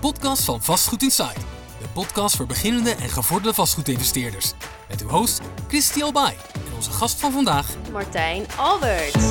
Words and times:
podcast 0.00 0.44
van 0.44 0.62
Vastgoed 0.62 1.02
Inside. 1.02 1.40
De 1.80 1.88
podcast 1.92 2.36
voor 2.36 2.46
beginnende 2.46 2.90
en 2.90 3.08
gevorderde 3.08 3.54
vastgoedinvesteerders. 3.54 4.52
Met 4.88 5.02
uw 5.02 5.08
host 5.08 5.40
Christy 5.68 6.02
Albay 6.02 6.36
en 6.66 6.74
onze 6.74 6.90
gast 6.90 7.20
van 7.20 7.32
vandaag 7.32 7.90
Martijn 7.92 8.46
Albert. 8.58 9.22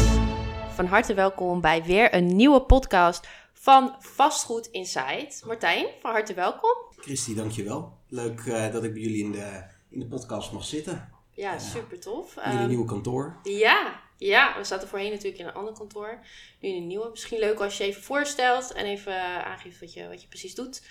Van 0.73 0.85
harte 0.85 1.13
welkom 1.13 1.61
bij 1.61 1.83
weer 1.83 2.13
een 2.13 2.35
nieuwe 2.35 2.61
podcast 2.61 3.27
van 3.53 3.95
Vastgoed 3.99 4.67
Inside. 4.67 5.31
Martijn, 5.45 5.85
van 6.01 6.11
harte 6.11 6.33
welkom. 6.33 6.75
Christy, 6.97 7.35
dankjewel. 7.35 7.97
Leuk 8.07 8.41
uh, 8.45 8.71
dat 8.71 8.83
ik 8.83 8.93
bij 8.93 9.01
jullie 9.01 9.23
in 9.23 9.31
de, 9.31 9.63
in 9.89 9.99
de 9.99 10.07
podcast 10.07 10.51
mag 10.51 10.65
zitten. 10.65 11.09
Ja, 11.31 11.59
super 11.59 11.99
tof. 11.99 12.35
In 12.35 12.43
jullie 12.43 12.61
um, 12.61 12.67
nieuwe 12.67 12.85
kantoor. 12.85 13.35
Ja, 13.43 13.99
ja, 14.17 14.57
we 14.57 14.63
zaten 14.63 14.87
voorheen 14.87 15.11
natuurlijk 15.11 15.39
in 15.39 15.47
een 15.47 15.53
ander 15.53 15.73
kantoor. 15.73 16.19
Nu 16.59 16.69
in 16.69 16.75
een 16.75 16.87
nieuwe. 16.87 17.09
Misschien 17.09 17.39
leuk 17.39 17.59
als 17.59 17.77
je 17.77 17.83
even 17.83 18.03
voorstelt 18.03 18.73
en 18.73 18.85
even 18.85 19.45
aangeeft 19.45 19.79
wat 19.79 19.93
je, 19.93 20.07
wat 20.07 20.21
je 20.21 20.27
precies 20.27 20.55
doet. 20.55 20.81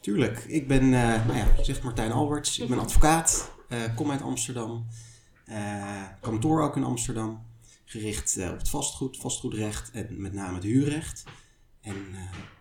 Tuurlijk. 0.00 0.44
Ik 0.44 0.68
ben, 0.68 0.82
uh, 0.82 1.26
nou 1.26 1.36
ja, 1.36 1.62
zegt 1.62 1.82
Martijn 1.82 2.12
Alberts. 2.12 2.58
Ik 2.58 2.68
ben 2.68 2.78
advocaat. 2.78 3.54
Uh, 3.68 3.94
kom 3.94 4.10
uit 4.10 4.22
Amsterdam. 4.22 4.86
Uh, 5.48 6.02
kantoor 6.20 6.62
ook 6.62 6.76
in 6.76 6.84
Amsterdam. 6.84 7.46
Gericht 7.84 8.36
op 8.36 8.58
het 8.58 8.68
vastgoed, 8.68 9.16
vastgoedrecht 9.16 9.90
en 9.90 10.20
met 10.20 10.32
name 10.32 10.54
het 10.54 10.64
huurrecht. 10.64 11.24
En 11.80 12.14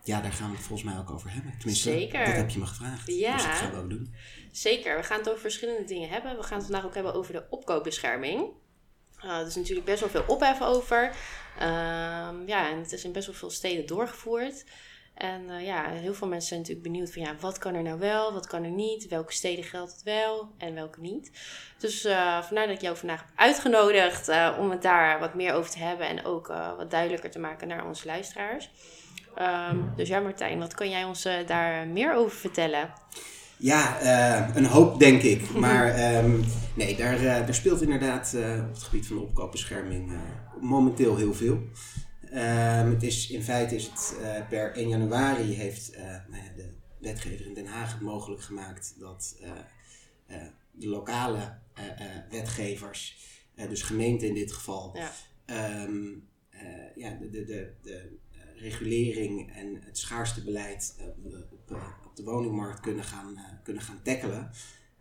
ja, 0.04 0.22
daar 0.22 0.32
gaan 0.32 0.50
we 0.50 0.56
het 0.56 0.66
volgens 0.66 0.90
mij 0.90 1.00
ook 1.00 1.12
over 1.12 1.32
hebben. 1.32 1.54
Tenminste, 1.58 1.90
Zeker. 1.90 2.26
dat 2.26 2.36
heb 2.36 2.50
je 2.50 2.60
me 2.60 2.66
gevraagd. 2.66 3.08
Ja. 3.08 3.34
Dus 3.34 3.44
dat 3.44 3.52
gaan 3.52 3.72
we 3.72 3.78
ook 3.78 3.90
doen. 3.90 4.14
Zeker. 4.52 4.98
We 4.98 5.04
gaan 5.04 5.18
het 5.18 5.30
over 5.30 5.42
verschillende 5.42 5.84
dingen 5.84 6.10
hebben. 6.10 6.38
We 6.38 6.44
gaan 6.44 6.58
het 6.58 6.68
vandaag 6.68 6.86
ook 6.86 6.94
hebben 6.94 7.14
over 7.14 7.34
de 7.34 7.46
opkoopbescherming. 7.50 8.50
Uh, 9.26 9.40
er 9.40 9.48
is 9.48 9.56
natuurlijk 9.56 9.86
best 9.86 10.00
wel 10.00 10.10
veel 10.10 10.24
ophef 10.28 10.62
over. 10.62 11.12
Uh, 11.58 11.68
ja, 12.46 12.70
en 12.70 12.78
het 12.78 12.92
is 12.92 13.04
in 13.04 13.12
best 13.12 13.26
wel 13.26 13.36
veel 13.36 13.50
steden 13.50 13.86
doorgevoerd. 13.86 14.66
En 15.14 15.50
uh, 15.50 15.66
ja, 15.66 15.90
heel 15.90 16.14
veel 16.14 16.28
mensen 16.28 16.48
zijn 16.48 16.60
natuurlijk 16.60 16.88
benieuwd 16.88 17.14
van 17.14 17.22
ja, 17.22 17.36
wat 17.40 17.58
kan 17.58 17.74
er 17.74 17.82
nou 17.82 18.00
wel, 18.00 18.34
wat 18.34 18.48
kan 18.48 18.64
er 18.64 18.70
niet, 18.70 19.08
welke 19.08 19.34
steden 19.34 19.64
geldt 19.64 19.92
het 19.92 20.04
wel 20.04 20.52
en 20.58 20.74
welke 20.74 21.00
niet. 21.00 21.32
Dus 21.78 22.06
uh, 22.06 22.42
vandaar 22.42 22.68
dat 22.68 22.76
ik 22.76 22.82
jou 22.82 22.98
vandaag 22.98 23.20
heb 23.20 23.30
uitgenodigd 23.36 24.30
om 24.60 24.70
het 24.70 24.82
daar 24.82 25.20
wat 25.20 25.34
meer 25.34 25.54
over 25.54 25.72
te 25.72 25.80
hebben 25.80 26.08
en 26.08 26.26
ook 26.26 26.48
wat 26.78 26.92
duidelijker 26.92 27.32
te 27.32 27.40
maken 27.40 27.68
naar 27.68 27.86
onze 27.86 28.06
luisteraars. 28.06 28.70
Um, 29.70 29.94
dus 29.96 30.08
ja, 30.08 30.20
Martijn, 30.20 30.60
wat 30.60 30.74
kan 30.74 30.90
jij 30.90 31.04
ons 31.04 31.28
daar 31.46 31.88
meer 31.88 32.14
over 32.14 32.38
vertellen? 32.38 32.94
Ja, 33.58 34.02
uh, 34.02 34.56
een 34.56 34.66
hoop 34.66 35.00
denk 35.00 35.22
ik. 35.22 35.50
Maar 35.66 36.16
um, 36.24 36.44
nee, 36.76 36.96
daar, 36.96 37.16
uh, 37.16 37.24
daar 37.24 37.54
speelt 37.54 37.82
inderdaad 37.82 38.34
uh, 38.36 38.64
op 38.68 38.74
het 38.74 38.84
gebied 38.84 39.08
van 39.08 39.16
de 39.16 39.22
opkoopbescherming 39.22 40.12
momenteel 40.62 41.18
heel 41.18 41.34
veel. 41.34 41.62
Ehm, 42.32 42.90
het 42.90 43.04
is, 43.04 43.30
in 43.30 43.44
feite 43.44 43.76
is 43.76 43.86
het 43.86 44.16
per 44.50 44.74
1 44.74 44.90
januari 44.90 45.54
heeft 45.54 45.98
nou 46.30 46.44
ja, 46.44 46.52
de 46.56 46.74
wetgever 47.00 47.46
in 47.46 47.54
Den 47.54 47.68
Haag 47.68 47.92
het 47.92 48.02
mogelijk 48.02 48.42
gemaakt 48.42 48.96
dat 49.00 49.36
de 50.72 50.88
lokale 50.88 51.58
wetgevers, 52.30 53.18
dus 53.70 53.82
gemeenten 53.82 54.28
in 54.28 54.34
dit 54.34 54.52
geval, 54.52 54.98
ja. 54.98 55.12
Um, 55.84 56.28
ja, 56.96 57.18
de, 57.20 57.30
de, 57.30 57.46
de, 57.46 57.74
de 57.82 58.10
regulering 58.56 59.54
en 59.56 59.82
het 59.86 59.98
schaarste 59.98 60.44
beleid 60.44 60.96
op, 61.72 62.00
op 62.06 62.16
de 62.16 62.24
woningmarkt 62.24 62.80
kunnen 62.80 63.04
gaan, 63.04 63.32
uh, 63.34 63.42
kunnen 63.64 63.84
gaan 63.84 64.02
tackelen. 64.04 64.52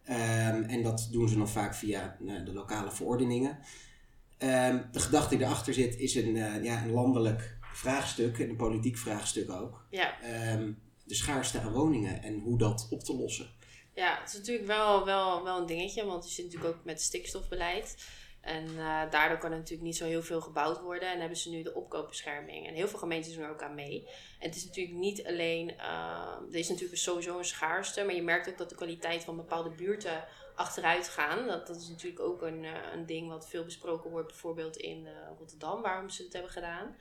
Um, 0.08 0.62
en 0.62 0.82
dat 0.82 1.08
doen 1.10 1.28
ze 1.28 1.36
dan 1.36 1.48
vaak 1.48 1.74
via 1.74 2.16
uh, 2.20 2.44
de 2.44 2.52
lokale 2.52 2.90
verordeningen. 2.90 3.58
Um, 4.38 4.88
de 4.92 5.00
gedachte 5.00 5.36
die 5.36 5.46
erachter 5.46 5.74
zit 5.74 5.98
is 5.98 6.14
een, 6.14 6.36
uh, 6.36 6.64
ja, 6.64 6.82
een 6.82 6.90
landelijk 6.90 7.58
vraagstuk 7.72 8.38
en 8.38 8.48
een 8.48 8.56
politiek 8.56 8.98
vraagstuk 8.98 9.50
ook. 9.50 9.86
Ja. 9.90 10.14
Um, 10.52 10.82
de 11.04 11.14
schaarste 11.14 11.60
aan 11.60 11.72
woningen 11.72 12.22
en 12.22 12.40
hoe 12.40 12.58
dat 12.58 12.86
op 12.90 13.00
te 13.00 13.16
lossen. 13.16 13.50
Ja, 13.94 14.18
het 14.20 14.28
is 14.28 14.38
natuurlijk 14.38 14.66
wel, 14.66 15.04
wel, 15.04 15.44
wel 15.44 15.60
een 15.60 15.66
dingetje, 15.66 16.04
want 16.04 16.28
je 16.28 16.34
zit 16.34 16.44
natuurlijk 16.44 16.74
ook 16.74 16.84
met 16.84 17.00
stikstofbeleid. 17.00 17.96
En 18.44 18.64
uh, 18.64 19.10
daardoor 19.10 19.38
kan 19.38 19.50
er 19.50 19.56
natuurlijk 19.56 19.82
niet 19.82 19.96
zo 19.96 20.04
heel 20.04 20.22
veel 20.22 20.40
gebouwd 20.40 20.80
worden. 20.80 21.10
En 21.10 21.20
hebben 21.20 21.38
ze 21.38 21.50
nu 21.50 21.62
de 21.62 21.74
opkoopbescherming. 21.74 22.66
En 22.66 22.74
heel 22.74 22.88
veel 22.88 22.98
gemeentes 22.98 23.34
doen 23.34 23.44
er 23.44 23.50
ook 23.50 23.62
aan 23.62 23.74
mee. 23.74 24.08
En 24.38 24.48
het 24.48 24.56
is 24.56 24.64
natuurlijk 24.64 24.96
niet 24.96 25.26
alleen... 25.26 25.70
Uh, 25.70 26.36
er 26.50 26.58
is 26.58 26.68
natuurlijk 26.68 27.00
sowieso 27.00 27.38
een 27.38 27.44
schaarste. 27.44 28.04
Maar 28.04 28.14
je 28.14 28.22
merkt 28.22 28.48
ook 28.48 28.58
dat 28.58 28.68
de 28.68 28.74
kwaliteit 28.74 29.24
van 29.24 29.36
bepaalde 29.36 29.70
buurten 29.70 30.24
achteruit 30.54 31.08
gaan. 31.08 31.46
Dat, 31.46 31.66
dat 31.66 31.76
is 31.76 31.88
natuurlijk 31.88 32.20
ook 32.20 32.42
een, 32.42 32.64
uh, 32.64 32.72
een 32.92 33.06
ding 33.06 33.28
wat 33.28 33.48
veel 33.48 33.64
besproken 33.64 34.10
wordt. 34.10 34.28
Bijvoorbeeld 34.28 34.76
in 34.76 35.08
Rotterdam, 35.38 35.82
waarom 35.82 36.10
ze 36.10 36.22
het 36.22 36.32
hebben 36.32 36.50
gedaan. 36.50 36.96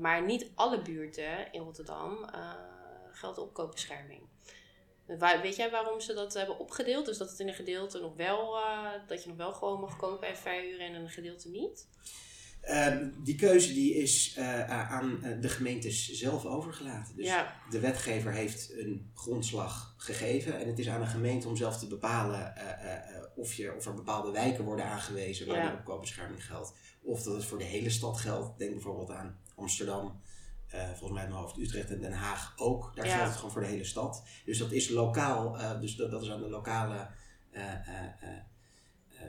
maar 0.00 0.24
niet 0.24 0.50
alle 0.54 0.82
buurten 0.82 1.52
in 1.52 1.60
Rotterdam 1.60 2.30
geldt 3.12 3.38
opkoopbescherming. 3.38 4.22
Weet 5.42 5.56
jij 5.56 5.70
waarom 5.70 6.00
ze 6.00 6.14
dat 6.14 6.34
hebben 6.34 6.58
opgedeeld? 6.58 7.06
Dus 7.06 7.18
dat 7.18 7.30
het 7.30 7.40
in 7.40 7.48
een 7.48 7.54
gedeelte 7.54 7.98
nog 7.98 8.16
wel, 8.16 8.56
uh, 8.56 8.90
dat 9.06 9.22
je 9.22 9.28
nog 9.28 9.38
wel 9.38 9.52
gewoon 9.52 9.80
mag 9.80 9.96
kopen 9.96 10.28
en 10.28 10.36
verhuren 10.36 10.86
en 10.86 10.94
in 10.94 11.00
een 11.00 11.10
gedeelte 11.10 11.48
niet? 11.48 11.88
Uh, 12.64 12.96
die 13.24 13.34
keuze 13.34 13.72
die 13.72 13.94
is 13.94 14.36
uh, 14.38 14.90
aan 14.90 15.38
de 15.40 15.48
gemeentes 15.48 16.10
zelf 16.12 16.44
overgelaten. 16.44 17.16
Dus 17.16 17.26
ja. 17.26 17.54
de 17.70 17.80
wetgever 17.80 18.32
heeft 18.32 18.72
een 18.72 19.10
grondslag 19.14 19.94
gegeven 19.96 20.58
en 20.58 20.66
het 20.66 20.78
is 20.78 20.88
aan 20.88 21.00
de 21.00 21.06
gemeente 21.06 21.48
om 21.48 21.56
zelf 21.56 21.78
te 21.78 21.86
bepalen 21.86 22.54
of, 23.36 23.54
je, 23.54 23.74
of 23.74 23.86
er 23.86 23.94
bepaalde 23.94 24.30
wijken 24.30 24.64
worden 24.64 24.84
aangewezen 24.84 25.46
waar 25.46 25.56
Ja. 25.56 25.70
de 25.70 25.76
opkoopbescherming 25.76 26.46
geldt. 26.46 26.72
Of 27.02 27.22
dat 27.22 27.34
het 27.34 27.44
voor 27.44 27.58
de 27.58 27.64
hele 27.64 27.90
stad 27.90 28.16
geldt. 28.16 28.58
Denk 28.58 28.72
bijvoorbeeld 28.72 29.10
aan 29.10 29.38
Amsterdam, 29.54 30.20
uh, 30.74 30.84
volgens 30.88 31.12
mij 31.20 31.28
mijn 31.28 31.40
hoofd 31.40 31.56
Utrecht 31.58 31.90
en 31.90 32.00
Den 32.00 32.12
Haag 32.12 32.52
ook. 32.56 32.92
Daar 32.96 33.06
Ja. 33.06 33.12
geldt 33.12 33.26
het 33.28 33.36
gewoon 33.36 33.50
voor 33.52 33.60
de 33.60 33.66
hele 33.66 33.84
stad. 33.84 34.22
Dus 34.44 34.58
dat 34.58 34.72
is 34.72 34.88
lokaal, 34.88 35.56
uh, 35.60 35.80
dus 35.80 35.96
dat, 35.96 36.10
dat 36.10 36.22
is 36.22 36.30
aan 36.30 36.40
de 36.42 36.48
lokale 36.48 37.08
uh, 37.52 37.62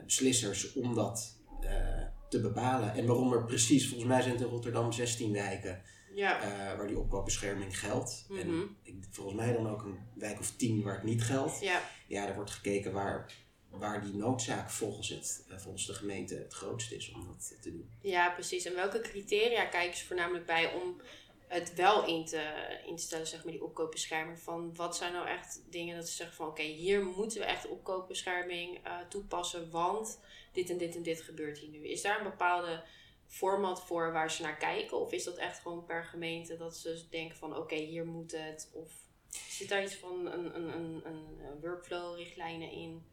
beslissers 0.04 0.72
om 0.72 0.94
dat 0.94 1.36
te 2.28 2.40
bepalen. 2.40 2.94
En 2.94 3.06
waarom 3.06 3.32
er 3.32 3.44
precies, 3.44 3.88
volgens 3.88 4.08
mij 4.08 4.20
zijn 4.22 4.34
het 4.34 4.42
in 4.44 4.48
Rotterdam 4.50 4.92
16 4.92 5.32
wijken 5.32 5.82
Ja. 6.14 6.38
waar 6.76 6.86
die 6.86 6.98
opkoopbescherming 6.98 7.78
geldt. 7.78 8.26
Mhm. 8.28 8.40
En 8.40 8.76
ik, 8.82 8.94
volgens 9.10 9.36
mij 9.36 9.52
dan 9.52 9.68
ook 9.68 9.82
een 9.82 9.98
wijk 10.14 10.38
of 10.38 10.50
10 10.56 10.82
waar 10.82 10.94
het 10.94 11.02
niet 11.04 11.22
geldt. 11.22 11.60
ja. 11.60 11.80
Ja, 12.06 12.28
er 12.28 12.34
wordt 12.34 12.50
gekeken 12.50 12.92
waar, 12.92 13.32
waar 13.70 14.02
die 14.04 14.14
noodzaak 14.14 14.70
volgens, 14.70 15.08
het, 15.08 15.44
volgens 15.56 15.86
de 15.86 15.94
gemeente 15.94 16.34
het 16.34 16.52
grootst 16.52 16.92
is 16.92 17.12
om 17.12 17.26
dat 17.26 17.54
te 17.60 17.70
doen. 17.72 17.90
Ja, 18.00 18.30
precies. 18.30 18.64
En 18.64 18.74
welke 18.74 19.00
criteria 19.00 19.64
kijken 19.64 19.98
ze 19.98 20.06
voornamelijk 20.06 20.46
bij 20.46 20.72
om 20.72 21.00
het 21.48 21.74
wel 21.74 22.06
in 22.06 22.24
te, 22.24 22.78
in 22.86 22.96
te 22.96 23.02
stellen, 23.02 23.26
zeg 23.26 23.44
maar, 23.44 23.52
die 23.52 23.64
opkoopbescherming? 23.64 24.38
Van 24.38 24.74
wat 24.74 24.96
zijn 24.96 25.12
nou 25.12 25.28
echt 25.28 25.62
dingen 25.70 25.96
dat 25.96 26.08
ze 26.08 26.14
zeggen 26.14 26.36
van 26.36 26.46
oké, 26.46 26.62
hier 26.62 27.04
moeten 27.04 27.38
we 27.38 27.44
echt 27.44 27.68
opkoopbescherming 27.68 28.86
uh, 28.86 28.98
toepassen, 29.08 29.70
want 29.70 30.20
dit 30.52 30.70
en 30.70 30.78
dit 30.78 30.96
en 30.96 31.02
dit 31.02 31.20
gebeurt 31.20 31.58
hier 31.58 31.70
nu. 31.70 31.88
Is 31.88 32.02
daar 32.02 32.18
een 32.18 32.30
bepaalde 32.30 32.82
format 33.26 33.82
voor 33.82 34.12
waar 34.12 34.30
ze 34.30 34.42
naar 34.42 34.56
kijken? 34.56 35.00
Of 35.00 35.12
is 35.12 35.24
dat 35.24 35.36
echt 35.36 35.58
gewoon 35.58 35.84
per 35.84 36.04
gemeente 36.04 36.56
dat 36.56 36.76
ze 36.76 37.04
denken 37.10 37.36
van 37.36 37.56
oké, 37.56 37.74
hier 37.74 38.06
moet 38.06 38.32
het? 38.32 38.70
Of 38.72 38.92
zit 39.28 39.68
daar 39.68 39.82
iets 39.82 39.94
van 39.94 40.26
een, 40.26 40.56
een, 40.56 40.74
een, 40.76 41.04
een 41.06 41.60
workflow, 41.60 42.16
richtlijnen 42.16 42.70
in? 42.70 43.06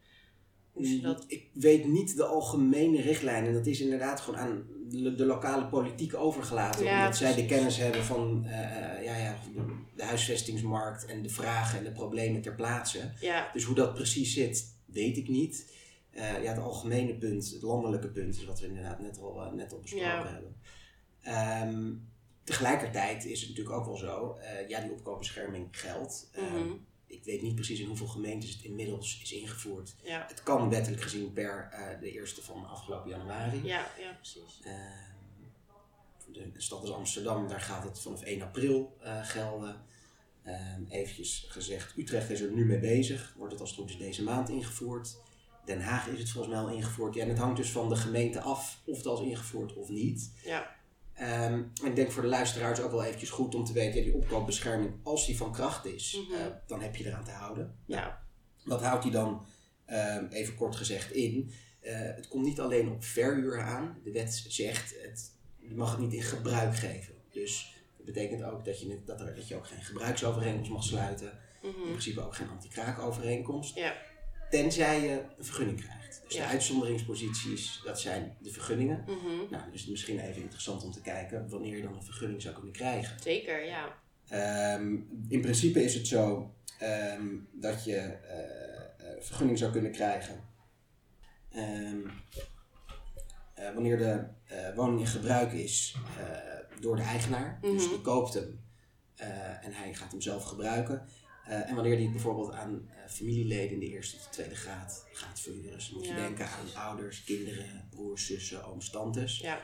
Hoe 0.76 0.86
ze 0.86 1.00
dat... 1.00 1.24
Ik 1.26 1.48
weet 1.52 1.84
niet 1.86 2.16
de 2.16 2.24
algemene 2.24 3.00
richtlijnen. 3.00 3.52
Dat 3.52 3.66
is 3.66 3.80
inderdaad 3.80 4.20
gewoon 4.20 4.40
aan 4.40 4.64
de, 4.88 5.14
de 5.14 5.24
lokale 5.26 5.66
politiek 5.66 6.14
overgelaten. 6.14 6.84
Ja, 6.84 6.98
omdat 7.00 7.16
zij 7.16 7.34
de 7.34 7.46
kennis 7.46 7.76
hebben 7.76 8.04
van 8.04 8.42
uh, 8.44 8.50
uh, 8.50 9.04
ja, 9.04 9.16
ja, 9.16 9.38
de, 9.96 10.04
huisvestingsmarkt 10.04 11.04
en 11.04 11.22
de 11.22 11.28
vragen 11.28 11.78
en 11.78 11.84
de 11.84 11.92
problemen 11.92 12.42
ter 12.42 12.54
plaatse. 12.54 13.12
Ja, 13.20 13.50
Dus 13.52 13.64
hoe 13.64 13.74
dat 13.74 13.94
precies 13.94 14.34
zit, 14.34 14.74
weet 14.84 15.16
ik 15.16 15.28
niet. 15.28 15.74
Uh, 16.14 16.42
ja, 16.42 16.48
het 16.52 16.58
algemene 16.62 17.14
punt, 17.14 17.50
het 17.52 17.62
landelijke 17.62 18.08
punt, 18.08 18.36
is 18.36 18.44
wat 18.44 18.60
we 18.60 18.66
inderdaad 18.66 19.00
net 19.00 19.18
al, 19.20 19.50
net 19.54 19.72
al 19.72 19.78
besproken 19.80 20.08
Ja. 20.08 20.26
hebben. 20.32 20.56
Um, 21.74 22.08
tegelijkertijd 22.44 23.24
is 23.24 23.40
het 23.40 23.48
natuurlijk 23.48 23.76
ook 23.76 23.86
wel 23.86 23.96
zo, 23.96 24.38
ja, 24.68 24.80
die 24.80 24.90
opkoopbescherming 24.92 25.68
geldt. 25.70 26.30
Um, 26.38 26.44
Mhm. 26.44 26.72
Ik 27.06 27.24
weet 27.24 27.42
niet 27.42 27.54
precies 27.54 27.80
in 27.80 27.86
hoeveel 27.86 28.06
gemeentes 28.06 28.50
het 28.50 28.62
inmiddels 28.62 29.20
is 29.22 29.32
ingevoerd. 29.32 29.94
ja, 30.02 30.24
Het 30.28 30.42
kan 30.42 30.70
wettelijk 30.70 31.02
gezien 31.02 31.32
per 31.32 31.70
uh, 31.72 32.00
de 32.00 32.10
eerste 32.12 32.42
van 32.42 32.66
afgelopen 32.68 33.10
januari. 33.10 33.64
ja, 33.64 33.90
ja, 33.98 34.12
precies. 34.12 34.60
de, 36.32 36.52
de 36.52 36.60
stad 36.60 36.80
als 36.80 36.92
Amsterdam, 36.92 37.48
daar 37.48 37.60
gaat 37.60 37.84
het 37.84 38.00
vanaf 38.00 38.22
1 38.22 38.42
april 38.42 38.96
uh, 39.02 39.24
gelden. 39.24 39.84
Um, 40.46 40.86
eventjes 40.88 41.46
gezegd, 41.48 41.96
Utrecht 41.96 42.30
is 42.30 42.40
er 42.40 42.50
nu 42.50 42.64
mee 42.64 42.78
bezig. 42.78 43.34
Wordt 43.36 43.52
het 43.52 43.60
als 43.60 43.70
het 43.70 43.78
goed 43.78 43.90
is 43.90 43.96
deze 43.98 44.22
maand 44.22 44.48
ingevoerd. 44.48 45.16
Den 45.64 45.80
Haag 45.80 46.06
is 46.06 46.18
het 46.18 46.30
volgens 46.30 46.54
mij 46.54 46.62
al 46.62 46.70
ingevoerd. 46.70 47.14
Ja, 47.14 47.22
en 47.22 47.28
het 47.28 47.38
hangt 47.38 47.56
dus 47.56 47.70
van 47.70 47.88
de 47.88 47.96
gemeente 47.96 48.40
af 48.40 48.80
of 48.84 48.96
het 48.96 49.06
al 49.06 49.22
is 49.22 49.28
ingevoerd 49.28 49.74
of 49.74 49.88
niet. 49.88 50.32
Ja, 50.44 50.76
Um, 51.20 51.26
en 51.26 51.72
ik 51.84 51.96
denk 51.96 52.10
voor 52.10 52.22
de 52.22 52.28
luisteraars 52.28 52.80
ook 52.80 52.90
wel 52.90 53.04
eventjes 53.04 53.30
goed 53.30 53.54
om 53.54 53.64
te 53.64 53.72
weten, 53.72 53.98
ja, 53.98 54.04
die 54.04 54.14
opkoopbescherming, 54.14 54.94
als 55.02 55.26
die 55.26 55.36
van 55.36 55.52
kracht 55.52 55.84
is, 55.86 56.20
Mhm. 56.28 56.32
uh, 56.40 56.46
dan 56.66 56.80
heb 56.80 56.96
je 56.96 57.06
eraan 57.06 57.24
te 57.24 57.30
houden. 57.30 57.76
ja, 57.86 58.22
Wat 58.64 58.82
houdt 58.82 59.02
die 59.02 59.12
dan, 59.12 59.46
um, 59.86 60.26
even 60.30 60.54
kort 60.54 60.76
gezegd, 60.76 61.12
in? 61.12 61.52
Uh, 61.82 61.92
het 61.98 62.28
komt 62.28 62.44
niet 62.44 62.60
alleen 62.60 62.90
op 62.90 63.04
verhuur 63.04 63.60
aan. 63.60 63.98
De 64.04 64.12
wet 64.12 64.44
zegt, 64.48 64.94
het, 65.02 65.32
je 65.58 65.74
mag 65.74 65.90
het 65.90 66.00
niet 66.00 66.12
in 66.12 66.22
gebruik 66.22 66.76
geven. 66.76 67.14
Dus 67.32 67.76
betekent 68.04 68.42
ook 68.42 68.64
dat 68.64 68.80
je, 68.80 69.02
dat, 69.04 69.20
er, 69.20 69.34
dat 69.34 69.48
je 69.48 69.56
ook 69.56 69.66
geen 69.66 69.82
gebruiksovereenkomst 69.84 70.70
mag 70.70 70.82
sluiten. 70.84 71.38
In 71.62 71.68
Mhm. 71.68 71.88
principe 71.88 72.20
ook 72.20 72.34
geen 72.34 72.48
anti-kraakovereenkomst. 72.48 73.74
Ja, 73.76 73.94
Tenzij 74.50 75.00
je 75.00 75.22
een 75.38 75.44
vergunning 75.44 75.80
krijgt. 75.80 75.95
Dus 76.24 76.36
Ja. 76.36 76.42
de 76.46 76.48
uitzonderingsposities, 76.52 77.80
dat 77.84 78.00
zijn 78.00 78.36
de 78.40 78.50
vergunningen. 78.50 79.04
mhm. 79.06 79.50
Nou, 79.50 79.70
dus 79.72 79.86
misschien 79.86 80.18
even 80.20 80.42
interessant 80.42 80.84
om 80.84 80.92
te 80.92 81.00
kijken 81.00 81.48
wanneer 81.48 81.76
je 81.76 81.82
dan 81.82 81.94
een 81.94 82.02
vergunning 82.04 82.42
zou 82.42 82.54
kunnen 82.54 82.72
krijgen. 82.72 83.20
zeker, 83.22 83.64
ja. 83.64 83.94
Ehm, 84.28 84.94
in 85.28 85.40
principe 85.40 85.84
is 85.84 85.94
het 85.94 86.06
zo 86.06 86.54
ehm, 86.78 87.26
dat 87.52 87.84
je 87.84 87.96
eh, 87.96 89.06
vergunning 89.20 89.58
zou 89.58 89.72
kunnen 89.72 89.92
krijgen 89.92 90.44
ehm, 91.50 92.00
eh, 93.54 93.72
wanneer 93.74 93.98
de 93.98 94.24
woning 94.74 95.00
in 95.00 95.06
gebruik 95.06 95.52
is 95.52 95.96
door 96.80 96.96
de 96.96 97.02
eigenaar. 97.02 97.58
Dus 97.62 97.82
Mhm. 97.82 97.88
die 97.90 98.00
koopt 98.00 98.34
hem 98.34 98.64
en 99.62 99.72
hij 99.72 99.94
gaat 99.94 100.10
hem 100.10 100.20
zelf 100.20 100.44
gebruiken. 100.44 101.08
Eh, 101.46 101.68
en 101.68 101.74
wanneer 101.74 101.96
die 101.96 102.04
het 102.04 102.12
bijvoorbeeld 102.12 102.52
aan 102.52 102.88
eh, 102.88 103.10
familieleden 103.10 103.70
in 103.70 103.78
de 103.80 103.86
eerste 103.86 104.16
of 104.16 104.22
de 104.22 104.30
tweede 104.30 104.54
graad 104.54 105.06
gaat 105.12 105.40
verhuren. 105.40 105.72
Dus 105.72 105.86
dan 105.88 105.96
moet 105.96 106.06
je 106.06 106.12
Ja, 106.12 106.18
denken 106.18 106.48
aan 106.48 106.74
ouders, 106.74 107.24
kinderen, 107.24 107.88
broers, 107.90 108.26
zussen, 108.26 108.64
ooms, 108.64 108.90
tantes. 108.90 109.38
Ja, 109.38 109.60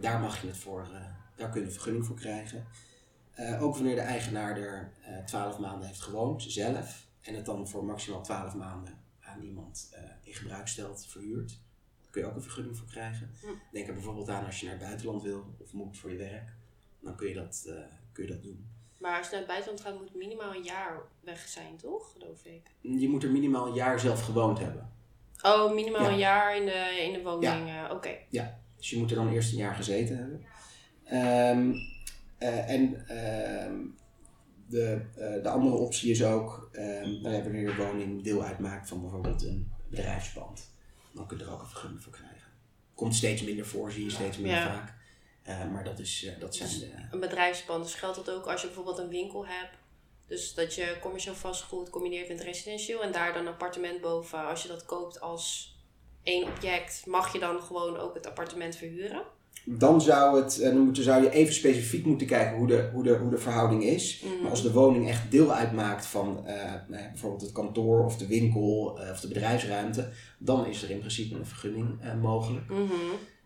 Daar 0.00 0.20
mag 0.20 0.40
je 0.40 0.46
het 0.46 0.56
voor, 0.56 0.82
eh, 0.82 1.04
daar 1.36 1.50
kun 1.50 1.60
je 1.60 1.66
een 1.66 1.72
vergunning 1.72 2.06
voor 2.06 2.16
krijgen. 2.16 2.66
Ook 3.60 3.74
wanneer 3.74 3.94
de 3.94 4.00
eigenaar 4.00 4.56
er 4.58 4.92
12 5.26 5.58
maanden 5.58 5.86
heeft 5.86 6.00
gewoond, 6.00 6.42
zelf, 6.42 7.06
en 7.20 7.34
het 7.34 7.44
dan 7.44 7.68
voor 7.68 7.84
maximaal 7.84 8.22
12 8.22 8.54
maanden 8.54 8.98
aan 9.20 9.42
iemand 9.42 9.90
in 10.22 10.34
gebruik 10.34 10.68
stelt, 10.68 11.06
verhuurt, 11.06 11.48
daar 12.02 12.10
kun 12.10 12.22
je 12.22 12.28
ook 12.28 12.34
een 12.34 12.42
vergunning 12.42 12.76
voor 12.76 12.86
krijgen. 12.86 13.30
Hm. 13.40 13.46
Denk 13.72 13.88
er 13.88 13.94
bijvoorbeeld 13.94 14.28
aan 14.28 14.44
als 14.44 14.60
je 14.60 14.66
naar 14.66 14.74
het 14.74 14.84
buitenland 14.84 15.22
wil 15.22 15.54
of 15.58 15.72
moet 15.72 15.98
voor 15.98 16.10
je 16.10 16.16
werk, 16.16 16.52
dan 17.00 17.16
kun 17.16 17.28
je 17.28 17.34
dat, 17.34 17.68
kun 18.12 18.24
je 18.24 18.30
dat 18.30 18.42
doen. 18.42 18.66
Maar 18.98 19.16
als 19.18 19.26
je 19.26 19.30
naar 19.30 19.40
het 19.40 19.48
buitenland 19.48 19.80
gaat, 19.80 19.98
moet 19.98 20.14
minimaal 20.14 20.54
een 20.54 20.62
jaar 20.62 21.00
weg 21.20 21.48
zijn, 21.48 21.76
toch? 21.76 22.12
Geloof 22.12 22.44
ik. 22.44 22.70
Je 22.80 23.08
moet 23.08 23.22
er 23.22 23.30
minimaal 23.30 23.66
een 23.66 23.74
jaar 23.74 24.00
zelf 24.00 24.22
gewoond 24.24 24.58
hebben. 24.58 24.90
Oh, 25.42 25.74
minimaal 25.74 26.02
Ja. 26.02 26.08
een 26.10 26.18
jaar 26.18 26.56
in 26.56 26.64
de, 26.66 27.02
in 27.06 27.12
de 27.12 27.22
woning. 27.22 27.68
eh, 27.68 27.90
Oké. 27.90 28.10
Dus 28.76 28.90
je 28.90 28.98
moet 28.98 29.10
er 29.10 29.16
dan 29.16 29.32
eerst 29.32 29.52
een 29.52 29.58
jaar 29.58 29.74
gezeten 29.74 30.16
hebben. 30.16 30.44
Ehm, 31.04 31.74
eh, 32.38 32.70
en 32.70 33.08
ehm, 33.08 33.74
de, 34.66 35.00
eh, 35.16 35.42
de 35.42 35.48
andere 35.48 35.76
optie 35.76 36.10
is 36.10 36.24
ook, 36.24 36.68
ehm, 36.72 37.10
nou 37.22 37.34
ja, 37.34 37.42
wanneer 37.42 37.60
je 37.68 37.76
woning 37.76 38.22
deel 38.22 38.42
uitmaakt 38.42 38.88
van 38.88 39.00
bijvoorbeeld 39.00 39.42
een 39.42 39.72
bedrijfspand, 39.90 40.74
dan 41.12 41.26
kun 41.26 41.38
je 41.38 41.44
er 41.44 41.50
ook 41.52 41.60
een 41.60 41.66
vergunning 41.66 42.02
voor 42.02 42.12
krijgen. 42.12 42.50
Komt 42.94 43.14
steeds 43.14 43.42
minder 43.42 43.66
voor, 43.66 43.90
zie 43.92 44.04
je 44.04 44.10
steeds 44.10 44.36
minder 44.38 44.56
Ja. 44.60 44.72
vaak. 44.74 44.94
Eh, 45.46 45.70
maar 45.72 45.84
dat, 45.84 45.98
is, 45.98 46.24
eh, 46.24 46.40
dat 46.40 46.54
zijn 46.54 46.68
de, 46.68 46.88
Een 47.10 47.20
bedrijfspand. 47.20 47.84
Dus 47.84 47.94
geldt 47.94 48.16
dat 48.16 48.30
ook 48.30 48.46
als 48.46 48.60
je 48.60 48.66
bijvoorbeeld 48.66 48.98
een 48.98 49.08
winkel 49.08 49.46
hebt. 49.46 49.76
Dus 50.26 50.54
dat 50.54 50.74
je 50.74 50.96
commercieel 51.00 51.34
vastgoed 51.34 51.90
combineert 51.90 52.28
met 52.28 52.40
residentieel. 52.40 53.02
En 53.02 53.12
daar 53.12 53.32
dan 53.32 53.46
een 53.46 53.52
appartement 53.52 54.00
boven. 54.00 54.46
Als 54.46 54.62
je 54.62 54.68
dat 54.68 54.84
koopt 54.84 55.20
als 55.20 55.74
één 56.22 56.48
object, 56.48 57.06
mag 57.06 57.32
je 57.32 57.38
dan 57.38 57.60
gewoon 57.60 57.96
ook 57.96 58.14
het 58.14 58.26
appartement 58.26 58.76
verhuren. 58.76 59.22
Dan 59.68 60.00
zou, 60.00 60.42
het, 60.42 60.60
eh, 60.60 60.68
dan 60.72 60.78
moet, 60.78 60.98
zou 60.98 61.22
je 61.22 61.30
even 61.30 61.54
specifiek 61.54 62.04
moeten 62.04 62.26
kijken 62.26 62.56
hoe 62.56 62.66
de, 62.66 62.90
hoe 62.92 63.02
de, 63.02 63.16
hoe 63.16 63.30
de 63.30 63.38
verhouding 63.38 63.84
is. 63.84 64.22
Mhm. 64.22 64.42
Maar 64.42 64.50
als 64.50 64.62
de 64.62 64.72
woning 64.72 65.08
echt 65.08 65.30
deel 65.30 65.52
uitmaakt 65.52 66.06
van 66.06 66.46
eh, 66.46 66.72
bijvoorbeeld 66.88 67.42
het 67.42 67.52
kantoor 67.52 68.04
of 68.04 68.16
de 68.16 68.26
winkel 68.26 68.98
eh, 69.00 69.10
of 69.10 69.20
de 69.20 69.28
bedrijfsruimte, 69.28 70.08
dan 70.38 70.66
is 70.66 70.82
er 70.82 70.90
in 70.90 70.98
principe 70.98 71.34
een 71.34 71.46
vergunning 71.46 72.00
eh, 72.00 72.14
mogelijk. 72.14 72.68
Mhm. 72.68 72.92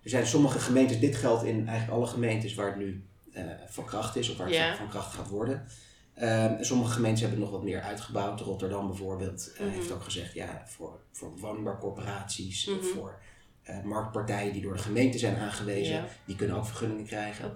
Er 0.03 0.11
zijn 0.11 0.27
sommige 0.27 0.59
gemeentes, 0.59 0.99
dit 1.01 1.17
geldt 1.17 1.45
in 1.45 1.69
eigenlijk 1.69 1.99
alle 1.99 2.07
gemeentes 2.07 2.55
waar 2.55 2.67
het 2.67 2.77
nu 2.77 3.05
eh, 3.33 3.45
van 3.67 3.85
kracht 3.85 4.17
is 4.17 4.31
of 4.31 4.37
waar 4.37 4.47
het 4.47 4.57
Ja. 4.57 4.77
van- 4.77 4.89
kracht 4.89 5.15
gaat 5.15 5.29
worden. 5.29 5.67
Ehm, 6.15 6.63
sommige 6.63 6.93
gemeentes 6.93 7.21
hebben 7.21 7.39
nog 7.41 7.51
wat 7.51 7.63
meer 7.63 7.81
uitgebouwd. 7.81 8.41
Rotterdam 8.41 8.87
bijvoorbeeld 8.87 9.53
eh, 9.59 9.67
Mhm. 9.67 9.75
heeft 9.75 9.91
ook 9.93 10.03
gezegd, 10.03 10.35
ja, 10.35 10.63
voor, 10.67 11.01
voor 11.13 11.39
woningbouwcorporaties, 11.39 12.67
Mhm. 12.67 12.83
voor 12.83 13.19
eh, 13.63 13.83
marktpartijen 13.83 14.53
die 14.53 14.63
door 14.63 14.73
de 14.73 14.83
gemeente 14.83 15.19
zijn 15.19 15.37
aangewezen, 15.37 15.95
Ja. 15.95 16.07
die 16.25 16.37
kunnen 16.37 16.57
ook 16.57 16.67
vergunningen 16.67 17.05
krijgen. 17.07 17.53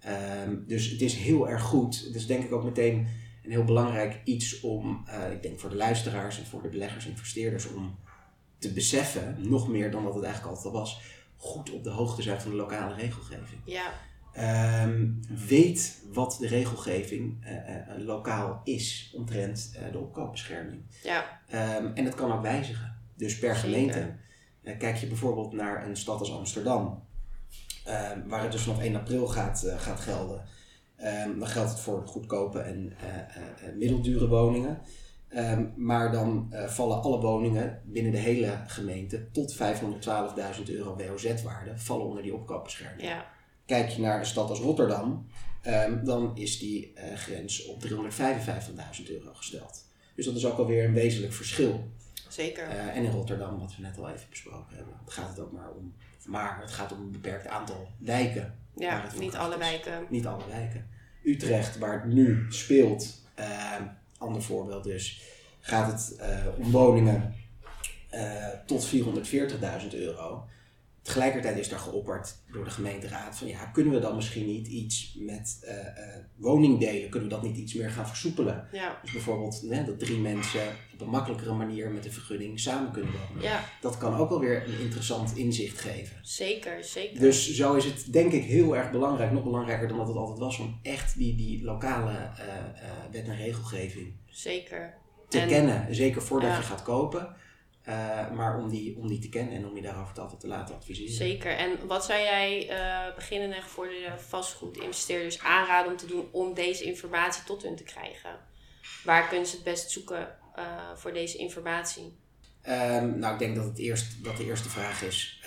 Ehm, 0.00 0.56
dus 0.66 0.90
het 0.90 1.00
is 1.00 1.14
heel 1.14 1.48
erg 1.48 1.62
goed. 1.62 2.02
Het 2.06 2.14
is 2.14 2.26
denk 2.26 2.44
ik 2.44 2.52
ook 2.52 2.64
meteen 2.64 3.06
een 3.44 3.50
heel 3.50 3.64
belangrijk 3.64 4.20
iets 4.24 4.60
om, 4.60 5.04
ik 5.32 5.42
denk 5.42 5.60
voor 5.60 5.70
de 5.70 5.76
luisteraars 5.76 6.38
en 6.38 6.46
voor 6.46 6.62
de 6.62 6.68
beleggers 6.68 7.04
en 7.04 7.10
investeerders, 7.10 7.68
om 7.72 7.98
te 8.58 8.72
beseffen, 8.72 9.36
nog 9.38 9.68
meer 9.68 9.90
dan 9.90 10.04
dat 10.04 10.14
het 10.14 10.24
eigenlijk 10.24 10.56
altijd 10.56 10.74
al 10.74 10.80
was, 10.80 11.00
goed 11.36 11.70
op 11.72 11.84
de 11.84 11.90
hoogte 11.90 12.22
zijn 12.22 12.40
van 12.40 12.50
de 12.50 12.56
lokale 12.56 12.94
regelgeving. 12.94 13.60
Ja, 13.64 13.92
Ehm, 14.32 15.06
weet 15.46 16.02
wat 16.12 16.36
de 16.40 16.46
regelgeving 16.46 17.44
eh, 17.44 17.76
eh, 17.76 17.98
lokaal 17.98 18.60
is 18.64 19.12
omtrent 19.16 19.72
eh, 19.76 19.92
de 19.92 19.98
opkoopbescherming. 19.98 20.82
ja, 21.02 21.40
Ehm, 21.48 21.86
en 21.94 22.04
dat 22.04 22.14
kan 22.14 22.32
ook 22.32 22.42
wijzigen. 22.42 22.96
Dus 23.16 23.38
per 23.38 23.54
Zeker. 23.56 23.70
gemeente. 23.70 24.14
Eh, 24.62 24.78
kijk 24.78 24.96
je 24.96 25.06
bijvoorbeeld 25.06 25.52
naar 25.52 25.86
een 25.88 25.96
stad 25.96 26.20
als 26.20 26.32
Amsterdam, 26.32 27.02
ehm, 27.84 28.28
waar 28.28 28.42
het 28.42 28.52
dus 28.52 28.62
vanaf 28.62 28.80
1 28.82 28.96
april 28.96 29.26
gaat, 29.26 29.62
eh, 29.64 29.80
gaat 29.80 30.00
gelden. 30.00 30.42
Dan 31.38 31.46
geldt 31.46 31.70
het 31.70 31.80
voor 31.80 32.06
goedkope 32.06 32.58
en 32.60 32.92
eh, 33.00 33.08
eh, 33.08 33.68
eh, 33.68 33.74
middeldure 33.76 34.28
woningen. 34.28 34.80
Ehm, 35.28 35.64
maar 35.76 36.12
dan 36.12 36.46
eh, 36.50 36.68
vallen 36.68 37.02
alle 37.02 37.20
woningen 37.20 37.82
binnen 37.84 38.12
de 38.12 38.18
hele 38.18 38.58
gemeente 38.66 39.30
tot 39.30 39.54
512.000 39.54 40.62
euro 40.70 40.96
WOZ-waarde 40.96 41.78
vallen 41.78 42.06
onder 42.06 42.22
die 42.22 42.34
opkoopbescherming. 42.34 43.02
ja. 43.02 43.34
Kijk 43.66 43.88
je 43.88 44.00
naar 44.00 44.18
een 44.18 44.26
stad 44.26 44.48
als 44.50 44.58
Rotterdam, 44.60 45.26
ehm, 45.62 46.04
dan 46.04 46.36
is 46.36 46.58
die 46.58 46.92
eh, 46.94 47.16
grens 47.16 47.64
op 47.64 47.80
355.000 47.80 49.10
euro 49.10 49.34
gesteld. 49.34 49.84
Dus 50.14 50.24
dat 50.24 50.36
is 50.36 50.46
ook 50.46 50.58
alweer 50.58 50.84
een 50.84 50.92
wezenlijk 50.92 51.32
verschil. 51.32 51.90
Zeker. 52.28 52.68
Eh, 52.68 52.96
en 52.96 53.04
in 53.04 53.10
Rotterdam, 53.10 53.58
wat 53.58 53.76
we 53.76 53.82
net 53.82 53.98
al 53.98 54.08
even 54.10 54.26
besproken 54.30 54.76
hebben, 54.76 54.94
gaat 55.06 55.28
het 55.28 55.38
ook 55.40 55.52
maar 55.52 55.70
om, 55.70 55.94
maar 56.26 56.60
het 56.60 56.70
gaat 56.72 56.92
om 56.92 57.00
een 57.00 57.10
beperkt 57.10 57.46
aantal 57.46 57.88
wijken. 57.98 58.54
ja, 58.76 59.04
niet 59.18 59.34
alle 59.34 59.54
is. 59.54 59.58
wijken. 59.58 60.06
Niet 60.08 60.26
alle 60.26 60.46
wijken. 60.48 60.86
Utrecht, 61.22 61.78
waar 61.78 62.02
het 62.02 62.12
nu 62.12 62.46
speelt, 62.48 63.22
eh, 63.34 63.80
ander 64.18 64.42
voorbeeld 64.42 64.84
dus, 64.84 65.20
gaat 65.60 65.92
het 65.92 66.16
eh, 66.16 66.46
om 66.58 66.70
woningen 66.70 67.34
eh, 68.08 68.48
tot 68.66 68.88
440.000 68.94 69.88
euro. 69.90 70.44
Tegelijkertijd 71.06 71.58
is 71.58 71.68
daar 71.68 71.78
geopperd 71.78 72.36
door 72.52 72.64
de 72.64 72.70
gemeenteraad 72.70 73.36
van 73.38 73.46
ja, 73.48 73.64
kunnen 73.66 73.92
we 73.92 73.98
dan 74.00 74.14
misschien 74.16 74.46
niet 74.46 74.66
iets 74.66 75.16
met 75.18 75.58
eh, 75.62 75.76
eh, 75.86 76.22
woningdelen, 76.36 77.10
kunnen 77.10 77.28
we 77.28 77.34
dat 77.34 77.44
niet 77.44 77.56
iets 77.56 77.74
meer 77.74 77.90
gaan 77.90 78.06
versoepelen? 78.06 78.68
Ja, 78.72 78.98
Dus 79.02 79.12
bijvoorbeeld 79.12 79.62
né, 79.64 79.84
dat 79.86 79.98
drie 79.98 80.18
mensen 80.18 80.60
op 80.94 81.00
een 81.00 81.08
makkelijkere 81.08 81.52
manier 81.54 81.90
met 81.90 82.04
een 82.04 82.12
vergunning 82.12 82.60
samen 82.60 82.92
kunnen 82.92 83.12
wonen. 83.28 83.42
ja, 83.42 83.64
Dat 83.80 83.98
kan 83.98 84.14
ook 84.16 84.28
wel 84.28 84.40
weer 84.40 84.68
een 84.68 84.80
interessant 84.80 85.36
inzicht 85.36 85.78
geven. 85.80 86.16
zeker, 86.22 86.84
zeker. 86.84 87.20
Dus 87.20 87.54
zo 87.54 87.74
is 87.74 87.84
het 87.84 88.12
denk 88.12 88.32
ik 88.32 88.44
heel 88.44 88.76
erg 88.76 88.90
belangrijk, 88.90 89.32
nog 89.32 89.42
belangrijker 89.44 89.88
dan 89.88 89.96
dat 89.96 90.08
het 90.08 90.16
altijd 90.16 90.38
was, 90.38 90.58
om 90.58 90.78
echt 90.82 91.18
die, 91.18 91.36
die 91.36 91.64
lokale 91.64 92.10
eh, 92.12 92.34
wet 93.12 93.26
en 93.28 93.36
regelgeving 93.36 94.12
Zeker. 94.28 94.94
te 95.28 95.38
En- 95.40 95.48
kennen. 95.48 95.94
Zeker 95.94 96.22
voordat 96.22 96.56
je 96.56 96.62
gaat 96.62 96.82
kopen. 96.82 97.34
Eh, 97.86 98.30
maar 98.30 98.58
om 98.58 98.68
die, 98.68 98.96
om 98.98 99.08
die 99.08 99.18
te 99.18 99.28
kennen 99.28 99.54
en 99.54 99.66
om 99.66 99.76
je 99.76 99.82
daarover 99.82 100.20
altijd 100.20 100.40
te 100.40 100.46
laten 100.46 100.74
adviseren. 100.74 101.12
Zeker. 101.12 101.56
En 101.56 101.86
wat 101.86 102.04
zou 102.04 102.20
jij 102.20 102.68
eh 102.68 103.14
beginnende 103.14 103.54
en 103.54 103.62
gevorderde 103.62 104.18
vastgoedinvesteerders 104.18 105.40
aanraden 105.40 105.90
om 105.92 105.96
te 105.96 106.06
doen 106.06 106.28
om 106.32 106.54
deze 106.54 106.84
informatie 106.84 107.44
tot 107.44 107.62
hun 107.62 107.76
te 107.76 107.82
krijgen? 107.82 108.30
Waar 109.04 109.28
kunnen 109.28 109.46
ze 109.46 109.54
het 109.54 109.64
best 109.64 109.90
zoeken 109.90 110.28
eh, 110.54 110.64
voor 110.94 111.12
deze 111.12 111.36
informatie? 111.36 112.16
Ehm, 112.62 113.18
nou, 113.18 113.32
ik 113.32 113.38
denk 113.38 113.56
dat, 113.56 113.64
het 113.64 113.78
eerst, 113.78 114.24
dat 114.24 114.36
de 114.36 114.44
eerste 114.44 114.68
vraag 114.68 115.02
is, 115.02 115.42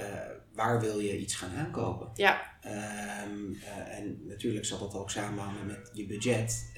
waar 0.54 0.80
wil 0.80 1.00
je 1.00 1.18
iets 1.18 1.36
gaan 1.36 1.56
aankopen? 1.56 2.10
Ja, 2.14 2.42
Ehm, 2.62 3.54
eh, 3.64 3.98
en 3.98 4.28
natuurlijk 4.28 4.66
zal 4.66 4.80
dat 4.80 4.94
ook 4.94 5.12
samenhangen 5.12 5.66
met 5.66 5.90
je 5.94 6.06
budget. 6.06 6.72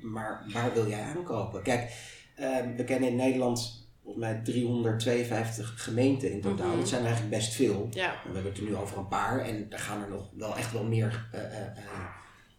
maar 0.00 0.44
waar 0.52 0.74
wil 0.74 0.88
jij 0.88 1.02
aankopen? 1.02 1.62
Kijk, 1.62 1.92
ehm, 2.36 2.76
we 2.76 2.84
kennen 2.84 3.08
in 3.08 3.16
Nederland 3.16 3.85
volgens 4.06 4.24
mij 4.26 4.40
352 4.44 5.82
gemeenten 5.82 6.30
in 6.32 6.40
totaal. 6.40 6.68
Mhm. 6.68 6.78
Dat 6.78 6.88
zijn 6.88 7.04
eigenlijk 7.04 7.36
best 7.36 7.54
veel. 7.54 7.88
ja, 7.92 8.14
We 8.26 8.32
hebben 8.34 8.52
het 8.52 8.60
er 8.60 8.66
nu 8.68 8.76
over 8.76 8.98
een 8.98 9.08
paar 9.08 9.38
en 9.40 9.66
er 9.70 9.78
gaan 9.78 10.02
er 10.02 10.08
nog 10.08 10.28
wel 10.36 10.56
echt 10.56 10.72
wel 10.72 10.84
meer 10.84 11.28
eh, 11.32 11.40
eh, 11.40 11.66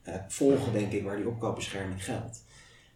eh, 0.04 0.13
volgen, 0.27 0.74
denk 0.74 0.92
ik, 0.92 1.04
waar 1.04 1.16
die 1.18 1.27
opkoopbescherming 1.27 2.04
geldt. 2.04 2.44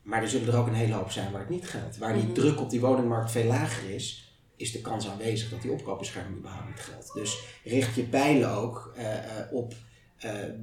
Maar 0.01 0.21
er 0.21 0.29
zullen 0.29 0.47
er 0.53 0.59
ook 0.59 0.67
een 0.67 0.73
hele 0.73 0.93
hoop 0.93 1.11
zijn 1.11 1.31
waar 1.31 1.41
het 1.41 1.49
niet 1.49 1.67
geldt. 1.69 1.97
Waar 1.97 2.13
die 2.13 2.23
Mhm. 2.23 2.33
druk 2.33 2.59
op 2.59 2.69
die 2.69 2.79
woningmarkt 2.79 3.31
veel 3.31 3.45
lager 3.45 3.89
is, 3.89 4.35
is 4.55 4.71
de 4.71 4.81
kans 4.81 5.09
aanwezig 5.09 5.49
dat 5.49 5.61
die 5.61 5.71
opkoopbescherming 5.71 6.37
überhaupt 6.37 6.67
niet 6.67 6.79
geldt. 6.79 7.13
Dus 7.13 7.43
richt 7.63 7.95
je 7.95 8.03
pijlen 8.03 8.49
ook 8.49 8.95
op 9.51 9.73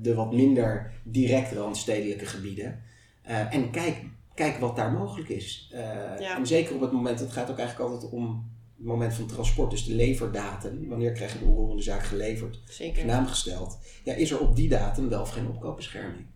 de 0.02 0.14
wat 0.14 0.32
minder 0.32 0.92
direct 1.02 1.52
randstedelijke 1.52 2.26
gebieden. 2.26 2.82
En 3.22 3.70
kijk, 3.70 3.96
kijk 4.38 4.58
wat 4.58 4.76
daar 4.76 4.92
mogelijk 4.92 5.28
is. 5.28 5.68
Eh, 5.72 5.80
Ja. 6.18 6.36
En 6.36 6.46
zeker 6.46 6.74
op 6.74 6.80
het 6.80 6.92
moment, 6.92 7.20
het 7.20 7.32
gaat 7.32 7.50
ook 7.50 7.58
eigenlijk 7.58 7.90
altijd 7.90 8.12
om 8.12 8.50
het 8.76 8.86
moment 8.86 9.14
van 9.14 9.26
transport, 9.26 9.70
dus 9.70 9.84
de 9.84 9.94
leverdatum. 9.94 10.88
Wanneer 10.88 11.12
krijg 11.12 11.32
je 11.32 11.38
de 11.38 11.44
onroerende 11.44 11.82
zaak 11.82 12.02
geleverd? 12.02 12.60
zeker. 12.64 13.04
naam 13.04 13.26
gesteld. 13.26 13.78
Ja, 14.04 14.14
is 14.14 14.30
er 14.30 14.38
op 14.40 14.56
die 14.56 14.68
datum 14.68 15.08
wel 15.08 15.20
of 15.20 15.30
geen 15.30 15.48
opkoopbescherming? 15.48 16.26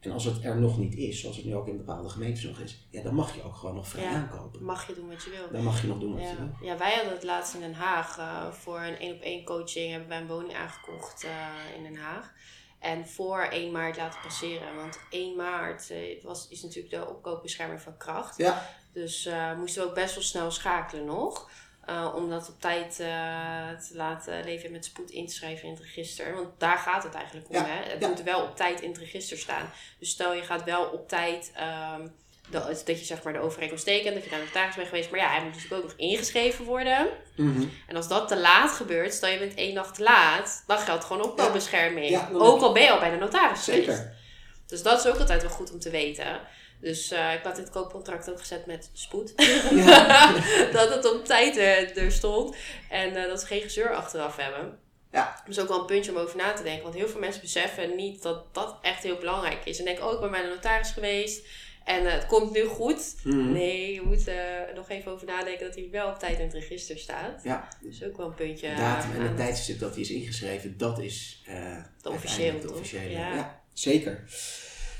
En 0.00 0.10
als 0.10 0.24
het 0.24 0.44
er 0.44 0.60
nog 0.60 0.78
niet 0.78 0.94
is, 0.94 1.20
zoals 1.20 1.36
het 1.36 1.44
nu 1.44 1.54
ook 1.54 1.68
in 1.68 1.76
bepaalde 1.76 2.08
gemeentes 2.08 2.44
nog 2.44 2.58
is, 2.58 2.86
ja, 2.90 3.02
dan 3.02 3.14
mag 3.14 3.34
je 3.34 3.42
ook 3.42 3.54
gewoon 3.56 3.74
nog 3.74 3.88
vrij 3.88 4.02
Ja. 4.04 4.10
aankopen. 4.14 4.64
Mag 4.64 4.86
je 4.86 4.94
doen 4.94 5.08
wat 5.08 5.22
je 5.24 5.30
wil. 5.30 5.52
Dan 5.52 5.62
mag 5.64 5.80
je 5.82 5.86
nog 5.86 5.98
doen 5.98 6.12
wat 6.14 6.22
je 6.28 6.36
wil. 6.36 6.68
ja, 6.68 6.78
wij 6.78 6.94
hadden 6.94 7.12
het 7.12 7.22
laatst 7.24 7.54
in 7.54 7.60
Den 7.60 7.74
Haag. 7.74 8.18
eh, 8.18 8.52
voor 8.52 8.80
een 8.80 8.98
één 8.98 9.14
op 9.14 9.20
één 9.20 9.44
coaching 9.44 9.90
hebben 9.90 10.08
wij 10.08 10.20
een 10.20 10.26
woning 10.26 10.54
aangekocht 10.54 11.24
eh, 11.24 11.76
in 11.76 11.82
Den 11.82 11.96
Haag. 11.96 12.32
En 12.80 13.08
voor 13.08 13.42
1 13.42 13.72
maart 13.72 13.96
laten 13.96 14.20
passeren. 14.20 14.76
Want 14.76 14.98
1 15.10 15.36
maart 15.36 15.90
eh, 15.90 16.22
was, 16.22 16.48
is 16.48 16.62
natuurlijk 16.62 16.94
de 16.94 17.08
opkoopbescherming 17.08 17.80
van 17.80 17.96
kracht. 17.96 18.36
Ja, 18.36 18.68
Dus 18.92 19.26
eh, 19.26 19.54
moesten 19.56 19.82
we 19.82 19.88
ook 19.88 19.94
best 19.94 20.14
wel 20.14 20.24
snel 20.24 20.50
schakelen 20.50 21.04
nog. 21.04 21.50
Eh, 21.84 22.12
om 22.16 22.30
dat 22.30 22.48
op 22.48 22.60
tijd 22.60 22.96
te 22.96 23.90
laten 23.92 24.44
leven 24.44 24.72
met 24.72 24.84
spoed 24.84 25.10
in 25.10 25.26
te 25.26 25.34
schrijven 25.34 25.68
in 25.68 25.74
het 25.74 25.82
register. 25.82 26.34
Want 26.34 26.48
daar 26.58 26.78
gaat 26.78 27.02
het 27.02 27.14
eigenlijk 27.14 27.48
om. 27.48 27.54
Ja, 27.54 27.64
Hè? 27.64 27.90
Het 27.90 28.00
ja. 28.00 28.08
moet 28.08 28.22
wel 28.22 28.42
op 28.42 28.56
tijd 28.56 28.80
in 28.80 28.88
het 28.88 28.98
register 28.98 29.38
staan. 29.38 29.70
Dus 29.98 30.10
stel 30.10 30.34
je 30.34 30.42
gaat 30.42 30.64
wel 30.64 30.84
op 30.84 31.08
tijd... 31.08 31.52
ehm, 31.54 32.06
dat, 32.50 32.82
dat 32.86 32.98
je 32.98 33.04
zeg 33.04 33.22
maar 33.22 33.32
de 33.32 33.38
overeenkomst 33.38 33.84
tekent, 33.84 34.14
dat 34.14 34.24
je 34.24 34.30
naar 34.30 34.38
de 34.38 34.44
notaris 34.44 34.74
bent 34.74 34.88
geweest. 34.88 35.10
Maar 35.10 35.20
ja, 35.20 35.30
hij 35.30 35.42
moet 35.42 35.54
natuurlijk 35.54 35.82
ook 35.82 35.88
nog 35.88 35.98
ingeschreven 35.98 36.64
worden. 36.64 37.08
Mhm. 37.36 37.64
En 37.86 37.96
als 37.96 38.08
dat 38.08 38.28
te 38.28 38.38
laat 38.38 38.70
gebeurt, 38.70 39.14
stel 39.14 39.28
je 39.28 39.38
bent 39.38 39.54
één 39.54 39.74
dag 39.74 39.92
te 39.92 40.02
laat, 40.02 40.64
dan 40.66 40.78
geldt 40.78 41.04
gewoon 41.04 41.24
opkoopbescherming. 41.24 42.08
Ja, 42.08 42.28
dan 42.32 42.40
ook 42.40 42.62
al 42.62 42.72
ben 42.72 42.82
je 42.82 42.90
al 42.90 42.98
bij 42.98 43.10
de 43.10 43.16
notaris 43.16 43.64
geweest. 43.64 43.84
zeker. 43.84 44.18
Dus 44.66 44.82
dat 44.82 44.98
is 44.98 45.06
ook 45.06 45.18
altijd 45.18 45.42
wel 45.42 45.50
goed 45.50 45.72
om 45.72 45.78
te 45.78 45.90
weten. 45.90 46.40
Dus 46.80 47.10
eh, 47.10 47.32
ik 47.32 47.42
had 47.42 47.56
in 47.56 47.62
het 47.62 47.72
koopcontract 47.72 48.30
ook 48.30 48.38
gezet 48.38 48.66
met 48.66 48.90
spoed. 48.92 49.32
Ja. 49.70 50.32
dat 50.72 50.94
het 50.94 51.12
op 51.12 51.24
tijd 51.24 51.56
er, 51.56 51.96
er 51.96 52.12
stond. 52.12 52.56
En 52.90 53.16
eh, 53.16 53.28
dat 53.28 53.40
ze 53.40 53.46
geen 53.46 53.60
gezeur 53.60 53.94
achteraf 53.94 54.36
hebben. 54.36 54.78
Ja. 55.12 55.40
Dat 55.44 55.56
is 55.56 55.62
ook 55.62 55.68
wel 55.68 55.80
een 55.80 55.86
puntje 55.86 56.10
om 56.10 56.16
over 56.16 56.36
na 56.36 56.52
te 56.52 56.62
denken. 56.62 56.82
Want 56.82 56.94
heel 56.94 57.08
veel 57.08 57.20
mensen 57.20 57.40
beseffen 57.40 57.96
niet 57.96 58.22
dat 58.22 58.54
dat 58.54 58.78
echt 58.82 59.02
heel 59.02 59.16
belangrijk 59.16 59.64
is. 59.64 59.78
En 59.78 59.84
denken, 59.84 60.06
oh, 60.06 60.12
ik 60.12 60.20
ben 60.20 60.30
bij 60.30 60.42
de 60.42 60.48
notaris 60.48 60.90
geweest. 60.90 61.46
En 61.84 62.06
eh, 62.06 62.12
het 62.12 62.26
komt 62.26 62.52
nu 62.52 62.64
goed. 62.64 63.14
Mhm. 63.24 63.52
Nee, 63.52 63.94
je 63.94 64.02
moet 64.02 64.26
er 64.28 64.70
nog 64.74 64.88
even 64.88 65.12
over 65.12 65.26
nadenken 65.26 65.66
dat 65.66 65.74
hij 65.74 65.88
wel 65.90 66.08
op 66.08 66.18
tijd 66.18 66.38
in 66.38 66.44
het 66.44 66.54
register 66.54 66.98
staat. 66.98 67.40
Ja, 67.44 67.68
Dat 67.82 67.92
is 67.92 68.04
ook 68.04 68.16
wel 68.16 68.26
een 68.26 68.34
puntje. 68.34 68.68
de 68.68 68.74
datum 68.74 69.10
en 69.16 69.22
het 69.22 69.36
tijdstip 69.36 69.78
dat 69.78 69.94
die 69.94 70.02
is 70.04 70.10
ingeschreven, 70.10 70.74
dat 70.78 70.98
is 70.98 71.42
eh, 71.46 71.76
officieel, 72.12 72.60
de 72.60 72.66
toch? 72.66 72.70
officiële. 72.76 73.10
Ja. 73.10 73.34
Ja. 73.34 73.60
zeker. 73.72 74.24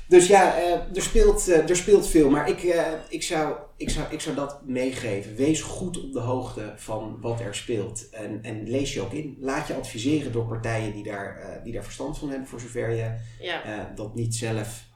Dus 0.07 0.27
ja, 0.27 0.57
eh, 0.57 0.71
er, 0.95 1.01
speelt, 1.01 1.47
eh, 1.47 1.69
er 1.69 1.75
speelt 1.75 2.07
veel, 2.07 2.29
maar 2.29 2.49
ik, 2.49 2.63
eh, 2.63 2.91
ik, 3.09 3.23
zou, 3.23 3.55
ik, 3.77 3.89
zou, 3.89 4.07
ik 4.13 4.21
zou 4.21 4.35
dat 4.35 4.65
meegeven. 4.65 5.35
Wees 5.35 5.61
goed 5.61 6.03
op 6.03 6.13
de 6.13 6.19
hoogte 6.19 6.73
van 6.75 7.17
wat 7.21 7.39
er 7.39 7.55
speelt 7.55 8.09
en, 8.09 8.39
en 8.43 8.69
lees 8.69 8.93
je 8.93 9.01
ook 9.01 9.13
in. 9.13 9.37
Laat 9.39 9.67
je 9.67 9.73
adviseren 9.73 10.31
door 10.31 10.45
partijen 10.45 10.93
die 10.93 11.03
daar, 11.03 11.37
eh, 11.39 11.63
die 11.63 11.73
daar 11.73 11.83
verstand 11.83 12.17
van 12.17 12.29
hebben, 12.29 12.47
voor 12.47 12.59
zover 12.59 12.89
je 12.89 13.15
Ja, 13.39 13.63
eh, 13.63 13.95
dat 13.95 14.15
niet 14.15 14.35
zelf 14.35 14.57
eh, 14.57 14.63
eh, 14.63 14.90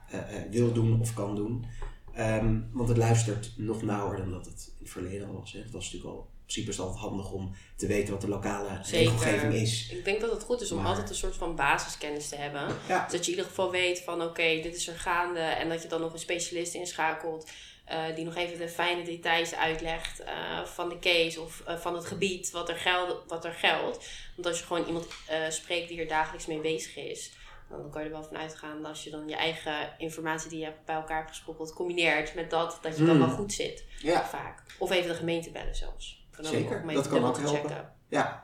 wil 0.51 0.71
doen 0.73 1.01
of 1.01 1.13
kan 1.13 1.35
doen. 1.35 1.65
Ehm, 2.13 2.59
want 2.71 2.89
het 2.89 2.97
luistert 2.97 3.51
nog 3.57 3.81
nauwer 3.81 4.17
dan 4.17 4.31
dat 4.31 4.45
het 4.45 4.65
in 4.77 4.83
het 4.83 4.89
verleden 4.91 5.27
al 5.27 5.39
was. 5.39 5.51
Hè. 5.51 5.63
Dat 5.63 5.71
was 5.71 5.83
natuurlijk 5.85 6.13
al, 6.13 6.19
in 6.21 6.41
principe 6.53 6.69
is 6.69 6.77
het 6.77 6.85
altijd 6.85 7.03
handig 7.05 7.31
om 7.31 7.55
te 7.75 7.87
weten 7.87 8.11
wat 8.13 8.21
de 8.21 8.27
lokale 8.27 8.79
Zeker. 8.83 8.99
regelgeving 9.11 9.53
is. 9.53 9.89
ik 9.91 10.05
denk 10.05 10.21
dat 10.21 10.31
het 10.31 10.43
goed 10.43 10.61
is 10.61 10.71
om 10.71 10.77
Maar- 10.77 10.87
altijd 10.87 11.09
een 11.09 11.15
soort 11.15 11.35
van 11.35 11.55
basiskennis 11.55 12.29
te 12.29 12.35
hebben. 12.35 12.67
Ja, 12.87 13.03
Dus 13.03 13.11
dat 13.11 13.25
je 13.25 13.31
in 13.31 13.37
ieder 13.37 13.45
geval 13.45 13.71
weet 13.71 14.01
van 14.01 14.21
oké, 14.21 14.59
dit 14.61 14.75
is 14.75 14.87
er 14.87 14.97
gaande. 14.99 15.39
En 15.39 15.69
dat 15.69 15.81
je 15.81 15.87
dan 15.87 16.01
nog 16.01 16.13
een 16.13 16.19
specialist 16.19 16.73
inschakelt. 16.73 17.49
eh, 17.85 18.15
die 18.15 18.25
nog 18.25 18.35
even 18.35 18.57
de 18.57 18.69
fijne 18.69 19.03
details 19.03 19.55
uitlegt 19.55 20.19
eh, 20.23 20.63
van 20.65 20.89
de 20.89 20.99
case 20.99 21.41
of 21.41 21.61
eh, 21.65 21.77
van 21.77 21.95
het 21.95 22.05
gebied 22.05 22.51
wat 22.51 22.69
er, 22.69 22.75
geld, 22.75 23.23
wat 23.27 23.45
er 23.45 23.51
geldt. 23.53 24.09
Want 24.35 24.47
als 24.47 24.59
je 24.59 24.65
gewoon 24.65 24.85
iemand 24.85 25.07
eh, 25.27 25.37
spreekt 25.49 25.87
die 25.89 25.99
er 25.99 26.07
dagelijks 26.07 26.45
mee 26.45 26.59
bezig 26.59 26.95
is, 26.95 27.31
dan 27.69 27.89
kan 27.91 28.01
je 28.01 28.07
er 28.07 28.13
wel 28.13 28.23
van 28.23 28.37
uitgaan 28.37 28.77
dat 28.81 28.87
als 28.89 29.03
je 29.03 29.09
dan 29.09 29.27
je 29.27 29.35
eigen 29.35 29.89
informatie 29.97 30.49
die 30.49 30.59
je 30.59 30.65
hebt 30.65 30.85
bij 30.85 30.95
elkaar 30.95 31.17
hebt 31.17 31.29
gesprokkeld 31.29 31.73
combineert 31.73 32.35
met 32.35 32.49
dat, 32.49 32.79
dat 32.81 32.97
je 32.97 33.05
dan 33.05 33.15
Hmm. 33.17 33.25
wel 33.25 33.35
goed 33.35 33.53
zit. 33.53 33.85
ja, 33.99 34.25
Vaak. 34.25 34.63
Of 34.79 34.91
even 34.91 35.09
de 35.09 35.15
gemeente 35.15 35.51
bellen 35.51 35.75
zelfs. 35.75 36.27
Zeker, 36.39 36.93
dat 36.93 37.07
kan 37.07 37.23
ook 37.23 37.37
helpen. 37.37 37.55
checken. 37.69 37.91
ja. 38.07 38.43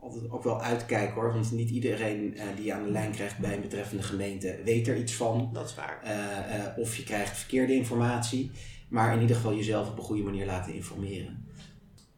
Altijd 0.00 0.30
ook 0.30 0.42
wel 0.42 0.60
uitkijken 0.60 1.14
hoor. 1.14 1.32
Want 1.32 1.52
niet 1.52 1.70
iedereen 1.70 2.36
eh, 2.36 2.46
die 2.56 2.64
je 2.64 2.72
aan 2.72 2.84
de 2.84 2.90
lijn 2.90 3.12
krijgt 3.12 3.38
bij 3.38 3.54
een 3.54 3.60
betreffende 3.60 4.02
gemeente 4.02 4.60
weet 4.64 4.88
er 4.88 4.96
iets 4.96 5.14
van. 5.14 5.50
Dat 5.52 5.68
is 5.68 5.74
waar. 5.74 6.00
Eh, 6.02 6.56
eh, 6.66 6.78
of 6.78 6.96
je 6.96 7.02
krijgt 7.04 7.38
verkeerde 7.38 7.74
informatie. 7.74 8.50
Maar 8.88 9.14
in 9.14 9.20
ieder 9.20 9.36
geval 9.36 9.54
jezelf 9.54 9.88
op 9.90 9.98
een 9.98 10.04
goede 10.04 10.22
manier 10.22 10.46
laten 10.46 10.72
informeren. 10.74 11.46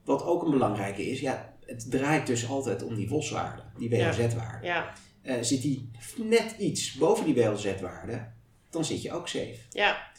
Wat 0.04 0.24
ook 0.24 0.42
een 0.44 0.50
belangrijke 0.50 1.06
is, 1.10 1.20
ja, 1.20 1.54
het 1.66 1.90
draait 1.90 2.26
dus 2.26 2.48
altijd 2.48 2.82
om 2.82 2.94
die 2.94 3.08
WOS-waarde, 3.08 3.62
die 3.78 3.96
Ja. 3.96 4.06
WOZ-waarde. 4.16 4.66
Ja, 4.66 4.92
Eh, 5.24 5.34
zit 5.40 5.62
die 5.62 5.90
net 6.16 6.54
iets 6.58 6.92
boven 6.92 7.24
die 7.24 7.34
WLZ-waarde, 7.34 8.26
dan 8.70 8.84
zit 8.84 9.02
je 9.02 9.12
ook 9.12 9.28
safe. 9.28 9.56
ja, 9.70 10.12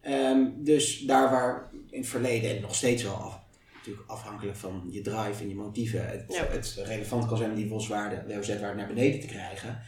Ehm, 0.00 0.46
dus 0.56 0.98
daar 0.98 1.30
waar 1.30 1.70
in 1.90 1.98
het 2.00 2.08
verleden, 2.08 2.50
en 2.56 2.60
nog 2.62 2.74
steeds 2.74 3.02
wel 3.02 3.14
af, 3.14 3.40
natuurlijk 3.74 4.08
afhankelijk 4.10 4.56
van 4.56 4.88
je 4.90 5.00
drive 5.00 5.42
en 5.42 5.48
je 5.48 5.54
motieven, 5.54 6.08
het, 6.08 6.24
Ja. 6.28 6.46
het 6.46 6.74
relevant 6.84 7.26
kan 7.26 7.36
zijn 7.36 7.50
om 7.50 7.56
die 7.56 7.68
WOZ-waarde, 7.68 8.34
WOZ-waarde 8.34 8.74
naar 8.76 8.86
beneden 8.86 9.20
te 9.20 9.26
krijgen. 9.26 9.80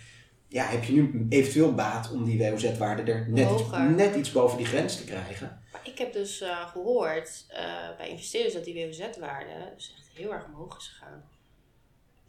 Ja, 0.49 0.65
heb 0.65 0.85
je 0.85 0.93
nu 0.93 1.27
eventueel 1.29 1.75
baat 1.75 2.11
om 2.13 2.25
die 2.25 2.39
WOZ-waarde 2.51 3.13
er 3.13 3.29
net 3.31 3.51
iets, 3.61 3.63
net 3.97 4.17
iets 4.17 4.33
boven 4.33 4.57
die 4.57 4.67
grens 4.67 4.97
te 4.97 5.05
krijgen? 5.05 5.61
Maar 5.73 5.81
ik 5.85 5.99
heb 5.99 6.13
dus 6.13 6.41
eh, 6.41 6.69
gehoord 6.71 7.45
eh, 7.49 7.97
bij 7.97 8.09
investeerders 8.09 8.55
dat 8.55 8.65
die 8.65 8.87
WOZ-waarde 8.87 9.73
dus 9.77 9.95
echt 9.99 10.09
heel 10.15 10.33
erg 10.33 10.45
omhoog 10.45 10.77
is 10.79 10.89
gegaan. 10.89 11.25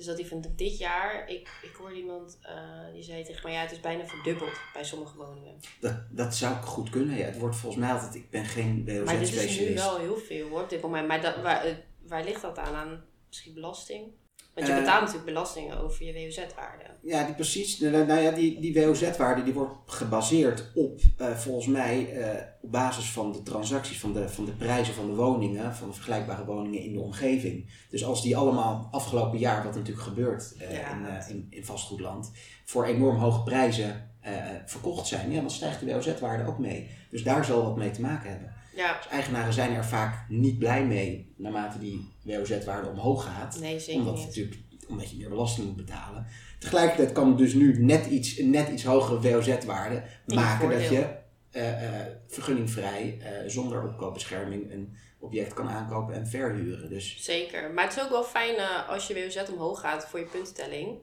Dus 0.01 0.09
dat 0.09 0.19
die 0.19 0.27
van 0.27 0.45
dit 0.55 0.77
jaar, 0.77 1.29
ik, 1.29 1.49
ik 1.61 1.75
hoorde 1.77 1.95
iemand 1.95 2.39
eh, 2.41 2.93
die 2.93 3.03
zei 3.03 3.23
tegen 3.23 3.41
mij, 3.43 3.53
ja, 3.53 3.61
het 3.61 3.71
is 3.71 3.79
bijna 3.79 4.05
verdubbeld 4.05 4.59
bij 4.73 4.83
sommige 4.83 5.17
woningen. 5.17 5.59
Dat, 5.79 5.95
dat 6.09 6.35
zou 6.35 6.55
goed 6.55 6.89
kunnen. 6.89 7.17
Ja, 7.17 7.25
het 7.25 7.37
wordt 7.37 7.55
volgens 7.55 7.81
mij 7.81 7.93
altijd, 7.93 8.15
ik 8.15 8.29
ben 8.29 8.45
geen 8.45 8.83
Maar 9.05 9.19
dit 9.19 9.33
is 9.33 9.59
nu 9.59 9.73
wel 9.73 9.97
heel 9.97 10.17
veel 10.17 10.49
hoor, 10.49 10.61
op 10.61 10.69
dit 10.69 10.81
moment. 10.81 11.07
Maar 11.07 11.21
dat, 11.21 11.41
waar, 11.41 11.65
eh, 11.65 11.75
waar 12.07 12.23
ligt 12.23 12.41
dat 12.41 12.57
aan? 12.57 12.75
Aan 12.75 13.03
misschien 13.27 13.53
belasting? 13.53 14.11
Want 14.53 14.67
je 14.67 14.73
Eh, 14.73 14.79
betaalt 14.79 14.99
natuurlijk 14.99 15.25
belastingen 15.25 15.79
over 15.79 16.05
je 16.05 16.13
WOZ-waarde. 16.13 16.83
Ja, 17.01 17.25
die 17.25 17.35
precies. 17.35 17.79
Nou, 17.79 18.05
nou 18.05 18.21
ja, 18.21 18.31
die, 18.31 18.59
die 18.59 18.73
WOZ-waarde 18.85 19.43
die 19.43 19.53
wordt 19.53 19.73
gebaseerd 19.85 20.71
op, 20.75 20.99
eh, 21.17 21.31
volgens 21.31 21.67
mij, 21.67 22.13
eh, 22.21 22.41
op 22.61 22.71
basis 22.71 23.11
van 23.11 23.31
de 23.31 23.43
transacties, 23.43 23.99
van 23.99 24.13
de, 24.13 24.29
van 24.29 24.45
de 24.45 24.51
prijzen 24.51 24.93
van 24.93 25.05
de 25.05 25.15
woningen, 25.15 25.75
van 25.75 25.87
de 25.87 25.93
vergelijkbare 25.93 26.45
woningen 26.45 26.79
in 26.79 26.93
de 26.93 26.99
omgeving. 26.99 27.69
Dus 27.89 28.05
als 28.05 28.21
die 28.21 28.37
allemaal 28.37 28.87
afgelopen 28.91 29.39
jaar, 29.39 29.63
wat 29.63 29.75
natuurlijk 29.75 30.05
gebeurt 30.07 30.53
eh, 30.57 30.73
Ja. 30.73 30.91
in, 30.95 31.05
eh, 31.05 31.29
in, 31.29 31.47
in 31.49 31.65
vastgoedland, 31.65 32.31
voor 32.65 32.85
enorm 32.85 33.17
hoge 33.17 33.43
prijzen 33.43 34.09
eh, 34.21 34.33
verkocht 34.65 35.07
zijn, 35.07 35.31
ja, 35.31 35.39
dan 35.41 35.49
stijgt 35.51 35.79
de 35.79 35.85
WOZ-waarde 35.93 36.45
ook 36.47 36.57
mee. 36.59 36.89
Dus 37.09 37.23
daar 37.23 37.45
zal 37.45 37.63
wat 37.63 37.75
mee 37.77 37.91
te 37.91 38.01
maken 38.01 38.29
hebben. 38.29 38.53
Ja, 38.75 38.97
Dus 38.97 39.07
eigenaren 39.07 39.53
zijn 39.53 39.73
er 39.75 39.85
vaak 39.85 40.25
niet 40.29 40.57
blij 40.59 40.85
mee, 40.85 41.33
naarmate 41.37 41.79
die 41.79 42.10
WOZ-waarde 42.23 42.89
omhoog 42.89 43.23
gaat 43.23 43.59
nee, 43.59 43.79
zeker 43.79 43.99
omdat, 43.99 44.15
niet. 44.15 44.25
natuurlijk, 44.25 44.57
omdat 44.89 45.09
je 45.09 45.17
meer 45.17 45.29
belasting 45.29 45.67
moet 45.67 45.75
betalen. 45.75 46.25
Tegelijkertijd 46.59 47.11
kan 47.11 47.37
dus 47.37 47.53
nu 47.53 47.83
net 47.83 48.05
iets, 48.05 48.37
een 48.37 48.49
net 48.49 48.69
iets 48.69 48.83
hogere 48.83 49.19
WOZ-waarde 49.19 50.03
maken 50.25 50.69
dat 50.69 50.89
je 50.89 51.19
eh, 51.51 51.99
eh, 51.99 52.07
vergunningvrij 52.27 53.17
eh, 53.21 53.49
zonder 53.49 53.83
opkoopbescherming 53.83 54.71
een 54.71 54.97
object 55.19 55.53
kan 55.53 55.69
aankopen 55.69 56.13
en 56.13 56.27
verhuren. 56.27 56.89
Dus 56.89 57.23
Zeker. 57.23 57.71
Maar 57.71 57.83
het 57.83 57.95
is 57.95 58.03
ook 58.03 58.09
wel 58.09 58.23
fijn 58.23 58.85
als 58.87 59.07
je 59.07 59.13
WOZ 59.13 59.49
omhoog 59.49 59.79
gaat 59.79 60.05
voor 60.05 60.19
je 60.19 60.25
puntentelling. 60.25 60.97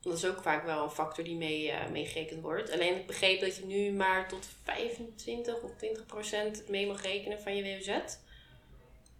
Dat 0.00 0.16
is 0.16 0.26
ook 0.26 0.42
vaak 0.42 0.64
wel 0.64 0.84
een 0.84 0.90
factor 0.90 1.24
die 1.24 1.36
mee, 1.36 1.72
meegerekend 1.92 2.42
wordt. 2.42 2.72
Alleen 2.72 2.96
ik 2.96 3.06
begreep 3.06 3.40
dat 3.40 3.56
je 3.56 3.64
nu 3.64 3.92
maar 3.92 4.28
tot 4.28 4.48
25 4.62 5.60
of 5.62 5.70
20 5.76 6.06
procent 6.06 6.68
mee 6.68 6.86
mag 6.86 7.02
rekenen 7.02 7.40
van 7.40 7.56
je 7.56 7.62
WOZ. 7.62 8.16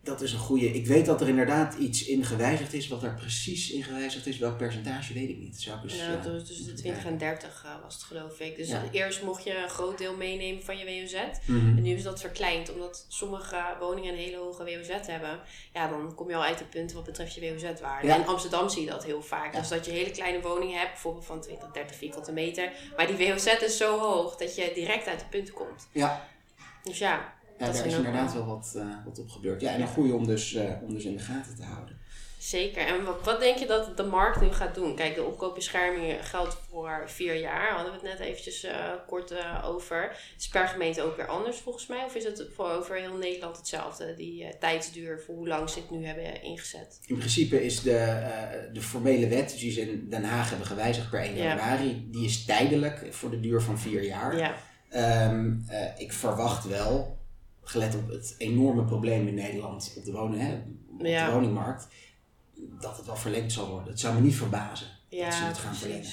Dat 0.06 0.20
is 0.20 0.32
een 0.32 0.38
goede. 0.38 0.66
Ik 0.66 0.86
weet 0.86 1.06
dat 1.06 1.20
er 1.20 1.28
inderdaad 1.28 1.74
iets 1.74 2.04
in 2.06 2.24
gewijzigd 2.24 2.72
is. 2.72 2.88
Wat 2.88 3.02
er 3.02 3.14
precies 3.14 3.70
in 3.70 3.82
gewijzigd 3.82 4.26
is, 4.26 4.38
welk 4.38 4.56
percentage 4.56 5.12
weet 5.12 5.28
ik 5.28 5.38
niet. 5.38 5.60
Zou 5.62 5.76
ik 5.76 5.82
dus, 5.82 5.98
nou, 5.98 6.16
eh, 6.16 6.22
dus 6.22 6.46
tussen 6.46 6.66
de 6.66 6.72
20 6.74 7.04
en 7.04 7.18
30 7.18 7.62
eh, 7.64 7.70
was 7.82 7.94
het 7.94 8.02
geloof 8.02 8.40
ik. 8.40 8.56
Dus 8.56 8.68
Ja. 8.68 8.82
eerst 8.92 9.22
mocht 9.22 9.44
je 9.44 9.56
een 9.62 9.68
groot 9.68 9.98
deel 9.98 10.16
meenemen 10.16 10.62
van 10.64 10.78
je 10.78 10.84
WOZ. 10.84 11.14
mhm. 11.46 11.76
En 11.76 11.82
nu 11.82 11.90
is 11.94 12.02
dat 12.02 12.20
verkleind, 12.20 12.72
omdat 12.72 13.04
sommige 13.08 13.56
woningen 13.80 14.12
een 14.12 14.18
hele 14.18 14.36
hoge 14.36 14.64
WOZ 14.64 15.06
hebben. 15.06 15.40
Ja, 15.74 15.88
dan 15.88 16.14
kom 16.14 16.28
je 16.28 16.36
al 16.36 16.42
uit 16.44 16.58
de 16.58 16.64
punten 16.64 16.96
wat 16.96 17.04
betreft 17.04 17.34
je 17.34 17.40
WOZ-waarde. 17.52 18.06
Ja. 18.06 18.16
In 18.16 18.26
Amsterdam 18.26 18.68
zie 18.68 18.84
je 18.84 18.90
dat 18.90 19.04
heel 19.04 19.22
vaak. 19.22 19.52
Ja. 19.52 19.58
Dus 19.60 19.68
dat 19.68 19.84
je 19.86 19.90
hele 19.92 20.10
kleine 20.10 20.40
woningen 20.40 20.78
hebt, 20.78 20.90
bijvoorbeeld 20.92 21.24
van 21.24 21.40
20, 21.40 21.70
30 21.72 21.96
vierkante 21.96 22.32
meter. 22.32 22.72
Maar 22.96 23.06
die 23.06 23.16
WOZ 23.28 23.46
is 23.46 23.76
zo 23.76 23.98
hoog 23.98 24.36
dat 24.36 24.54
je 24.56 24.70
direct 24.74 25.06
uit 25.06 25.18
de 25.20 25.26
punten 25.30 25.54
komt. 25.54 25.88
Ja, 25.92 26.28
Dus 26.82 26.98
ja, 26.98 27.34
ja 27.58 27.66
daar 27.72 27.86
is 27.86 27.94
inderdaad 27.94 28.32
wel- 28.32 28.46
wat, 28.46 28.72
eh, 28.76 28.86
wat 29.04 29.18
op 29.18 29.28
gebeurd. 29.30 29.60
Ja, 29.60 29.72
en 29.72 29.80
een 29.80 29.86
goede 29.88 30.14
om 30.14 30.26
dus, 30.26 30.54
eh, 30.54 30.70
om 30.82 30.94
dus 30.94 31.04
in 31.04 31.16
de 31.16 31.22
gaten 31.22 31.56
te 31.56 31.62
houden. 31.62 32.04
zeker. 32.38 32.86
En 32.86 33.04
wat, 33.04 33.24
wat 33.24 33.40
denk 33.40 33.58
je 33.58 33.66
dat 33.66 33.96
de 33.96 34.02
markt 34.02 34.40
nu 34.40 34.52
gaat 34.52 34.74
doen? 34.74 34.94
Kijk, 34.96 35.14
de 35.14 35.22
opkoopbescherming 35.24 36.28
geldt 36.28 36.56
voor 36.70 37.02
vier 37.06 37.34
jaar. 37.34 37.70
Hadden 37.74 37.92
we 37.92 37.98
het 38.08 38.18
net 38.18 38.28
eventjes 38.28 38.64
eh, 38.64 38.90
kort 39.06 39.32
over. 39.64 40.02
Het 40.02 40.40
is 40.40 40.48
per 40.48 40.68
gemeente 40.68 41.02
ook 41.02 41.16
weer 41.16 41.26
anders 41.26 41.56
volgens 41.58 41.86
mij. 41.86 42.04
Of 42.04 42.14
is 42.14 42.24
het 42.24 42.46
voor 42.54 42.70
over 42.70 42.96
heel 42.96 43.16
Nederland 43.16 43.56
hetzelfde? 43.56 44.14
Die 44.14 44.58
tijdsduur 44.58 45.20
voor 45.20 45.34
hoe 45.34 45.48
lang 45.48 45.70
ze 45.70 45.78
het 45.78 45.90
nu 45.90 46.06
hebben 46.06 46.42
ingezet? 46.42 46.98
In 47.06 47.16
principe 47.16 47.64
is 47.64 47.82
de, 47.82 48.68
de 48.72 48.80
formele 48.82 49.28
wet, 49.28 49.56
die 49.58 49.72
ze 49.72 49.80
in 49.80 50.06
Den 50.10 50.24
Haag 50.24 50.48
hebben 50.48 50.66
gewijzigd 50.66 51.10
per 51.10 51.20
1 51.20 51.36
Ja. 51.36 51.42
januari, 51.44 52.08
die 52.10 52.24
is 52.24 52.44
tijdelijk 52.44 53.06
voor 53.10 53.30
de 53.30 53.40
duur 53.40 53.60
van 53.62 53.78
vier 53.78 54.02
jaar. 54.04 54.36
Ja, 54.36 54.54
Ehm, 54.88 55.52
eh, 55.68 55.80
ik 56.00 56.12
verwacht 56.12 56.64
wel, 56.68 57.15
gelet 57.68 57.94
op 57.94 58.08
het 58.08 58.34
enorme 58.38 58.84
probleem 58.84 59.26
in 59.26 59.34
Nederland 59.34 59.94
op 59.96 60.04
de, 60.04 60.12
wonen, 60.12 60.38
hè, 60.40 60.54
op 60.98 61.06
Ja. 61.06 61.26
de 61.26 61.32
woningmarkt, 61.32 61.88
dat 62.80 62.96
het 62.96 63.06
wel 63.06 63.16
verlengd 63.16 63.52
zal 63.52 63.68
worden. 63.70 63.88
Het 63.88 64.00
zou 64.00 64.14
me 64.14 64.20
niet 64.20 64.36
verbazen 64.36 64.86
Ja, 65.08 65.24
dat 65.24 65.34
ze 65.34 65.44
het 65.44 65.58
gaan 65.58 65.74
verlengen. 65.74 66.10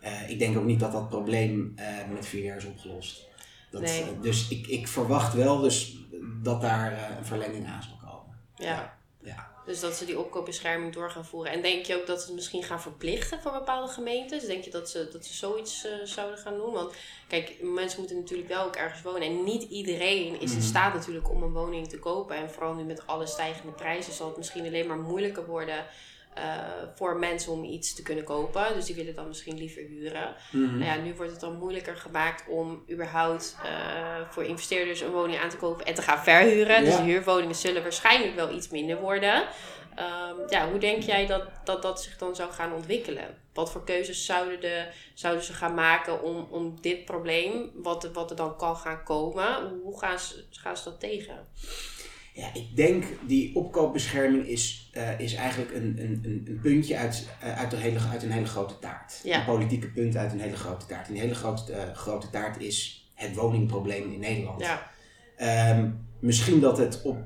Eh, 0.00 0.30
ik 0.30 0.38
denk 0.38 0.56
ook 0.56 0.64
niet 0.64 0.80
dat 0.80 0.92
dat 0.92 1.08
probleem 1.08 1.72
eh, 1.76 1.86
met 2.12 2.26
vier 2.26 2.44
jaar 2.44 2.56
is 2.56 2.64
opgelost. 2.64 3.26
Dat, 3.70 3.80
Nee. 3.82 4.02
eh, 4.02 4.08
dus 4.22 4.48
ik, 4.48 4.66
ik 4.66 4.88
verwacht 4.88 5.34
wel 5.34 5.60
dus 5.60 5.98
dat 6.42 6.60
daar 6.60 7.16
een 7.18 7.24
verlenging 7.24 7.66
aan 7.66 7.82
zal 7.82 7.96
komen. 8.10 8.36
Ja. 8.54 8.98
Ja. 9.22 9.50
Dus 9.68 9.80
dat 9.80 9.94
ze 9.94 10.04
die 10.04 10.18
opkoopbescherming 10.18 10.92
door 10.92 11.10
gaan 11.10 11.24
voeren. 11.24 11.52
En 11.52 11.62
denk 11.62 11.86
je 11.86 11.96
ook 12.00 12.06
dat 12.06 12.20
ze 12.20 12.26
het 12.26 12.34
misschien 12.34 12.62
gaan 12.62 12.80
verplichten 12.80 13.40
voor 13.40 13.52
bepaalde 13.52 13.92
gemeentes? 13.92 14.46
Denk 14.46 14.64
je 14.64 14.70
dat 14.70 14.90
ze, 14.90 15.08
dat 15.12 15.26
ze 15.26 15.34
zoiets 15.34 15.84
eh, 15.84 15.92
zouden 16.04 16.38
gaan 16.38 16.56
doen? 16.56 16.72
Want 16.72 16.94
kijk, 17.28 17.56
mensen 17.62 17.98
moeten 17.98 18.16
natuurlijk 18.16 18.48
wel 18.48 18.64
ook 18.64 18.76
ergens 18.76 19.02
wonen. 19.02 19.22
En 19.22 19.44
niet 19.44 19.62
iedereen 19.62 20.40
is 20.40 20.50
in 20.50 20.56
Mhm. 20.58 20.66
staat 20.66 20.94
natuurlijk 20.94 21.30
om 21.30 21.42
een 21.42 21.52
woning 21.52 21.88
te 21.88 21.98
kopen. 21.98 22.36
En 22.36 22.50
vooral 22.50 22.74
nu 22.74 22.82
met 22.82 23.06
alle 23.06 23.26
stijgende 23.26 23.72
prijzen 23.72 24.12
zal 24.12 24.26
het 24.28 24.36
misschien 24.36 24.66
alleen 24.66 24.86
maar 24.86 24.98
moeilijker 24.98 25.46
worden... 25.46 25.86
eh, 26.42 26.54
voor 26.94 27.16
mensen 27.18 27.52
om 27.52 27.64
iets 27.64 27.94
te 27.94 28.02
kunnen 28.02 28.24
kopen. 28.24 28.74
Dus 28.74 28.84
die 28.84 28.94
willen 28.94 29.14
dan 29.14 29.28
misschien 29.28 29.58
liever 29.58 29.82
huren. 29.82 30.34
Mhm. 30.52 30.78
Nou 30.78 30.84
ja, 30.84 30.96
nu 30.96 31.14
wordt 31.14 31.30
het 31.32 31.40
dan 31.40 31.56
moeilijker 31.56 31.96
gemaakt 31.96 32.44
om 32.48 32.82
überhaupt 32.90 33.56
eh, 33.64 33.70
voor 34.30 34.44
investeerders 34.44 35.00
een 35.00 35.10
woning 35.12 35.38
aan 35.40 35.48
te 35.50 35.56
kopen 35.56 35.86
en 35.86 35.94
te 35.94 36.02
gaan 36.02 36.18
verhuren. 36.22 36.84
Dus 36.84 36.94
Ja. 36.96 37.02
huurwoningen 37.02 37.54
zullen 37.54 37.82
waarschijnlijk 37.82 38.34
wel 38.34 38.54
iets 38.54 38.68
minder 38.68 39.00
worden. 39.00 39.46
Ehm, 39.94 40.34
ja, 40.48 40.68
hoe 40.70 40.78
denk 40.78 41.02
jij 41.02 41.26
dat, 41.26 41.42
dat 41.64 41.82
dat 41.82 42.02
zich 42.02 42.16
dan 42.18 42.36
zou 42.36 42.52
gaan 42.52 42.72
ontwikkelen? 42.72 43.36
Wat 43.54 43.70
voor 43.72 43.84
keuzes 43.84 44.24
zouden, 44.26 44.60
de, 44.60 44.86
zouden 45.14 45.44
ze 45.44 45.52
gaan 45.52 45.74
maken 45.74 46.22
om, 46.22 46.46
om 46.50 46.80
dit 46.80 47.04
probleem, 47.04 47.70
wat, 47.74 48.04
er- 48.04 48.12
wat 48.12 48.30
er 48.30 48.36
dan 48.36 48.56
kan 48.56 48.76
gaan 48.76 49.02
komen, 49.04 49.78
hoe 49.82 49.98
gaan 49.98 50.18
ze, 50.18 50.44
gaan 50.50 50.76
ze 50.76 50.84
dat 50.84 51.00
tegen? 51.00 51.48
Ja, 52.38 52.54
ik 52.54 52.76
denk 52.76 53.04
die 53.26 53.54
opkoopbescherming 53.56 54.46
is, 54.46 54.90
eh, 54.92 55.20
is 55.20 55.34
eigenlijk 55.34 55.74
een, 55.74 55.82
een, 55.98 56.20
een, 56.24 56.44
een 56.48 56.58
puntje 56.62 56.96
uit, 56.96 57.28
eh, 57.40 57.58
uit, 57.58 57.72
een 57.72 57.78
hele, 57.78 57.98
uit 58.10 58.22
een 58.22 58.30
hele 58.30 58.46
grote 58.46 58.78
taart. 58.78 59.20
Ja. 59.24 59.38
Een 59.38 59.44
politieke 59.44 59.88
punt 59.90 60.16
uit 60.16 60.32
een 60.32 60.40
hele 60.40 60.56
grote 60.56 60.86
taart. 60.86 61.06
En 61.06 61.12
die 61.12 61.22
hele 61.22 61.34
grote, 61.34 61.72
eh, 61.72 61.94
grote 61.94 62.30
taart 62.30 62.60
is 62.60 63.08
het 63.14 63.34
woningprobleem 63.34 64.12
in 64.12 64.20
Nederland. 64.20 64.60
Ja, 64.60 64.90
Ehm, 65.36 65.90
misschien 66.20 66.60
dat 66.60 66.78
het, 66.78 67.02
op, 67.02 67.16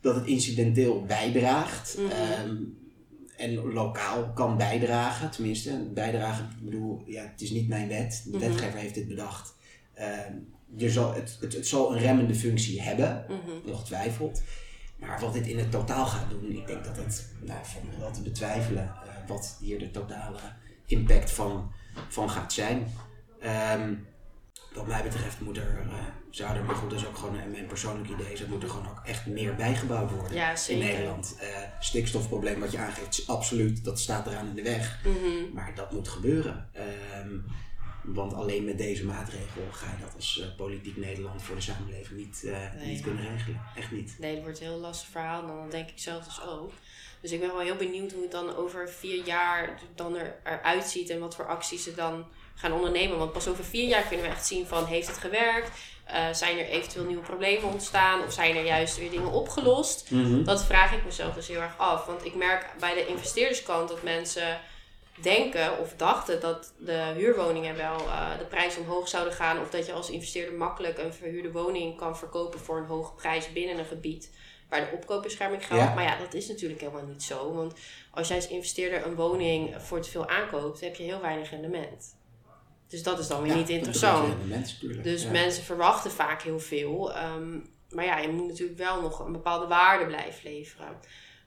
dat 0.00 0.14
het 0.14 0.26
incidenteel 0.26 1.02
bijdraagt. 1.04 1.96
Mhm. 1.98 2.10
ehm, 2.10 2.56
en 3.36 3.54
lokaal 3.54 4.32
kan 4.32 4.56
bijdragen, 4.56 5.30
tenminste. 5.30 5.90
Bijdragen, 5.94 6.44
ik 6.58 6.64
bedoel, 6.64 7.02
ja, 7.06 7.22
het 7.22 7.40
is 7.40 7.50
niet 7.50 7.68
mijn 7.68 7.88
wet. 7.88 8.22
De 8.24 8.30
Mhm. 8.38 8.48
wetgever 8.48 8.78
heeft 8.78 8.94
dit 8.94 9.08
bedacht. 9.08 9.54
Ehm, 9.94 10.32
er 10.78 10.90
zal, 10.90 11.14
het, 11.14 11.38
het, 11.40 11.52
het 11.52 11.66
zal 11.66 11.92
een 11.92 11.98
remmende 11.98 12.34
functie 12.34 12.82
hebben 12.82 13.24
mhm. 13.28 13.70
ongetwijfeld. 13.72 14.42
Maar 14.96 15.20
wat 15.20 15.32
dit 15.32 15.46
in 15.46 15.58
het 15.58 15.70
totaal 15.70 16.06
gaat 16.06 16.30
doen, 16.30 16.50
ik 16.56 16.66
denk 16.66 16.84
dat 16.84 16.96
het 16.96 17.32
nou, 17.40 17.58
nog 17.90 17.98
wel 17.98 18.10
te 18.10 18.22
betwijfelen 18.22 18.84
eh, 18.84 19.28
wat 19.28 19.56
hier 19.60 19.78
de 19.78 19.90
totale 19.90 20.38
impact 20.86 21.30
van, 21.30 21.72
van 22.08 22.30
gaat 22.30 22.52
zijn. 22.52 22.92
Ehm, 23.40 23.94
wat 24.74 24.86
mij 24.86 25.02
betreft 25.02 25.40
moet 25.40 25.56
er, 25.56 25.78
eh, 25.88 25.94
zou 26.30 26.56
er, 26.56 26.64
maar 26.64 26.74
goed, 26.74 26.90
dat 26.90 26.98
is 27.00 27.06
ook 27.06 27.16
gewoon 27.16 27.38
een- 27.38 27.50
mijn 27.50 27.66
persoonlijk 27.66 28.08
idee, 28.10 28.32
is, 28.32 28.40
er 28.40 28.48
moet 28.48 28.62
er 28.62 28.68
gewoon 28.68 28.88
ook 28.88 29.00
echt 29.04 29.26
meer 29.26 29.54
bijgebouwd 29.54 30.10
worden 30.10 30.34
ja 30.36 30.54
in. 30.68 30.78
Nederland. 30.78 31.36
Eh, 31.40 31.46
stikstofprobleem 31.80 32.60
wat 32.60 32.72
je 32.72 32.78
aangeeft, 32.78 33.18
is 33.18 33.28
absoluut, 33.28 33.84
dat 33.84 34.00
staat 34.00 34.26
eraan 34.26 34.48
in 34.48 34.54
de 34.54 34.62
weg. 34.62 35.00
Mhm. 35.04 35.54
Maar 35.54 35.72
dat 35.74 35.92
moet 35.92 36.08
gebeuren. 36.08 36.68
Ehm, 36.72 37.34
want 38.04 38.34
alleen 38.34 38.64
met 38.64 38.78
deze 38.78 39.04
maatregel 39.04 39.62
ga 39.70 39.86
je 39.86 40.04
dat 40.04 40.14
als 40.16 40.40
eh, 40.40 40.46
politiek 40.56 40.96
Nederland 40.96 41.42
voor 41.42 41.54
de 41.56 41.60
samenleving 41.62 42.18
niet, 42.18 42.44
eh, 42.44 42.74
Nee. 42.74 42.86
niet 42.86 43.02
kunnen 43.02 43.28
regelen. 43.36 43.60
Echt 43.76 43.90
niet. 43.90 44.16
Nee, 44.18 44.34
het 44.34 44.42
wordt 44.42 44.60
een 44.60 44.66
heel 44.66 44.78
lastig 44.78 45.08
verhaal. 45.08 45.40
En 45.40 45.46
dan 45.46 45.70
denk 45.70 45.88
ik 45.88 45.98
zelf 45.98 46.24
dus 46.24 46.42
ook. 46.42 46.72
Dus 47.20 47.32
ik 47.32 47.40
ben 47.40 47.48
wel 47.48 47.60
heel 47.60 47.76
benieuwd 47.76 48.12
hoe 48.12 48.22
het 48.22 48.30
dan 48.30 48.56
over 48.56 48.88
vier 48.88 49.24
jaar 49.24 49.78
dan 49.94 50.16
er, 50.16 50.36
eruit 50.44 50.84
ziet. 50.84 51.10
En 51.10 51.18
wat 51.20 51.34
voor 51.34 51.46
acties 51.46 51.82
ze 51.84 51.94
dan 51.94 52.26
gaan 52.54 52.72
ondernemen. 52.72 53.18
Want 53.18 53.32
pas 53.32 53.48
over 53.48 53.64
vier 53.64 53.88
jaar 53.88 54.02
kunnen 54.02 54.26
we 54.26 54.32
echt 54.32 54.46
zien 54.46 54.66
van 54.66 54.84
heeft 54.86 55.06
het 55.06 55.18
gewerkt? 55.18 55.70
Eh, 56.04 56.32
zijn 56.32 56.58
er 56.58 56.66
eventueel 56.66 57.04
nieuwe 57.04 57.22
problemen 57.22 57.70
ontstaan? 57.72 58.24
Of 58.24 58.32
zijn 58.32 58.56
er 58.56 58.64
juist 58.64 58.96
weer 58.98 59.10
dingen 59.10 59.32
opgelost? 59.32 60.08
Dat 60.44 60.64
vraag 60.64 60.92
ik 60.92 61.04
mezelf 61.04 61.34
dus 61.34 61.48
heel 61.48 61.60
erg 61.60 61.78
af. 61.78 62.06
Want 62.06 62.24
ik 62.24 62.34
merk 62.34 62.66
bij 62.78 62.94
de 62.94 63.06
investeerderskant 63.06 63.88
dat 63.88 64.02
mensen 64.02 64.60
denken 65.22 65.78
of 65.78 65.94
dachten 65.96 66.40
dat 66.40 66.72
de 66.78 67.12
huurwoningen 67.16 67.76
wel 67.76 67.98
eh, 67.98 68.38
de 68.38 68.44
prijs 68.44 68.76
omhoog 68.76 69.08
zouden 69.08 69.32
gaan. 69.32 69.60
Of 69.60 69.70
dat 69.70 69.86
je 69.86 69.92
als 69.92 70.10
investeerder 70.10 70.54
makkelijk 70.54 70.98
een 70.98 71.14
verhuurde 71.14 71.52
woning 71.52 71.96
kan 71.96 72.16
verkopen 72.18 72.60
voor 72.60 72.76
een 72.78 72.84
hoge 72.86 73.14
prijs 73.14 73.52
binnen 73.52 73.78
een 73.78 73.84
gebied 73.84 74.30
waar 74.68 74.80
de 74.80 74.90
opkoopbescherming 74.96 75.66
geldt. 75.66 75.82
Ja. 75.84 75.94
Maar 75.94 76.04
ja, 76.04 76.18
dat 76.18 76.34
is 76.34 76.48
natuurlijk 76.48 76.80
helemaal 76.80 77.06
niet 77.06 77.22
zo. 77.22 77.54
Want 77.54 77.74
als 78.10 78.28
jij 78.28 78.36
als 78.36 78.48
investeerder 78.48 79.06
een 79.06 79.14
woning 79.14 79.74
voor 79.82 80.00
te 80.00 80.10
veel 80.10 80.28
aankoopt, 80.28 80.80
heb 80.80 80.94
je 80.96 81.02
heel 81.02 81.20
weinig 81.20 81.50
rendement. 81.50 82.16
Dus 82.88 83.02
dat 83.02 83.18
is 83.18 83.26
dan 83.28 83.42
weer 83.42 83.52
Ja, 83.52 83.58
niet 83.58 83.68
interessant. 83.68 84.34
Dus 85.02 85.22
Ja. 85.22 85.30
mensen 85.30 85.62
verwachten 85.64 86.10
vaak 86.10 86.42
heel 86.42 86.60
veel. 86.60 87.14
ehm, 87.14 87.58
maar 87.90 88.04
ja, 88.04 88.18
je 88.18 88.28
moet 88.28 88.48
natuurlijk 88.48 88.78
wel 88.78 89.00
nog 89.00 89.18
een 89.18 89.32
bepaalde 89.32 89.66
waarde 89.66 90.06
blijven 90.06 90.50
leveren. 90.50 90.88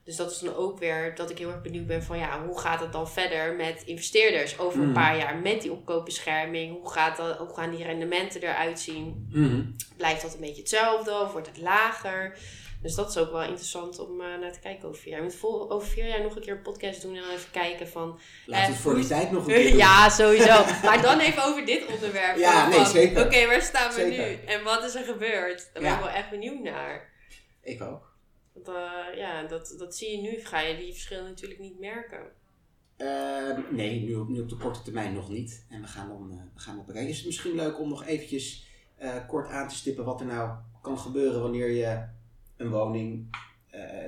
Dus 0.08 0.16
dat 0.16 0.30
is 0.30 0.38
dan 0.38 0.54
ook 0.56 0.78
weer 0.78 1.14
dat 1.14 1.30
ik 1.30 1.38
heel 1.38 1.50
erg 1.50 1.62
benieuwd 1.62 1.86
ben 1.86 2.02
van 2.02 2.18
ja, 2.18 2.44
hoe 2.46 2.58
gaat 2.60 2.80
het 2.80 2.92
dan 2.92 3.08
verder 3.08 3.54
met 3.54 3.82
investeerders 3.84 4.58
over 4.58 4.78
een 4.80 4.84
Mhm. 4.90 4.94
paar 4.94 5.16
jaar 5.16 5.36
met 5.36 5.62
die 5.62 5.72
opkoopbescherming? 5.72 6.80
Hoe, 6.80 6.90
gaat 6.90 7.16
dat, 7.16 7.36
hoe 7.36 7.54
gaan 7.54 7.70
die 7.74 7.84
rendementen 7.84 8.40
eruit 8.42 8.80
zien? 8.80 9.28
Mhm. 9.32 9.62
Blijft 9.96 10.22
dat 10.22 10.34
een 10.34 10.40
beetje 10.40 10.60
hetzelfde 10.60 11.20
of 11.20 11.32
wordt 11.32 11.46
het 11.46 11.58
lager? 11.60 12.36
Dus 12.82 12.94
dat 12.94 13.10
is 13.10 13.16
ook 13.18 13.30
wel 13.32 13.42
interessant 13.42 13.98
om 13.98 14.20
eh, 14.20 14.26
naar 14.40 14.52
te 14.52 14.58
kijken 14.60 14.88
over 14.88 15.00
vier 15.00 15.10
jaar. 15.12 15.20
Je 15.20 15.26
moet 15.26 15.36
vol, 15.38 15.70
over 15.70 15.88
vier 15.88 16.06
jaar 16.08 16.22
nog 16.22 16.36
een 16.36 16.42
keer 16.42 16.52
een 16.52 16.62
podcast 16.62 17.02
doen 17.02 17.14
en 17.16 17.22
dan 17.22 17.30
even 17.30 17.50
kijken 17.50 17.88
van... 17.88 18.18
We 18.46 18.52
Eh, 18.54 18.66
het 18.66 18.76
voor 18.76 18.94
die 18.94 19.06
tijd 19.06 19.30
nog 19.30 19.46
een 19.46 19.54
keer 19.54 19.68
doen. 19.70 19.76
Ja, 19.76 20.08
sowieso. 20.08 20.64
maar 20.82 21.02
dan 21.02 21.18
even 21.20 21.44
over 21.44 21.64
dit 21.66 21.86
onderwerp. 21.86 22.36
Ja, 22.36 22.68
nee, 22.68 22.76
van, 22.78 22.86
zeker. 22.86 23.24
Oké, 23.24 23.46
waar 23.46 23.62
staan 23.62 23.88
we 23.88 23.94
Zeker. 24.00 24.26
nu? 24.28 24.38
En 24.46 24.62
wat 24.64 24.84
is 24.84 24.94
er 24.94 25.04
gebeurd? 25.04 25.70
Daar 25.72 25.82
ben 25.82 25.92
ik 25.92 25.98
wel 25.98 26.08
echt 26.08 26.30
benieuwd 26.30 26.62
naar. 26.62 27.08
Ik 27.62 27.82
ook. 27.82 28.07
Want 28.64 28.76
eh, 28.76 29.18
ja, 29.18 29.42
dat, 29.46 29.74
dat 29.78 29.96
zie 29.96 30.10
je 30.10 30.22
nu. 30.30 30.40
Ga 30.40 30.60
je 30.60 30.76
die 30.76 30.92
verschillen 30.92 31.24
natuurlijk 31.24 31.60
niet 31.60 31.78
merken. 31.78 32.20
Ehm, 32.96 33.60
nee, 33.74 34.00
nu, 34.00 34.14
op- 34.14 34.28
nu 34.28 34.40
op 34.40 34.48
de 34.48 34.56
korte 34.56 34.82
termijn 34.82 35.14
nog 35.14 35.28
niet. 35.30 35.66
En 35.70 35.80
we 35.80 35.86
gaan 35.86 36.08
dan 36.08 36.30
eh, 36.32 36.36
we 36.54 36.60
gaan 36.60 36.76
dat 36.76 36.86
bekijken. 36.86 37.10
Is 37.10 37.16
het 37.16 37.26
misschien 37.26 37.54
leuk 37.54 37.78
om 37.80 37.88
nog 37.88 38.04
eventjes 38.06 38.66
eh, 38.96 39.26
kort 39.28 39.48
aan 39.48 39.68
te 39.68 39.74
stippen 39.74 40.04
wat 40.04 40.20
er 40.20 40.26
nou 40.26 40.50
kan 40.82 40.98
gebeuren 40.98 41.40
wanneer 41.42 41.70
je 41.70 42.06
een 42.56 42.70
woning 42.70 43.36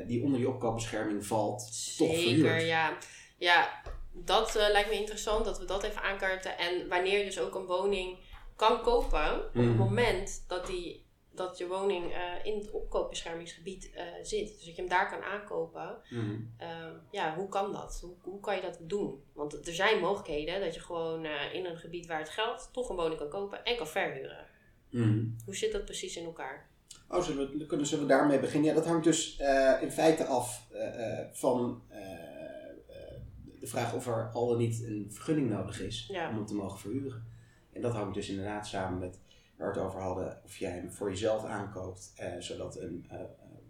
die 0.06 0.22
onder 0.22 0.38
die 0.38 0.48
opkoopbescherming 0.48 1.26
valt, 1.26 1.58
toch 1.96 2.14
Zeker, 2.14 2.38
verhuurt? 2.40 2.66
ja. 2.66 2.96
Ja, 3.38 3.82
dat 4.12 4.54
lijkt 4.54 4.90
me 4.90 4.96
interessant 4.98 5.44
dat 5.44 5.58
we 5.58 5.64
dat 5.64 5.82
even 5.82 6.02
aankaarten. 6.02 6.58
En 6.58 6.88
wanneer 6.88 7.18
je 7.18 7.24
dus 7.24 7.38
ook 7.40 7.54
een 7.54 7.66
woning 7.66 8.18
kan 8.56 8.82
kopen, 8.82 9.34
op 9.46 9.54
het 9.54 9.64
Mhm. 9.64 9.76
moment 9.76 10.44
dat, 10.48 10.66
die, 10.66 11.04
dat 11.46 11.58
je 11.58 11.66
woning 11.66 12.12
eh, 12.12 12.44
in 12.44 12.58
het 12.58 12.70
opkoopbeschermingsgebied 12.70 13.90
eh, 13.94 14.04
zit. 14.22 14.46
Dus 14.48 14.56
dat 14.56 14.74
je 14.74 14.80
hem 14.80 14.88
daar 14.90 15.10
kan 15.10 15.22
aankopen. 15.22 15.96
Mhm. 16.10 16.36
Ehm, 16.56 16.92
ja, 17.10 17.34
hoe 17.34 17.48
kan 17.48 17.72
dat? 17.72 17.98
Hoe, 18.02 18.14
hoe 18.20 18.40
kan 18.40 18.56
je 18.56 18.62
dat 18.62 18.78
doen? 18.80 19.22
Want 19.32 19.66
er 19.66 19.74
zijn 19.74 20.00
mogelijkheden 20.00 20.60
dat 20.60 20.74
je 20.74 20.80
gewoon 20.80 21.24
eh, 21.24 21.54
in 21.54 21.64
een 21.64 21.76
gebied 21.76 22.06
waar 22.06 22.18
het 22.18 22.28
geldt 22.28 22.68
toch 22.72 22.88
een 22.88 22.96
woning 22.96 23.18
kan 23.18 23.28
kopen 23.28 23.64
en 23.64 23.76
kan 23.76 23.86
verhuren. 23.86 24.46
Mhm. 24.90 25.24
Hoe 25.44 25.56
zit 25.56 25.72
dat 25.72 25.84
precies 25.84 26.16
in 26.16 26.24
elkaar? 26.24 26.68
Oh, 27.08 27.22
zullen 27.22 27.58
we, 27.58 27.66
kunnen, 27.66 27.86
zullen 27.86 28.06
we 28.06 28.10
daarmee 28.12 28.40
beginnen? 28.40 28.68
Ja, 28.68 28.74
dat 28.74 28.86
hangt 28.86 29.04
dus 29.04 29.36
eh, 29.36 29.82
in 29.82 29.90
feite 29.90 30.24
af 30.24 30.66
eh, 30.72 31.18
eh, 31.20 31.26
van 31.32 31.82
eh, 31.88 32.00
eh, 32.02 33.20
de 33.60 33.66
vraag 33.66 33.94
of 33.94 34.06
er 34.06 34.30
al 34.32 34.48
dan 34.48 34.58
niet 34.58 34.82
een 34.82 35.06
vergunning 35.10 35.50
nodig 35.50 35.80
is 35.80 36.06
Ja. 36.12 36.28
om 36.28 36.34
hem 36.34 36.46
te 36.46 36.54
mogen 36.54 36.78
verhuren. 36.78 37.24
En 37.72 37.80
dat 37.82 37.92
hangt 37.92 38.14
dus 38.14 38.28
inderdaad 38.28 38.66
samen 38.66 38.98
met 38.98 39.18
waar 39.60 39.72
we 39.72 39.78
het 39.78 39.88
over 39.88 40.00
hadden, 40.00 40.40
of 40.44 40.56
jij 40.56 40.70
hem 40.70 40.90
voor 40.90 41.10
jezelf 41.10 41.44
aankoopt, 41.44 42.12
eh, 42.16 42.32
zodat 42.38 42.80
een, 42.80 43.06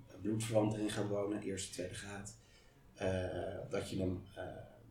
een 0.07 0.21
bloedverwant 0.21 0.75
erin 0.75 0.91
gaat 0.91 1.09
wonen, 1.09 1.43
eerste, 1.43 1.73
tweede 1.73 1.95
graad. 1.95 2.37
Eh, 2.95 3.71
dat, 3.71 3.91
je 3.91 3.99
hem, 3.99 4.23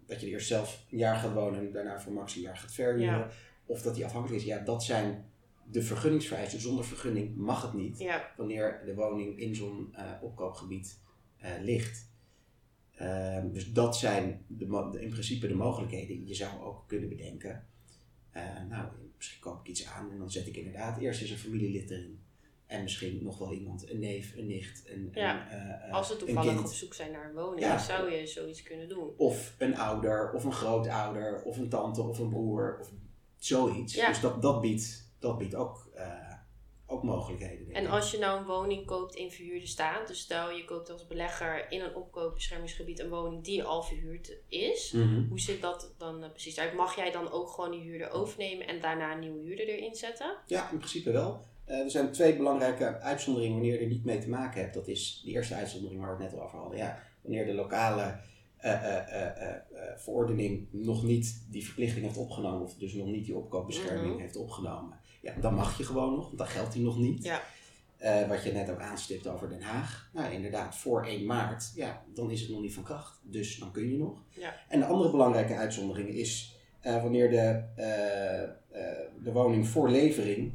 dat 0.05 0.19
je 0.19 0.25
er 0.25 0.31
eerst 0.31 0.47
zelf 0.47 0.85
een 0.91 0.97
jaar 0.97 1.15
gaat 1.15 1.33
wonen 1.33 1.59
en 1.59 1.71
daarna 1.71 1.99
voor 1.99 2.13
max 2.13 2.35
een 2.35 2.41
jaar 2.41 2.57
gaat 2.57 2.71
verhuren. 2.71 3.17
Ja. 3.17 3.29
Of 3.65 3.81
dat 3.81 3.95
die 3.95 4.05
afhankelijk 4.05 4.41
is. 4.41 4.47
Ja, 4.47 4.59
dat 4.59 4.83
zijn 4.83 5.31
de 5.63 5.81
vergunningsvereisten. 5.81 6.59
Zonder 6.59 6.85
vergunning 6.85 7.35
mag 7.35 7.61
het 7.61 7.73
niet 7.73 7.99
Ja, 7.99 8.31
wanneer 8.37 8.81
de 8.85 8.95
woning 8.95 9.39
in 9.39 9.55
zo'n 9.55 9.95
opkoopgebied 10.21 10.99
ligt. 11.61 12.09
Ehm, 12.95 13.51
dus 13.51 13.73
dat 13.73 13.97
zijn 13.97 14.45
de, 14.47 14.97
in 14.99 15.09
principe 15.09 15.47
de 15.47 15.55
mogelijkheden. 15.55 16.27
Je 16.27 16.33
zou 16.33 16.61
ook 16.61 16.87
kunnen 16.87 17.09
bedenken, 17.09 17.67
nou, 18.69 18.87
misschien 19.19 19.39
koop 19.39 19.59
ik 19.59 19.67
iets 19.67 19.85
aan 19.85 20.11
en 20.11 20.17
dan 20.17 20.31
zet 20.31 20.47
ik 20.47 20.55
inderdaad 20.55 20.99
eerst 20.99 21.21
eens 21.21 21.29
een 21.29 21.37
familielid 21.37 21.89
erin. 21.89 22.23
En 22.65 22.83
misschien 22.83 23.23
nog 23.23 23.37
wel 23.37 23.53
iemand, 23.53 23.89
een 23.89 23.99
neef, 23.99 24.35
een 24.35 24.47
nicht, 24.47 24.83
een, 24.89 25.09
Ja, 25.13 25.51
een, 25.51 25.59
eh, 25.59 25.87
eh, 25.87 25.93
als 25.93 26.07
ze 26.07 26.17
toevallig 26.17 26.59
op 26.59 26.71
zoek 26.71 26.93
zijn 26.93 27.11
naar 27.11 27.25
een 27.29 27.35
woning, 27.35 27.59
Ja. 27.59 27.77
zou 27.77 28.11
je 28.11 28.27
zoiets 28.27 28.63
kunnen 28.63 28.89
doen. 28.89 29.13
Of 29.17 29.55
een 29.57 29.77
ouder, 29.77 30.31
of 30.33 30.43
een 30.43 30.53
grootouder, 30.53 31.41
of 31.41 31.57
een 31.57 31.69
tante, 31.69 32.01
of 32.01 32.19
een 32.19 32.29
broer, 32.29 32.77
of 32.79 32.91
zoiets. 33.37 33.93
Ja. 33.93 34.07
Dus 34.07 34.19
dat, 34.19 34.41
dat 34.41 34.61
biedt 34.61 35.07
dat 35.19 35.37
biedt 35.37 35.55
ook, 35.55 35.89
eh, 35.95 36.28
ook 36.89 37.03
mogelijkheden. 37.03 37.65
denk 37.65 37.77
En 37.77 37.83
ik. 37.83 37.89
als 37.89 38.11
je 38.11 38.17
nou 38.17 38.39
een 38.39 38.45
woning 38.45 38.85
koopt 38.85 39.15
in 39.15 39.31
verhuurde 39.31 39.67
staat, 39.67 40.07
dus 40.07 40.19
stel 40.19 40.51
je 40.51 40.65
koopt 40.65 40.89
als 40.89 41.07
belegger 41.07 41.71
in 41.71 41.81
een 41.81 41.95
opkoopbeschermingsgebied 41.95 42.99
een 42.99 43.09
woning 43.09 43.43
die 43.43 43.63
al 43.63 43.83
verhuurd 43.83 44.37
is, 44.47 44.91
Mhm. 44.91 45.27
hoe 45.27 45.39
ziet 45.39 45.61
dat 45.61 45.93
dan 45.97 46.23
eh, 46.23 46.29
precies 46.29 46.59
uit? 46.59 46.73
Mag 46.73 46.95
jij 46.95 47.11
dan 47.11 47.31
ook 47.31 47.49
gewoon 47.49 47.71
die 47.71 47.81
huurder 47.81 48.11
overnemen 48.11 48.67
en 48.67 48.81
daarna 48.81 49.13
een 49.13 49.19
nieuwe 49.19 49.39
huurder 49.43 49.67
erin 49.67 49.95
zetten? 49.95 50.35
Ja, 50.45 50.71
in 50.71 50.77
principe 50.77 51.11
wel. 51.11 51.45
Eh, 51.65 51.79
er 51.79 51.91
zijn 51.91 52.11
twee 52.11 52.35
belangrijke 52.35 52.99
uitzonderingen 52.99 53.55
wanneer 53.57 53.73
je 53.73 53.79
er 53.79 53.87
niet 53.87 54.05
mee 54.05 54.19
te 54.19 54.29
maken 54.29 54.61
hebt. 54.61 54.73
Dat 54.73 54.87
is 54.87 55.21
de 55.25 55.31
eerste 55.31 55.55
uitzondering 55.55 55.99
waar 56.01 56.17
we 56.17 56.23
het 56.23 56.31
net 56.31 56.41
al 56.41 56.45
over 56.47 56.59
hadden. 56.59 56.77
Ja, 56.77 57.03
wanneer 57.21 57.45
de 57.45 57.53
lokale 57.53 58.19
eh, 58.57 59.55
verordening 59.97 60.67
nog 60.71 61.03
niet 61.03 61.45
die 61.51 61.65
verplichting 61.65 62.05
heeft 62.05 62.17
opgenomen, 62.17 62.61
of 62.61 62.73
dus 62.75 62.93
nog 62.93 63.07
niet 63.07 63.25
die 63.25 63.35
opkoopbescherming 63.35 64.11
Mhm. 64.13 64.19
heeft 64.21 64.35
opgenomen, 64.35 64.98
ja, 65.35 65.41
dan 65.41 65.53
mag 65.53 65.77
je 65.77 65.83
gewoon 65.83 66.15
nog, 66.15 66.25
want 66.25 66.37
dan 66.37 66.47
geldt 66.47 66.73
die 66.73 66.83
nog 66.83 66.97
niet. 66.97 67.23
Ja. 67.23 67.41
Eh, 67.97 68.27
wat 68.27 68.43
je 68.43 68.51
net 68.51 68.69
ook 68.69 68.79
aanstipt 68.79 69.27
over 69.27 69.49
Den 69.49 69.61
Haag. 69.61 70.09
Nou, 70.13 70.33
inderdaad, 70.33 70.75
voor 70.75 71.05
1 71.05 71.25
maart, 71.25 71.71
ja, 71.75 72.03
dan 72.13 72.31
is 72.31 72.41
het 72.41 72.49
nog 72.49 72.61
niet 72.61 72.73
van 72.73 72.83
kracht. 72.83 73.19
Dus 73.23 73.57
dan 73.57 73.71
kun 73.71 73.91
je 73.91 73.97
nog. 73.97 74.23
Ja. 74.29 74.55
En 74.67 74.79
de 74.79 74.85
andere 74.85 75.11
belangrijke 75.11 75.55
uitzondering 75.55 76.09
is 76.09 76.55
eh, 76.79 77.01
wanneer 77.01 77.29
de, 77.29 77.63
eh, 77.75 78.83
de 79.23 79.31
woning 79.31 79.67
voor 79.67 79.89
levering 79.89 80.53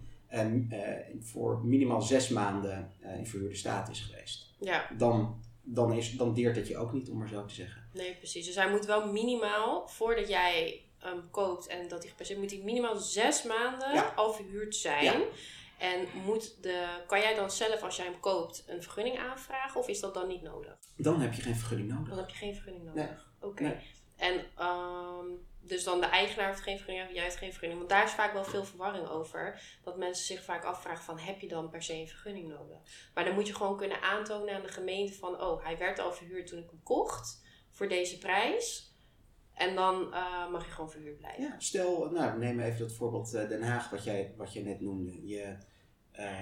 voor 1.20 1.64
minimaal 1.64 2.02
zes 2.02 2.28
maanden 2.28 2.90
in 3.18 3.26
verhuurde 3.26 3.54
staat 3.56 3.90
is 3.90 4.00
geweest. 4.00 4.54
Ja, 4.60 4.90
Dan, 4.96 5.42
dan, 5.62 5.92
is, 5.92 6.12
dan 6.16 6.34
deert 6.34 6.56
het 6.56 6.68
je 6.68 6.76
ook 6.76 6.92
niet, 6.92 7.10
om 7.10 7.18
maar 7.18 7.28
zo 7.28 7.44
te 7.44 7.54
zeggen. 7.54 7.82
nee, 7.92 8.16
precies. 8.16 8.46
Dus 8.46 8.54
hij 8.54 8.70
moet 8.70 8.86
wel 8.86 9.12
minimaal, 9.12 9.88
voordat 9.88 10.28
jij 10.28 10.83
hem 11.10 11.30
koopt 11.30 11.66
en 11.66 11.88
dat 11.88 12.00
hij 12.02 12.10
gepasseerd 12.10 12.38
moet 12.38 12.50
hij 12.50 12.60
minimaal 12.60 12.96
zes 12.96 13.42
maanden 13.42 13.94
Ja. 13.94 14.12
al 14.16 14.32
verhuurd 14.32 14.76
zijn. 14.76 15.04
Ja. 15.04 15.20
En 15.78 16.06
moet 16.24 16.62
de, 16.62 16.86
kan 17.06 17.20
jij 17.20 17.34
dan 17.34 17.50
zelf, 17.50 17.82
als 17.82 17.96
jij 17.96 18.04
hem 18.04 18.20
koopt, 18.20 18.64
een 18.66 18.82
vergunning 18.82 19.18
aanvragen 19.18 19.80
of 19.80 19.88
is 19.88 20.00
dat 20.00 20.14
dan 20.14 20.26
niet 20.28 20.42
nodig? 20.42 20.76
Dan 20.96 21.20
heb 21.20 21.32
je 21.32 21.42
geen 21.42 21.56
vergunning 21.56 21.88
Dan 21.88 21.98
nodig. 21.98 22.16
heb 22.16 22.28
je 22.28 22.36
geen 22.36 22.54
vergunning 22.54 22.84
Nee. 22.94 23.04
nodig. 23.04 23.28
Oké. 23.40 23.62
Nee. 23.62 23.76
En 24.16 24.44
ehm, 24.56 25.26
dus 25.60 25.84
dan 25.84 26.00
de 26.00 26.06
eigenaar 26.06 26.48
heeft 26.48 26.60
geen 26.60 26.76
vergunning, 26.76 27.14
jij 27.14 27.22
hebt 27.22 27.36
geen 27.36 27.50
vergunning. 27.50 27.78
Want 27.78 27.90
daar 27.92 28.04
is 28.04 28.10
vaak 28.12 28.32
wel 28.32 28.44
veel 28.44 28.64
verwarring 28.64 29.08
over. 29.08 29.60
Dat 29.82 29.96
mensen 29.96 30.24
zich 30.24 30.44
vaak 30.44 30.64
afvragen 30.64 31.04
van, 31.04 31.18
heb 31.18 31.40
je 31.40 31.48
dan 31.48 31.70
per 31.70 31.82
se 31.82 31.94
een 31.94 32.08
vergunning 32.08 32.48
nodig? 32.48 32.78
Maar 33.14 33.24
dan 33.24 33.34
moet 33.34 33.46
je 33.46 33.54
gewoon 33.54 33.76
kunnen 33.76 34.02
aantonen 34.02 34.54
aan 34.54 34.62
de 34.62 34.68
gemeente 34.68 35.12
van, 35.14 35.40
oh, 35.42 35.64
hij 35.64 35.78
werd 35.78 35.98
al 35.98 36.12
verhuurd 36.12 36.46
toen 36.46 36.58
ik 36.58 36.70
hem 36.70 36.82
kocht. 36.82 37.42
Voor 37.70 37.88
deze 37.88 38.18
prijs. 38.18 38.92
En 39.54 39.74
dan 39.74 40.12
eh, 40.12 40.50
mag 40.50 40.64
je 40.66 40.72
gewoon 40.72 40.90
verhuurd 40.90 41.18
blijven. 41.18 41.42
Ja, 41.42 41.54
stel, 41.58 42.10
nou, 42.10 42.32
we 42.32 42.44
nemen 42.44 42.64
even 42.64 42.78
dat 42.78 42.92
voorbeeld 42.92 43.34
eh, 43.34 43.48
Den 43.48 43.62
Haag, 43.62 43.90
wat 43.90 44.04
jij, 44.04 44.34
wat 44.36 44.52
je 44.52 44.62
net 44.62 44.80
noemde. 44.80 45.26
Je, 45.26 45.56
eh, 46.12 46.38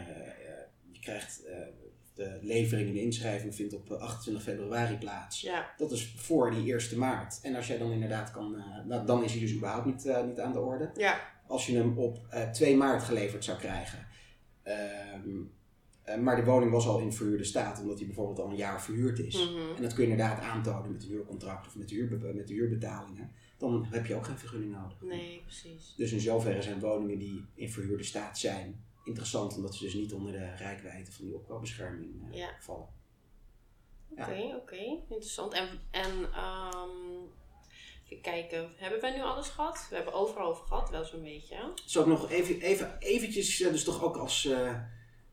je 0.90 1.01
krijgt 1.01 1.42
de 2.14 2.38
levering 2.40 2.88
en 2.88 2.94
de 2.94 3.03
inschrijving 3.03 3.55
vindt 3.55 3.75
op 3.75 3.90
eh, 3.90 4.01
28 4.01 4.42
februari 4.42 4.96
plaats. 4.98 5.40
Ja, 5.40 5.75
Dat 5.77 5.92
is 5.92 6.14
voor 6.16 6.51
die 6.51 6.75
1 6.75 6.98
maart. 6.98 7.40
En 7.42 7.55
als 7.55 7.66
jij 7.66 7.79
dan 7.79 7.90
inderdaad 7.90 8.31
kan, 8.31 8.62
nou, 8.87 9.07
dan 9.07 9.25
is 9.25 9.33
hij 9.33 9.40
dus 9.40 9.55
überhaupt 9.55 9.87
niet, 9.87 10.05
niet 10.27 10.40
aan 10.40 10.53
de 10.53 10.61
orde. 10.61 10.90
ja, 10.94 11.20
Als 11.46 11.66
je 11.66 11.77
hem 11.77 11.98
op 11.98 12.18
eh 12.31 12.51
2 12.51 12.77
maart 12.77 13.03
geleverd 13.03 13.44
zou 13.44 13.59
krijgen. 13.59 14.07
Ehm, 14.62 14.79
eh, 14.79 15.40
maar 16.21 16.37
de 16.37 16.45
woning 16.45 16.71
was 16.71 16.87
al 16.87 16.99
in 16.99 17.12
verhuurde 17.12 17.45
staat, 17.45 17.81
omdat 17.81 17.97
hij 17.99 18.07
bijvoorbeeld 18.07 18.38
al 18.38 18.51
een 18.51 18.57
jaar 18.57 18.83
verhuurd 18.83 19.19
is. 19.19 19.35
Mhm. 19.51 19.75
En 19.77 19.83
dat 19.83 19.93
kun 19.95 20.05
je 20.05 20.11
inderdaad 20.11 20.41
aantonen 20.43 20.93
met 20.93 21.03
een 21.03 21.09
huurcontract 21.09 21.67
of 21.67 21.77
met, 21.77 21.88
de 21.88 22.33
met 22.35 22.49
de 22.49 22.55
huurbetalingen. 22.55 23.33
Dan 23.59 23.85
heb 23.91 24.07
je 24.07 24.15
ook 24.15 24.27
geen 24.27 24.38
vergunning 24.38 24.73
nodig. 24.73 25.01
nee, 25.01 25.41
precies. 25.43 25.95
Dus 25.97 26.12
in 26.12 26.21
zoverre 26.21 26.62
zijn 26.62 26.81
woningen 26.81 27.19
die 27.19 27.45
in 27.55 27.71
verhuurde 27.71 28.05
staat 28.05 28.38
zijn 28.38 28.85
interessant, 29.05 29.57
omdat 29.57 29.75
ze 29.75 29.85
dus 29.85 29.95
niet 29.95 30.12
onder 30.12 30.33
de 30.33 30.55
rijkwijde 30.55 31.12
van 31.12 31.25
die 31.25 31.35
opkoopbescherming 31.35 32.33
eh, 32.33 32.38
Ja. 32.38 32.51
vallen. 32.61 32.88
Oké, 34.11 34.33
Ja. 34.33 34.57
oké. 34.57 34.77
Interessant. 35.09 35.53
En, 35.53 35.69
en 35.91 36.33
ehm, 36.33 36.88
even 38.09 38.23
kijken, 38.23 38.71
hebben 38.77 39.01
we 39.01 39.11
nu 39.17 39.23
alles 39.23 39.49
gehad? 39.49 39.87
We 39.91 39.95
hebben 39.97 40.12
overal 40.15 40.49
over 40.49 40.67
gehad, 40.67 40.91
wel 40.91 41.05
zo'n 41.05 41.23
beetje. 41.23 41.73
Zal 41.87 42.03
ik 42.03 42.09
nog 42.09 42.31
even, 42.31 42.61
even 42.61 42.97
eventjes, 42.99 43.61
eh, 43.61 43.71
dus 43.71 43.85
toch 43.85 44.03
ook 44.03 44.17
als, 44.17 44.45
eh, 44.45 44.75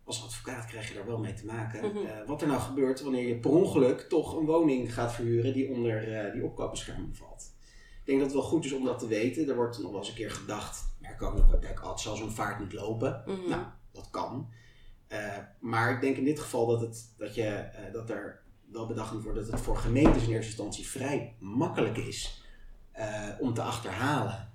als 0.09 0.23
advocaat 0.23 0.65
krijg 0.65 0.87
je 0.87 0.93
daar 0.93 1.05
wel 1.05 1.17
mee 1.17 1.33
te 1.33 1.45
maken. 1.45 1.87
Mhm. 1.87 2.05
Eh, 2.05 2.27
wat 2.27 2.41
er 2.41 2.47
nou 2.47 2.59
gebeurt 2.59 3.01
wanneer 3.01 3.27
je 3.27 3.39
per 3.39 3.51
ongeluk 3.51 4.01
toch 4.01 4.35
een 4.37 4.45
woning 4.45 4.93
gaat 4.93 5.13
verhuren 5.13 5.53
die 5.53 5.69
onder 5.69 6.17
eh, 6.17 6.33
die 6.33 6.43
opkoopbescherming 6.43 7.17
valt. 7.17 7.53
Ik 7.99 8.05
denk 8.05 8.19
dat 8.19 8.27
het 8.27 8.37
wel 8.37 8.49
goed 8.49 8.65
is 8.65 8.73
om 8.73 8.85
dat 8.85 8.99
te 8.99 9.07
weten. 9.07 9.49
Er 9.49 9.55
wordt 9.55 9.79
nog 9.79 9.89
wel 9.91 9.99
eens 9.99 10.09
een 10.09 10.15
keer 10.15 10.31
gedacht, 10.31 10.87
ook 11.19 11.29
in 11.29 11.35
de 11.35 11.45
praktijk, 11.45 11.83
het 11.83 11.99
zal 11.99 12.15
zo'n 12.15 12.31
vaart 12.31 12.59
niet 12.59 12.73
lopen. 12.73 13.23
Mhm. 13.25 13.49
Nou, 13.49 13.63
dat 13.91 14.09
kan. 14.09 14.49
Eh, 15.07 15.37
maar 15.59 15.93
ik 15.93 16.01
denk 16.01 16.17
in 16.17 16.23
dit 16.23 16.39
geval 16.39 16.67
dat, 16.67 16.81
het, 16.81 17.13
dat, 17.17 17.35
je, 17.35 17.69
dat 17.93 18.09
er 18.09 18.41
wel 18.71 18.87
bedacht 18.87 19.13
moet 19.13 19.23
worden 19.23 19.43
dat 19.43 19.51
het 19.51 19.61
voor 19.61 19.77
gemeentes 19.77 20.23
in 20.23 20.29
eerste 20.29 20.47
instantie 20.47 20.87
vrij 20.87 21.35
makkelijk 21.39 21.97
is 21.97 22.43
om 23.39 23.53
te 23.53 23.61
achterhalen 23.61 24.51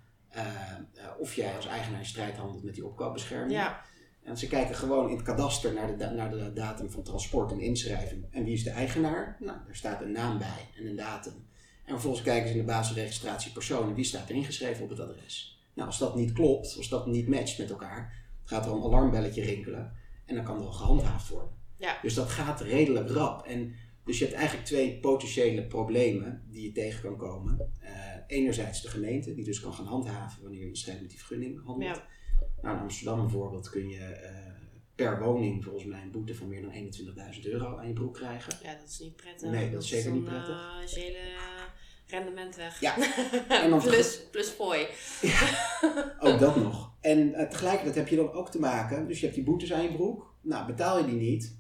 of 1.18 1.34
jij 1.34 1.56
als 1.56 1.66
eigenaar 1.66 1.98
in 1.98 2.06
strijd 2.06 2.36
handelt 2.36 2.62
met 2.64 2.74
die 2.74 2.86
opkoopbescherming. 2.86 3.52
Ja, 3.52 3.82
En 4.24 4.38
ze 4.38 4.46
kijken 4.46 4.74
gewoon 4.74 5.08
in 5.08 5.16
het 5.16 5.24
kadaster 5.24 5.74
naar 5.74 5.98
de, 5.98 6.06
naar 6.06 6.30
de 6.30 6.52
datum 6.52 6.90
van 6.90 7.02
transport 7.02 7.52
en 7.52 7.60
inschrijving. 7.60 8.24
En 8.30 8.44
wie 8.44 8.52
is 8.52 8.64
de 8.64 8.70
eigenaar? 8.70 9.37
Nou, 9.40 9.58
daar 9.66 9.76
staat 9.76 10.02
een 10.02 10.12
naam 10.12 10.38
bij 10.38 10.68
en 10.76 10.87
een 10.87 10.96
datum. 10.96 11.46
En 11.84 11.92
vervolgens 11.92 12.22
kijken 12.22 12.48
ze 12.48 12.54
in 12.54 12.60
de 12.60 12.66
basisregistratie 12.66 13.52
personen, 13.52 13.94
wie 13.94 14.04
staat 14.04 14.28
er 14.28 14.34
ingeschreven 14.34 14.82
op 14.84 14.88
het 14.88 15.00
adres. 15.00 15.62
Nou, 15.74 15.88
als 15.88 15.98
dat 15.98 16.14
niet 16.16 16.32
klopt, 16.32 16.76
als 16.76 16.88
dat 16.88 17.06
niet 17.06 17.28
matcht 17.28 17.58
met 17.58 17.70
elkaar, 17.70 18.12
gaat 18.44 18.66
er 18.66 18.72
een 18.72 18.82
alarmbelletje 18.82 19.42
rinkelen 19.42 19.92
en 20.24 20.34
dan 20.34 20.44
kan 20.44 20.56
er 20.56 20.62
wel 20.62 20.72
gehandhaafd 20.72 21.28
worden. 21.28 21.52
Ja. 21.76 21.98
Dus 22.02 22.14
dat 22.14 22.28
gaat 22.28 22.60
redelijk 22.60 23.10
rap. 23.10 23.46
En 23.46 23.74
dus 24.04 24.18
je 24.18 24.24
hebt 24.24 24.37
eigenlijk 24.37 24.66
twee 24.66 24.98
potentiële 25.00 25.66
problemen 25.66 26.42
die 26.50 26.62
je 26.62 26.72
tegen 26.72 27.02
kan 27.02 27.16
komen. 27.16 27.72
Eh, 27.80 27.90
enerzijds 28.26 28.82
de 28.82 28.88
gemeente, 28.88 29.34
die 29.34 29.44
dus 29.44 29.60
kan 29.60 29.74
gaan 29.74 29.87
handhaven 29.87 30.42
wanneer 30.42 30.60
je 30.60 30.68
in 30.68 30.76
strijd 30.76 31.00
met 31.00 31.10
die 31.10 31.18
vergunning 31.18 31.64
handelt. 31.64 31.96
Ja. 31.96 32.06
Nou, 32.62 32.76
in 32.76 32.83
Amsterdam 32.83 33.20
bijvoorbeeld 33.20 33.70
kun 33.70 33.88
je 33.88 33.98
eh, 34.04 34.30
per 34.94 35.22
woning 35.22 35.64
volgens 35.64 35.85
mij 35.85 36.02
een 36.02 36.11
boete 36.11 36.35
van 36.35 36.48
meer 36.48 36.62
dan 36.62 36.72
21.000 37.35 37.40
euro 37.42 37.76
aan 37.76 37.87
je 37.88 37.92
broek 37.92 38.14
krijgen. 38.14 38.59
ja, 38.62 38.74
dat 38.74 38.88
is 38.88 38.98
niet 38.98 39.16
prettig. 39.16 39.50
Nee, 39.50 39.70
dat 39.70 39.83
is 39.83 39.88
zeker 39.88 40.11
niet 40.12 40.24
prettig. 40.24 40.76
eh, 40.78 40.85
is 40.85 40.94
je 40.94 41.00
hele 41.00 41.18
rendement 42.07 42.57
weg. 42.57 42.80
Ja. 42.80 42.96
En 43.62 43.70
dan 43.70 43.83
plus, 43.83 44.20
plus 44.30 44.48
fooi. 44.48 44.87
Ook 46.18 46.38
dat 46.38 46.57
nog. 46.57 46.92
En 47.00 47.35
eh, 47.35 47.48
tegelijkertijd 47.48 47.94
heb 47.94 48.09
je 48.09 48.16
dan 48.16 48.33
ook 48.33 48.50
te 48.50 48.59
maken, 48.61 49.07
dus 49.07 49.16
je 49.18 49.24
hebt 49.24 49.37
die 49.37 49.44
boetes 49.44 49.72
aan 49.72 49.83
je 49.83 49.92
broek. 49.92 50.35
Nou, 50.40 50.66
betaal 50.66 50.98
je 50.98 51.04
die 51.07 51.14
niet, 51.30 51.57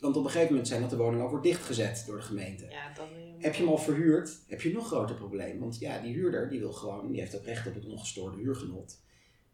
want 0.00 0.16
op 0.16 0.24
een 0.24 0.30
gegeven 0.30 0.50
moment 0.50 0.68
zijn 0.68 0.80
dat 0.80 0.90
de 0.90 0.96
woningen 0.96 1.24
ook 1.24 1.30
wordt 1.30 1.46
dichtgezet 1.46 2.04
door 2.06 2.16
de 2.16 2.22
gemeente. 2.22 2.66
Ja, 2.70 2.92
dan 2.94 3.08
Heb 3.38 3.54
je 3.54 3.62
hem 3.62 3.70
al 3.72 3.78
verhuurd, 3.78 4.38
heb 4.46 4.60
je 4.60 4.72
nog 4.72 4.86
groter 4.86 5.16
probleem. 5.16 5.58
Want 5.58 5.78
ja, 5.78 6.00
die 6.00 6.12
huurder 6.14 6.48
die 6.48 6.58
wil 6.58 6.72
gewoon, 6.72 7.10
die 7.10 7.20
heeft 7.20 7.36
ook 7.36 7.44
recht 7.44 7.66
op 7.66 7.74
het 7.74 7.86
ongestoorde 7.86 8.36
huurgenot. 8.36 9.00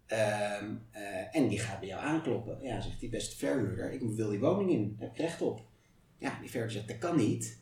Ehm, 0.09 0.75
eh, 0.91 1.37
en 1.37 1.49
die 1.49 1.59
gaat 1.59 1.79
bij 1.79 1.89
jou 1.89 2.03
aankloppen. 2.03 2.59
Ja, 2.63 2.81
zegt 2.81 3.01
die 3.01 3.09
beste 3.09 3.37
verhuurder, 3.37 3.93
ik 3.93 4.01
wil 4.01 4.31
die 4.31 4.39
woning 4.39 4.71
in, 4.71 4.97
daar 4.99 5.09
heb 5.09 5.17
ik 5.17 5.21
recht 5.21 5.43
op. 5.43 5.61
Ja, 6.19 6.39
die 6.41 6.51
verhuurder 6.51 6.77
zegt, 6.77 6.89
dat 6.89 6.99
kan 6.99 7.17
niet. 7.17 7.59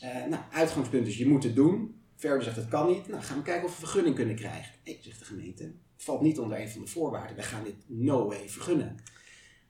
Eh, 0.00 0.24
nou, 0.24 0.42
uitgangspunt 0.52 1.06
is, 1.06 1.18
je 1.18 1.26
moet 1.26 1.44
het 1.44 1.54
doen. 1.54 2.02
Verhuurder 2.16 2.44
zegt, 2.44 2.56
dat 2.56 2.68
kan 2.68 2.92
niet. 2.92 3.08
Nou, 3.08 3.22
gaan 3.22 3.36
we 3.36 3.42
kijken 3.42 3.64
of 3.64 3.74
we 3.74 3.78
vergunning 3.78 4.14
kunnen 4.14 4.36
krijgen. 4.36 4.74
Nee, 4.84 4.98
zegt 5.00 5.18
de 5.18 5.24
gemeente, 5.24 5.62
het 5.62 6.04
valt 6.04 6.20
niet 6.20 6.38
onder 6.38 6.60
een 6.60 6.68
van 6.68 6.80
de 6.80 6.86
voorwaarden. 6.86 7.36
Wij 7.36 7.44
gaan 7.44 7.64
dit 7.64 7.76
no 7.86 8.26
way 8.26 8.48
vergunnen. 8.48 8.96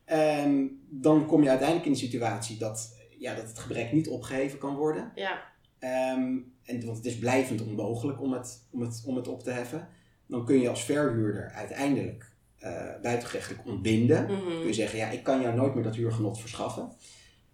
Ehm, 0.05 0.67
dan 0.89 1.27
kom 1.27 1.43
je 1.43 1.49
uiteindelijk 1.49 1.87
in 1.87 1.93
de 1.93 1.99
situatie 1.99 2.59
dat, 2.59 2.97
ja, 3.19 3.35
dat 3.35 3.49
het 3.49 3.59
gebrek 3.59 3.93
niet 3.93 4.09
opgeheven 4.09 4.59
kan 4.59 4.77
worden. 4.77 5.13
Ja, 5.15 5.53
Ehm, 5.85 6.39
en, 6.65 6.85
want 6.85 6.97
het 6.97 7.07
is 7.07 7.19
blijvend 7.19 7.63
onmogelijk 7.63 8.21
om 8.21 8.33
het, 8.33 8.67
om, 8.71 8.81
het, 8.81 9.03
om 9.07 9.17
het 9.17 9.29
op 9.29 9.43
te 9.43 9.51
heffen. 9.51 9.89
Dan 10.27 10.45
kun 10.45 10.61
je 10.61 10.69
als 10.69 10.85
verhuurder 10.85 11.51
uiteindelijk 11.55 12.33
eh 12.59 12.73
buitengerechtelijk 13.03 13.67
ontbinden. 13.67 14.25
mhm. 14.25 14.45
Kun 14.45 14.67
je 14.67 14.73
zeggen, 14.73 14.99
ja, 14.99 15.09
ik 15.09 15.23
kan 15.23 15.41
jou 15.41 15.55
nooit 15.55 15.75
meer 15.75 15.85
dat 15.85 15.95
huurgenot 15.95 16.41
verschaffen. 16.41 16.93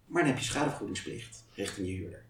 Maar 0.05 0.21
dan 0.21 0.31
heb 0.31 0.39
je 0.41 0.45
schadevergoedingsplicht 0.45 1.45
richting 1.55 1.87
je 1.87 1.93
huurder. 1.93 2.25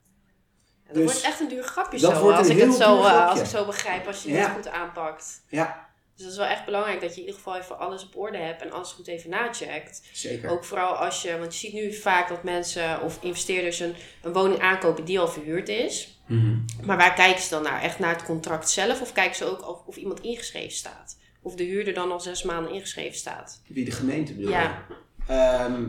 Dat 0.86 0.96
Dus 0.96 1.04
wordt 1.04 1.22
echt 1.22 1.40
een 1.40 1.48
duur 1.48 1.64
grapje 1.64 2.00
dat 2.00 2.16
zo, 2.16 2.22
wordt 2.22 2.38
als 2.38 2.48
ik, 2.50 2.60
het 2.60 2.74
zo, 2.74 2.98
eh, 2.98 3.06
grapje. 3.06 3.30
als 3.30 3.40
ik 3.40 3.46
zo 3.58 3.66
begrijp, 3.66 4.08
als 4.08 4.24
je 4.24 4.32
Ja. 4.32 4.44
het 4.44 4.52
goed 4.52 4.68
aanpakt. 4.68 5.42
Ja, 5.48 5.90
Dus 6.16 6.24
dat 6.24 6.32
is 6.32 6.38
wel 6.38 6.48
echt 6.48 6.66
belangrijk 6.66 7.02
dat 7.02 7.10
je 7.10 7.16
in 7.16 7.26
ieder 7.26 7.36
geval 7.36 7.58
even 7.58 7.80
alles 7.80 8.06
op 8.06 8.18
orde 8.18 8.38
hebt 8.38 8.62
en 8.62 8.72
alles 8.72 8.92
goed 8.92 9.08
even 9.08 9.30
nacheckt. 9.30 10.02
zeker. 10.14 10.50
Ook 10.50 10.64
vooral 10.66 10.94
als 10.96 11.22
je, 11.22 11.38
want 11.38 11.54
je 11.54 11.60
ziet 11.68 11.74
nu 11.74 11.94
vaak 11.94 12.30
dat 12.30 12.44
mensen 12.44 13.02
of 13.02 13.24
investeerders 13.24 13.80
een, 13.80 13.96
een 14.22 14.34
woning 14.34 14.60
aankopen 14.60 15.06
die 15.06 15.20
al 15.20 15.28
verhuurd 15.28 15.70
is. 15.70 16.21
Mhm. 16.32 16.58
Maar 16.86 16.98
waar 16.98 17.14
kijken 17.14 17.42
ze 17.44 17.50
dan 17.50 17.64
naar? 17.64 17.82
Echt 17.82 18.00
naar 18.00 18.14
het 18.14 18.24
contract 18.24 18.70
zelf 18.70 19.02
of 19.02 19.12
kijken 19.14 19.36
ze 19.36 19.46
ook 19.46 19.68
of, 19.70 19.86
of 19.86 19.96
iemand 19.96 20.20
ingeschreven 20.22 20.72
staat? 20.72 21.18
Of 21.42 21.56
de 21.56 21.64
huurder 21.64 21.94
dan 21.94 22.12
al 22.12 22.20
zes 22.20 22.44
maanden 22.44 22.74
ingeschreven 22.74 23.18
staat? 23.18 23.62
Wie 23.68 23.86
de 23.86 23.92
gemeente 23.92 24.34
bedoelt. 24.34 24.52
Ja. 24.54 24.86
Ehm, 25.28 25.84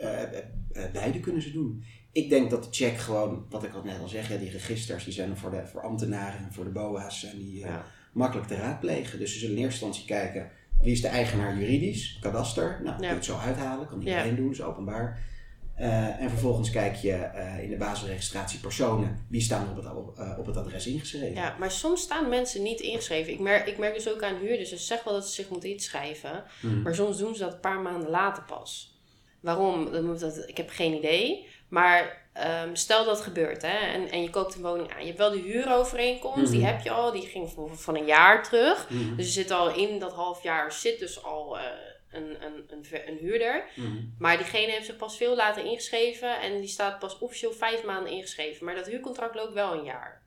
eh, 0.00 0.22
eh, 0.22 0.38
eh, 0.72 0.92
beide 0.92 1.20
kunnen 1.20 1.42
ze 1.42 1.52
doen. 1.52 1.84
Ik 2.12 2.28
denk 2.28 2.50
dat 2.50 2.64
de 2.64 2.68
check 2.70 2.98
gewoon, 2.98 3.46
wat 3.50 3.64
ik 3.64 3.74
al 3.74 3.82
net 3.82 4.00
al 4.00 4.08
zeg, 4.08 4.28
ja, 4.28 4.36
die 4.36 4.50
registers 4.50 5.04
die 5.04 5.12
zijn 5.12 5.36
voor, 5.36 5.50
de, 5.50 5.66
voor 5.66 5.82
ambtenaren 5.82 6.38
en 6.38 6.52
voor 6.52 6.64
de 6.64 6.70
BOA's 6.70 7.20
zijn 7.20 7.38
die 7.38 7.62
eh, 7.64 7.68
Ja. 7.70 7.84
makkelijk 8.12 8.48
te 8.48 8.56
raadplegen. 8.56 9.18
Dus 9.18 9.32
ze 9.32 9.38
zullen 9.38 9.56
in 9.56 9.62
eerste 9.62 9.84
instantie 9.84 10.14
kijken, 10.16 10.50
Wie 10.82 10.92
is 10.92 11.00
de 11.00 11.08
eigenaar 11.08 11.58
juridisch? 11.58 12.18
Kadaster. 12.20 12.80
Nou, 12.82 12.94
kun 12.96 13.04
je 13.04 13.08
Ja. 13.10 13.14
het 13.14 13.24
zo 13.24 13.36
uithalen. 13.36 13.86
Kan 13.86 14.00
Ja. 14.00 14.06
iedereen 14.06 14.36
doen, 14.36 14.50
is 14.50 14.62
openbaar. 14.62 15.18
Eh, 15.76 16.20
en 16.20 16.30
vervolgens 16.30 16.70
kijk 16.70 16.94
je 16.96 17.12
eh, 17.12 17.62
in 17.62 17.70
de 17.70 17.76
basisregistratie 17.76 18.58
personen. 18.60 19.26
Wie 19.28 19.40
staan 19.40 19.68
op 19.70 19.76
het, 19.76 19.84
eh, 20.18 20.38
op 20.38 20.46
het 20.46 20.56
adres 20.56 20.86
ingeschreven? 20.86 21.34
Ja, 21.34 21.56
maar 21.58 21.70
soms 21.70 22.02
staan 22.02 22.28
mensen 22.28 22.62
niet 22.62 22.80
ingeschreven. 22.80 23.32
Ik 23.32 23.38
merk, 23.40 23.66
ik 23.66 23.78
merk 23.78 23.94
dus 23.94 24.08
ook 24.08 24.22
aan 24.22 24.36
huurders. 24.36 24.68
Ze 24.68 24.76
zeggen 24.76 25.08
wel 25.10 25.18
dat 25.18 25.28
ze 25.28 25.34
zich 25.34 25.48
moeten 25.48 25.70
inschrijven. 25.70 26.44
Mhm. 26.62 26.82
Maar 26.82 26.94
soms 26.94 27.18
doen 27.18 27.34
ze 27.34 27.42
dat 27.42 27.52
een 27.52 27.60
paar 27.60 27.80
maanden 27.80 28.10
later 28.10 28.42
pas. 28.42 28.94
Waarom? 29.40 29.92
Dat 30.18 30.48
ik 30.48 30.56
heb 30.56 30.70
geen 30.70 30.94
idee. 30.94 31.46
Maar 31.68 32.28
ehm, 32.32 32.74
stel 32.74 33.04
dat 33.04 33.20
gebeurt 33.20 33.62
hè, 33.62 33.76
en, 33.92 34.10
en 34.10 34.22
je 34.22 34.30
koopt 34.30 34.54
een 34.54 34.62
woning 34.62 34.92
aan. 34.92 35.00
Je 35.00 35.06
hebt 35.06 35.18
wel 35.18 35.30
de 35.30 35.38
huurovereenkomst, 35.40 36.50
die 36.50 36.60
Mhm. 36.60 36.68
heb 36.68 36.80
je 36.80 36.90
al. 36.90 37.12
Die 37.12 37.26
ging 37.26 37.52
van 37.74 37.96
een 37.96 38.06
jaar 38.06 38.42
terug. 38.44 38.90
Mhm. 38.90 39.16
Dus 39.16 39.26
je 39.26 39.32
zit 39.32 39.50
al 39.50 39.74
in 39.74 39.98
dat 39.98 40.12
half 40.12 40.42
jaar 40.42 40.72
zit 40.72 40.98
dus 40.98 41.24
al 41.24 41.56
een, 42.16 42.44
een, 42.44 42.64
een, 42.68 43.08
een 43.08 43.16
huurder. 43.16 43.64
Mhm. 43.76 44.04
Maar 44.18 44.36
diegene 44.36 44.72
heeft 44.72 44.86
zich 44.86 44.96
pas 44.96 45.16
veel 45.16 45.36
later 45.36 45.64
ingeschreven. 45.64 46.40
En 46.40 46.60
die 46.60 46.68
staat 46.68 46.98
pas 46.98 47.18
officieel 47.18 47.52
vijf 47.52 47.84
maanden 47.84 48.12
ingeschreven. 48.12 48.64
Maar 48.64 48.74
dat 48.74 48.86
huurcontract 48.86 49.34
loopt 49.34 49.52
wel 49.52 49.72
een 49.72 49.84
jaar. 49.84 50.24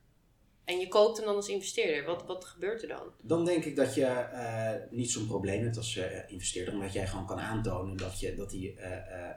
En 0.64 0.78
je 0.78 0.88
koopt 0.88 1.16
hem 1.16 1.26
dan 1.26 1.34
als 1.34 1.48
investeerder. 1.48 2.04
Wat, 2.04 2.26
wat 2.26 2.44
gebeurt 2.44 2.82
er 2.82 2.88
dan? 2.88 3.12
Dan 3.22 3.44
denk 3.44 3.64
ik 3.64 3.76
dat 3.76 3.94
je 3.94 4.04
eh, 4.04 4.72
niet 4.90 5.10
zo'n 5.10 5.26
probleem 5.26 5.62
hebt 5.62 5.76
als 5.76 5.96
eh, 5.96 6.30
investeerder, 6.30 6.74
omdat 6.74 6.92
jij 6.92 7.06
gewoon 7.06 7.26
kan 7.26 7.40
aantonen 7.40 7.96
dat, 7.96 8.20
je, 8.20 8.34
dat 8.34 8.50
die 8.50 8.74
eh, 8.76 9.30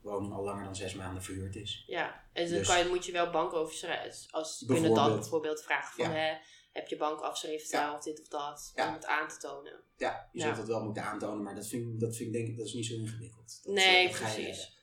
woning 0.00 0.32
al 0.32 0.44
langer 0.44 0.64
dan 0.64 0.76
zes 0.76 0.94
maanden 0.94 1.22
verhuurd 1.22 1.56
is. 1.56 1.84
Ja, 1.86 2.24
en 2.32 2.48
dan 2.48 2.58
Dus- 2.58 2.68
kan 2.68 2.78
je, 2.78 2.88
moet 2.88 3.06
je 3.06 3.12
wel 3.12 3.30
bank 3.30 3.52
overschrijven. 3.52 4.30
Als 4.30 4.64
kunnen 4.66 4.82
dan 4.82 4.92
Bijvoorbeeld. 4.92 5.20
bijvoorbeeld 5.20 5.62
vragen 5.62 6.04
van... 6.04 6.14
Ja. 6.14 6.20
Hè, 6.20 6.32
heb 6.72 6.88
je 6.88 6.96
bank 6.96 7.20
afschreven 7.20 7.94
of 7.94 8.02
dit 8.02 8.20
of 8.20 8.28
dat? 8.28 8.72
Ja. 8.74 8.88
Om 8.88 8.94
het 8.94 9.06
aan 9.06 9.28
te 9.28 9.36
tonen. 9.38 9.80
Ja, 9.96 10.28
je 10.32 10.38
Ja. 10.38 10.44
zult 10.44 10.56
dat 10.56 10.66
wel 10.66 10.82
moeten 10.84 11.02
aantonen, 11.02 11.42
maar 11.42 11.54
dat 11.54 11.66
vind, 11.66 11.86
ik- 11.94 12.00
dat 12.00 12.16
vind 12.16 12.28
ik 12.28 12.34
denk 12.34 12.48
ik 12.48 12.56
dat 12.56 12.66
is 12.66 12.72
niet 12.72 12.86
zo 12.86 12.94
ingewikkeld. 12.94 13.60
Dat, 13.62 13.74
nee, 13.74 13.96
eh, 13.96 14.02
dat 14.10 14.18
je 14.18 14.24
precies. 14.42 14.78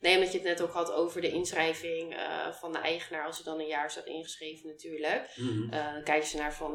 Nee, 0.00 0.14
omdat 0.16 0.32
je 0.32 0.38
het 0.38 0.46
net 0.46 0.62
ook 0.62 0.72
had 0.72 0.92
over 0.92 1.20
de 1.20 1.30
inschrijving 1.30 2.14
eh, 2.16 2.52
van 2.52 2.72
de 2.72 2.78
eigenaar. 2.78 3.26
Als 3.26 3.38
er 3.38 3.44
dan 3.44 3.60
een 3.60 3.66
jaar 3.66 3.90
staat 3.90 4.06
ingeschreven 4.06 4.68
natuurlijk. 4.68 5.32
Mhm. 5.36 5.72
Eh, 5.72 5.92
dan 5.92 6.02
kijken 6.04 6.28
ze 6.28 6.36
naar 6.36 6.54
van 6.54 6.74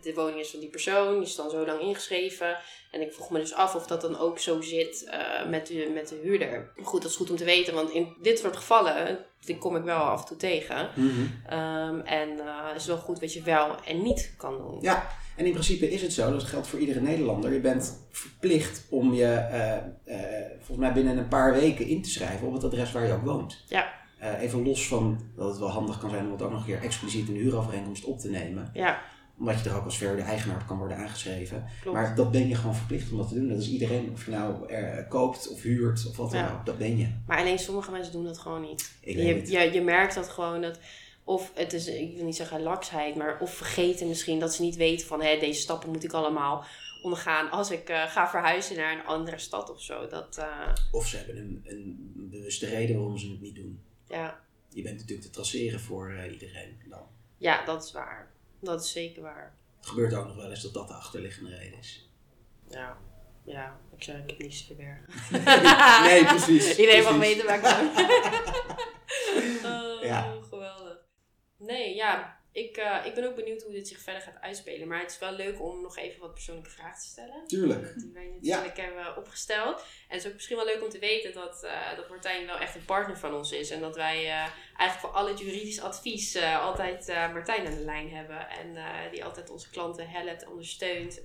de 0.00 0.12
woning 0.14 0.38
is 0.40 0.50
van 0.50 0.60
die 0.60 0.70
persoon, 0.70 1.12
die 1.18 1.22
is 1.28 1.34
dan 1.34 1.50
zo 1.50 1.66
lang 1.66 1.80
ingeschreven. 1.80 2.58
En 2.90 3.00
ik 3.00 3.12
vroeg 3.12 3.30
me 3.30 3.38
dus 3.38 3.52
af 3.54 3.74
of 3.74 3.86
dat 3.86 4.00
dan 4.00 4.18
ook 4.18 4.38
zo 4.38 4.60
zit 4.60 5.10
met, 5.48 5.66
de, 5.66 5.90
met 5.94 6.08
de 6.08 6.16
huurder. 6.22 6.72
Goed, 6.82 7.02
dat 7.02 7.10
is 7.10 7.16
goed 7.16 7.30
om 7.30 7.36
te 7.36 7.44
weten, 7.44 7.74
want 7.74 7.90
in 7.90 8.16
dit 8.22 8.38
soort 8.38 8.56
gevallen, 8.56 9.26
die 9.44 9.58
kom 9.58 9.76
ik 9.76 9.82
wel 9.82 9.98
af 9.98 10.20
en 10.20 10.26
toe 10.26 10.36
tegen. 10.36 10.88
Mhm. 10.94 11.10
Ehm, 11.46 11.98
en 11.98 12.28
eh, 12.38 12.68
het 12.68 12.80
is 12.80 12.86
wel 12.86 12.98
goed 12.98 13.20
wat 13.20 13.32
je 13.32 13.42
wel 13.42 13.84
en 13.84 14.02
niet 14.02 14.34
kan 14.36 14.56
doen. 14.56 14.78
Ja, 14.80 15.08
en 15.38 15.46
in 15.46 15.52
principe 15.52 15.90
is 15.90 16.02
het 16.02 16.12
zo, 16.12 16.30
dat 16.32 16.44
geldt 16.44 16.66
voor 16.66 16.78
iedere 16.78 17.00
Nederlander. 17.00 17.52
Je 17.52 17.60
bent 17.60 18.06
verplicht 18.10 18.86
om 18.88 19.14
je 19.14 19.24
eh, 19.24 19.76
eh, 19.76 20.46
volgens 20.56 20.78
mij 20.78 20.92
binnen 20.92 21.18
een 21.18 21.28
paar 21.28 21.52
weken 21.52 21.86
in 21.86 22.02
te 22.02 22.10
schrijven 22.10 22.46
op 22.46 22.52
het 22.52 22.64
adres 22.64 22.92
waar 22.92 23.06
je 23.06 23.12
ook 23.12 23.24
woont. 23.24 23.64
Ja. 23.68 23.92
Eh, 24.18 24.42
even 24.42 24.62
los 24.62 24.88
van 24.88 25.20
dat 25.36 25.48
het 25.48 25.58
wel 25.58 25.70
handig 25.70 25.98
kan 25.98 26.10
zijn 26.10 26.26
om 26.26 26.32
het 26.32 26.42
ook 26.42 26.50
nog 26.50 26.60
een 26.60 26.66
keer 26.66 26.82
expliciet 26.82 27.28
in 27.28 27.34
de 27.34 27.40
huurovereenkomst 27.40 28.04
op 28.04 28.18
te 28.18 28.30
nemen. 28.30 28.70
Ja, 28.72 29.00
Omdat 29.38 29.62
je 29.62 29.70
er 29.70 29.76
ook 29.76 29.84
als 29.84 29.98
verder 29.98 30.24
eigenaar 30.24 30.64
kan 30.66 30.78
worden 30.78 30.96
aangeschreven. 30.96 31.64
klopt. 31.80 31.96
Maar 31.96 32.14
dat 32.14 32.30
ben 32.30 32.48
je 32.48 32.54
gewoon 32.54 32.74
verplicht 32.74 33.10
om 33.12 33.18
dat 33.18 33.28
te 33.28 33.34
doen. 33.34 33.48
Dat 33.48 33.58
is 33.58 33.68
iedereen, 33.68 34.10
of 34.12 34.24
je 34.24 34.30
nou 34.30 34.68
eh, 34.68 35.08
koopt 35.08 35.48
of 35.48 35.62
huurt 35.62 36.06
of 36.08 36.16
wat 36.16 36.30
dan 36.30 36.40
Ja. 36.40 36.52
ook. 36.52 36.66
Dat 36.66 36.78
ben 36.78 36.98
je. 36.98 37.08
Maar 37.26 37.38
alleen 37.38 37.58
sommige 37.58 37.90
mensen 37.90 38.12
doen 38.12 38.24
dat 38.24 38.38
gewoon 38.38 38.60
niet. 38.62 38.92
Ik 39.00 39.16
je, 39.16 39.22
weet 39.22 39.40
het. 39.40 39.50
je, 39.50 39.72
je 39.72 39.80
merkt 39.82 40.14
dat 40.14 40.28
gewoon 40.28 40.60
dat. 40.60 40.78
Of 41.24 41.50
het 41.54 41.72
is, 41.72 41.86
ik 41.86 42.14
wil 42.16 42.24
niet 42.24 42.36
zeggen 42.36 42.62
laksheid, 42.62 43.14
maar 43.16 43.40
of 43.40 43.54
vergeten 43.54 44.08
misschien 44.08 44.38
dat 44.40 44.54
ze 44.54 44.62
niet 44.62 44.76
weten 44.76 45.06
van 45.06 45.22
hé, 45.22 45.38
deze 45.38 45.60
stappen 45.60 45.90
moet 45.90 46.04
ik 46.04 46.12
allemaal 46.12 46.64
ondergaan 47.02 47.50
als 47.50 47.70
ik 47.70 47.88
eh, 47.88 48.02
ga 48.06 48.28
verhuizen 48.28 48.76
naar 48.76 48.92
een 48.98 49.04
andere 49.06 49.38
stad 49.38 49.70
of 49.70 49.82
zo. 49.82 50.06
Dat, 50.06 50.36
eh, 50.38 50.72
Of 50.92 51.06
ze 51.06 51.16
hebben 51.16 51.36
een, 51.36 51.62
een 51.64 52.28
bewuste 52.30 52.66
reden 52.66 52.96
waarom 52.96 53.18
ze 53.18 53.30
het 53.30 53.40
niet 53.40 53.54
doen. 53.56 53.80
ja, 54.08 54.40
Je 54.68 54.82
bent 54.82 54.96
natuurlijk 54.96 55.26
te 55.26 55.30
traceren 55.32 55.80
voor 55.80 56.12
iedereen 56.32 56.76
dan. 56.88 57.02
ja, 57.36 57.64
dat 57.64 57.84
is 57.84 57.92
waar. 57.92 58.30
Dat 58.60 58.84
is 58.84 58.92
zeker 58.92 59.22
waar. 59.22 59.56
Het 59.76 59.86
gebeurt 59.86 60.14
ook 60.14 60.26
nog 60.26 60.36
wel 60.36 60.50
eens 60.50 60.62
dat 60.62 60.74
dat 60.74 60.88
de 60.88 60.94
achterliggende 60.94 61.56
reden 61.56 61.78
is. 61.78 62.10
Ja, 62.68 62.96
ja 63.44 63.80
ik 63.96 64.04
heb 64.06 64.38
niets 64.38 64.66
te 64.66 64.74
verbergen. 64.74 65.06
Nee, 66.08 66.24
precies, 66.24 66.76
Iedereen 66.78 67.04
mag 67.04 67.16
weten 67.18 67.46
waar 67.46 67.58
ik 67.58 67.64
oh, 69.64 70.02
Ja. 70.02 70.34
geweldig. 70.50 70.98
Nee, 71.56 71.94
ja, 71.94 72.37
ik, 72.52 72.76
eh, 72.76 73.06
ik 73.06 73.14
ben 73.14 73.24
ook 73.28 73.34
benieuwd 73.34 73.62
hoe 73.62 73.72
dit 73.72 73.88
zich 73.88 73.98
verder 73.98 74.22
gaat 74.22 74.40
uitspelen. 74.40 74.88
Maar 74.88 75.00
het 75.00 75.10
is 75.10 75.18
wel 75.18 75.32
leuk 75.32 75.62
om 75.62 75.82
nog 75.82 75.96
even 75.96 76.20
wat 76.20 76.34
persoonlijke 76.34 76.70
vragen 76.70 77.00
te 77.00 77.06
stellen. 77.06 77.46
Tuurlijk. 77.46 77.94
Die 77.98 78.10
wij 78.12 78.30
natuurlijk 78.40 78.76
hebben 78.76 79.16
opgesteld. 79.16 79.78
En 79.80 79.84
het 80.08 80.20
is 80.20 80.26
ook 80.26 80.32
misschien 80.32 80.56
wel 80.56 80.64
leuk 80.64 80.82
om 80.82 80.88
te 80.88 80.98
weten 80.98 81.32
dat, 81.32 81.62
eh, 81.62 81.96
dat 81.96 82.08
Martijn 82.08 82.46
wel 82.46 82.58
echt 82.58 82.74
een 82.74 82.84
partner 82.84 83.16
van 83.16 83.34
ons 83.34 83.52
is. 83.52 83.70
En 83.70 83.80
dat 83.80 83.96
wij 83.96 84.24
eh, 84.24 84.46
eigenlijk 84.76 85.00
voor 85.00 85.10
al 85.10 85.28
het 85.28 85.38
juridisch 85.38 85.80
advies 85.80 86.36
altijd 86.42 87.06
Martijn 87.06 87.66
aan 87.66 87.74
de 87.74 87.84
lijn 87.84 88.10
hebben. 88.10 88.48
En 88.48 88.76
die 89.10 89.24
altijd 89.24 89.50
onze 89.50 89.70
klanten 89.70 90.08
helpt, 90.08 90.46
ondersteunt 90.46 91.22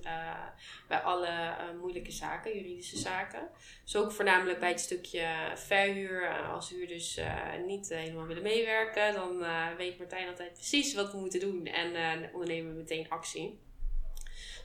bij 0.88 0.98
alle 0.98 1.56
moeilijke 1.80 2.10
zaken, 2.10 2.56
juridische 2.56 2.98
zaken. 2.98 3.48
Dus 3.84 3.96
ook 3.96 4.12
voornamelijk 4.12 4.58
bij 4.58 4.68
het 4.68 4.80
stukje 4.80 5.52
verhuur. 5.54 6.42
Als 6.42 6.70
huurders 6.70 7.16
eh, 7.16 7.64
niet 7.66 7.88
helemaal 7.88 8.26
willen 8.26 8.42
meewerken, 8.42 9.14
dan 9.14 9.44
weet 9.76 9.98
Martijn 9.98 10.28
altijd 10.28 10.52
precies 10.52 10.94
wat 10.94 11.13
we 11.14 11.20
moeten 11.20 11.40
doen. 11.40 11.66
En 11.66 11.94
eh, 11.94 12.34
ondernemen 12.34 12.72
we 12.72 12.78
meteen 12.78 13.08
actie. 13.08 13.58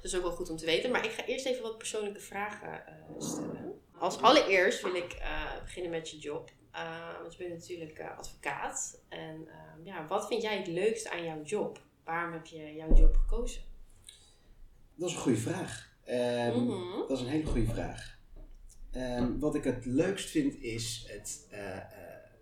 Dat 0.02 0.12
is 0.12 0.18
ook 0.18 0.24
wel 0.24 0.32
goed 0.32 0.50
om 0.50 0.58
te 0.58 0.66
weten. 0.66 0.92
Maar 0.92 1.06
ik 1.06 1.12
ga 1.12 1.26
eerst 1.26 1.46
even 1.46 1.64
wat 1.64 1.78
persoonlijke 1.78 2.20
vragen 2.20 2.88
eh, 2.88 2.94
stellen. 3.18 3.82
Als 3.98 4.22
allereerst 4.22 4.82
wil 4.82 4.96
ik 4.96 5.14
eh, 5.14 5.62
beginnen 5.64 5.92
met 5.92 6.10
je 6.10 6.18
job. 6.18 6.52
Want 7.22 7.36
je 7.36 7.48
bent 7.48 7.60
natuurlijk 7.60 8.02
advocaat. 8.18 9.02
En 9.10 9.48
eh, 9.48 9.86
ja, 9.86 10.08
wat 10.08 10.28
vind 10.28 10.42
jij 10.42 10.58
het 10.58 10.68
leukste 10.68 11.12
aan 11.12 11.24
jouw 11.24 11.44
job? 11.44 11.82
Waarom 12.04 12.34
heb 12.34 12.46
je 12.46 12.74
jouw 12.74 12.94
job 12.94 13.16
gekozen? 13.16 13.62
Dat 14.96 15.10
is 15.10 15.16
een 15.16 15.22
goede 15.22 15.38
vraag. 15.38 15.90
Ehm, 16.04 16.64
Mhm. 16.64 16.98
Dat 17.08 17.12
is 17.12 17.20
een 17.20 17.28
hele 17.30 17.46
goede 17.46 17.72
vraag. 17.72 18.18
Ehm, 18.92 19.40
wat 19.40 19.56
ik 19.56 19.64
het 19.64 19.86
leukst 19.86 20.30
vind 20.30 20.62
is 20.62 21.06
het 21.08 21.48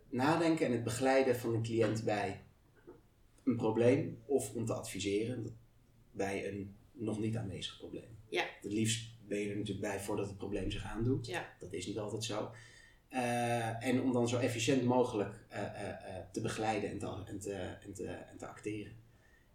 nadenken 0.10 0.66
en 0.66 0.72
het 0.72 0.84
begeleiden 0.84 1.36
van 1.36 1.54
een 1.54 1.64
cliënt 1.64 2.04
bij 2.04 2.44
een 3.48 3.56
probleem 3.56 4.18
of 4.26 4.54
om 4.54 4.66
te 4.66 4.74
adviseren 4.74 5.58
bij 6.12 6.48
een 6.48 6.76
nog 6.92 7.20
niet 7.20 7.36
aanwezig 7.36 7.78
probleem. 7.78 8.18
Ja. 8.30 8.46
Het 8.62 8.72
liefst 8.72 9.10
ben 9.28 9.40
je 9.40 9.50
er 9.50 9.58
natuurlijk 9.58 9.88
bij 9.88 10.00
voordat 10.00 10.28
het 10.28 10.38
probleem 10.38 10.72
zich 10.72 10.84
aandoet. 10.84 11.28
Ja. 11.28 11.50
Dat 11.60 11.74
is 11.74 11.88
niet 11.88 11.98
altijd 11.98 12.24
zo. 12.24 12.52
Eh, 13.10 13.86
en 13.86 14.02
om 14.02 14.14
dan 14.14 14.28
zo 14.28 14.38
efficiënt 14.38 14.84
mogelijk 14.84 15.46
eh, 15.50 15.62
eh, 15.62 15.96
te 16.32 16.42
begeleiden 16.42 16.90
en 16.90 17.00
te, 17.00 17.24
en, 17.26 17.40
te, 17.40 17.54
en, 17.54 17.94
te, 17.94 18.08
en 18.08 18.38
te 18.38 18.48
acteren. 18.48 18.94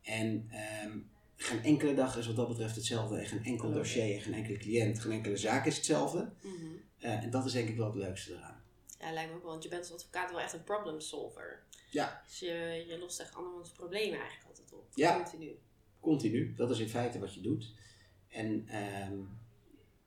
En 0.03 0.47
ehm, 0.51 0.99
geen 1.37 1.63
enkele 1.63 1.95
dag 1.95 2.17
is 2.17 2.27
wat 2.27 2.37
dat 2.37 2.49
betreft 2.49 2.77
hetzelfde. 2.77 3.19
En 3.19 3.27
geen 3.27 3.45
enkel 3.45 3.69
Oké. 3.69 3.77
dossier 3.77 4.15
en 4.15 4.21
geen 4.21 4.35
enkele 4.35 4.59
cliënt, 4.59 5.01
geen 5.01 5.13
enkele 5.13 5.37
zaak 5.37 5.67
is 5.67 5.77
hetzelfde. 5.77 6.33
Mhm. 6.41 6.67
En 6.99 7.31
dat 7.31 7.45
is 7.45 7.53
denk 7.53 7.69
ik 7.69 7.77
wel 7.77 7.87
het 7.87 8.03
leukste 8.03 8.33
eraan. 8.33 8.62
Ja, 9.03 9.13
lijkt 9.13 9.31
me 9.31 9.37
ook 9.37 9.43
wel. 9.43 9.51
Want 9.51 9.63
je 9.63 9.69
bent 9.69 9.83
als 9.83 9.93
advocaat 9.93 10.31
wel 10.31 10.41
echt 10.41 10.53
een 10.53 10.65
problem 10.65 11.01
solver. 11.01 11.63
Ja. 11.91 12.23
Dus 12.27 12.39
je, 12.39 12.85
je 12.89 12.99
lost 12.99 13.21
echt 13.21 13.35
andermans 13.35 13.71
problemen 13.71 14.19
eigenlijk 14.19 14.49
altijd 14.49 14.73
op. 14.73 14.85
Ja. 14.95 15.15
Continu. 15.15 15.59
Continu. 16.01 16.55
Dat 16.55 16.71
is 16.71 16.79
in 16.79 16.89
feite 16.89 17.19
wat 17.19 17.35
je 17.35 17.41
doet. 17.41 17.73
En 18.29 18.69
ehm, 18.69 19.19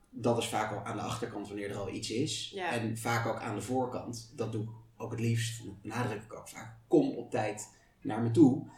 dat 0.10 0.38
is 0.38 0.48
vaak 0.48 0.72
al 0.72 0.84
aan 0.84 0.96
de 0.96 1.04
achterkant 1.04 1.48
wanneer 1.48 1.70
er 1.70 1.78
al 1.78 1.90
iets 1.90 2.10
is. 2.10 2.52
Ja. 2.54 2.72
En 2.72 2.98
vaak 2.98 3.26
ook 3.26 3.40
aan 3.40 3.56
de 3.56 3.62
voorkant. 3.62 4.32
Dat 4.36 4.52
doe 4.52 4.64
ik 4.64 4.70
ook 4.98 5.12
het 5.12 5.20
liefst. 5.20 5.66
Dat 5.66 5.82
benadruk 5.82 6.24
ik 6.24 6.34
ook 6.34 6.48
vaak. 6.48 6.78
Kom 6.88 7.10
op 7.10 7.32
tijd 7.32 7.70
naar 8.02 8.22
me 8.22 8.32
toe. 8.32 8.70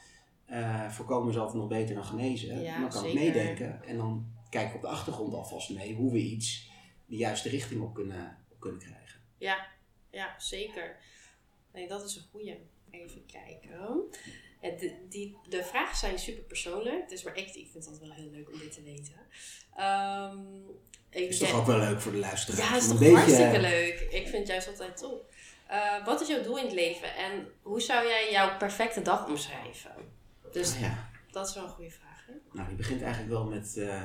Eh, 0.45 0.89
voorkomen 0.89 1.29
is 1.29 1.37
altijd 1.37 1.57
nog 1.57 1.67
beter 1.67 1.95
dan 1.95 2.05
genezen. 2.05 2.61
Ja, 2.61 2.79
dan 2.79 2.89
kan 2.89 3.05
ik 3.05 3.13
meedenken. 3.13 3.83
En 3.83 3.97
dan 3.97 4.31
kijk 4.49 4.69
ik 4.69 4.75
op 4.75 4.81
de 4.81 4.87
achtergrond 4.87 5.33
alvast 5.33 5.69
mee 5.69 5.95
hoe 5.95 6.11
we 6.11 6.19
iets 6.19 6.71
de 7.05 7.15
juiste 7.15 7.49
richting 7.49 7.81
op 7.81 7.93
kunnen, 7.93 8.37
op 8.49 8.59
kunnen 8.59 8.79
krijgen. 8.79 9.19
Ja, 9.37 9.67
ja, 10.17 10.35
zeker. 10.39 10.95
Nee, 11.73 11.87
dat 11.87 12.03
is 12.03 12.15
een 12.15 12.25
goeie. 12.31 12.57
Even 12.91 13.25
kijken. 13.25 14.01
De, 14.61 14.93
die, 15.09 15.37
de 15.49 15.63
vragen 15.63 15.97
zijn 15.97 16.19
super 16.19 16.43
persoonlijk. 16.43 17.09
Dus 17.09 17.23
maar 17.23 17.33
echt, 17.35 17.55
ik 17.55 17.67
vind 17.71 17.85
het 17.85 17.99
wel 17.99 18.11
heel 18.11 18.29
leuk 18.29 18.51
om 18.51 18.59
dit 18.59 18.71
te 18.73 18.83
weten. 18.83 19.13
Ehm 19.75 20.37
ik 21.09 21.29
Is 21.29 21.37
toch 21.39 21.53
ook 21.53 21.65
wel 21.65 21.77
leuk 21.79 22.01
voor 22.01 22.11
de 22.11 22.17
luisteraar. 22.17 22.69
Ja, 22.71 22.75
is 22.77 22.83
toch 22.83 22.91
een 22.93 22.99
beetje- 22.99 23.15
hartstikke 23.15 23.59
leuk. 23.59 23.99
Ik 23.99 24.27
vind 24.27 24.37
het 24.37 24.47
juist 24.47 24.67
altijd 24.67 24.97
top. 24.97 25.31
Eh, 25.67 26.05
wat 26.05 26.21
is 26.21 26.27
jouw 26.27 26.41
doel 26.43 26.57
in 26.57 26.65
het 26.65 26.73
leven 26.73 27.15
en 27.15 27.47
hoe 27.61 27.81
zou 27.81 28.07
jij 28.07 28.31
jouw 28.31 28.57
perfecte 28.57 29.01
dag 29.01 29.27
omschrijven? 29.27 29.91
Dus 30.51 30.73
Ah, 30.73 30.81
ja. 30.81 31.09
dat 31.31 31.47
is 31.47 31.53
wel 31.55 31.63
een 31.63 31.69
goede 31.69 31.91
vraag. 31.91 32.25
Hè? 32.27 32.33
Nou, 32.51 32.67
die 32.67 32.77
begint 32.77 33.01
eigenlijk 33.01 33.31
wel 33.33 33.43
met 33.45 33.77
eh, 33.77 34.03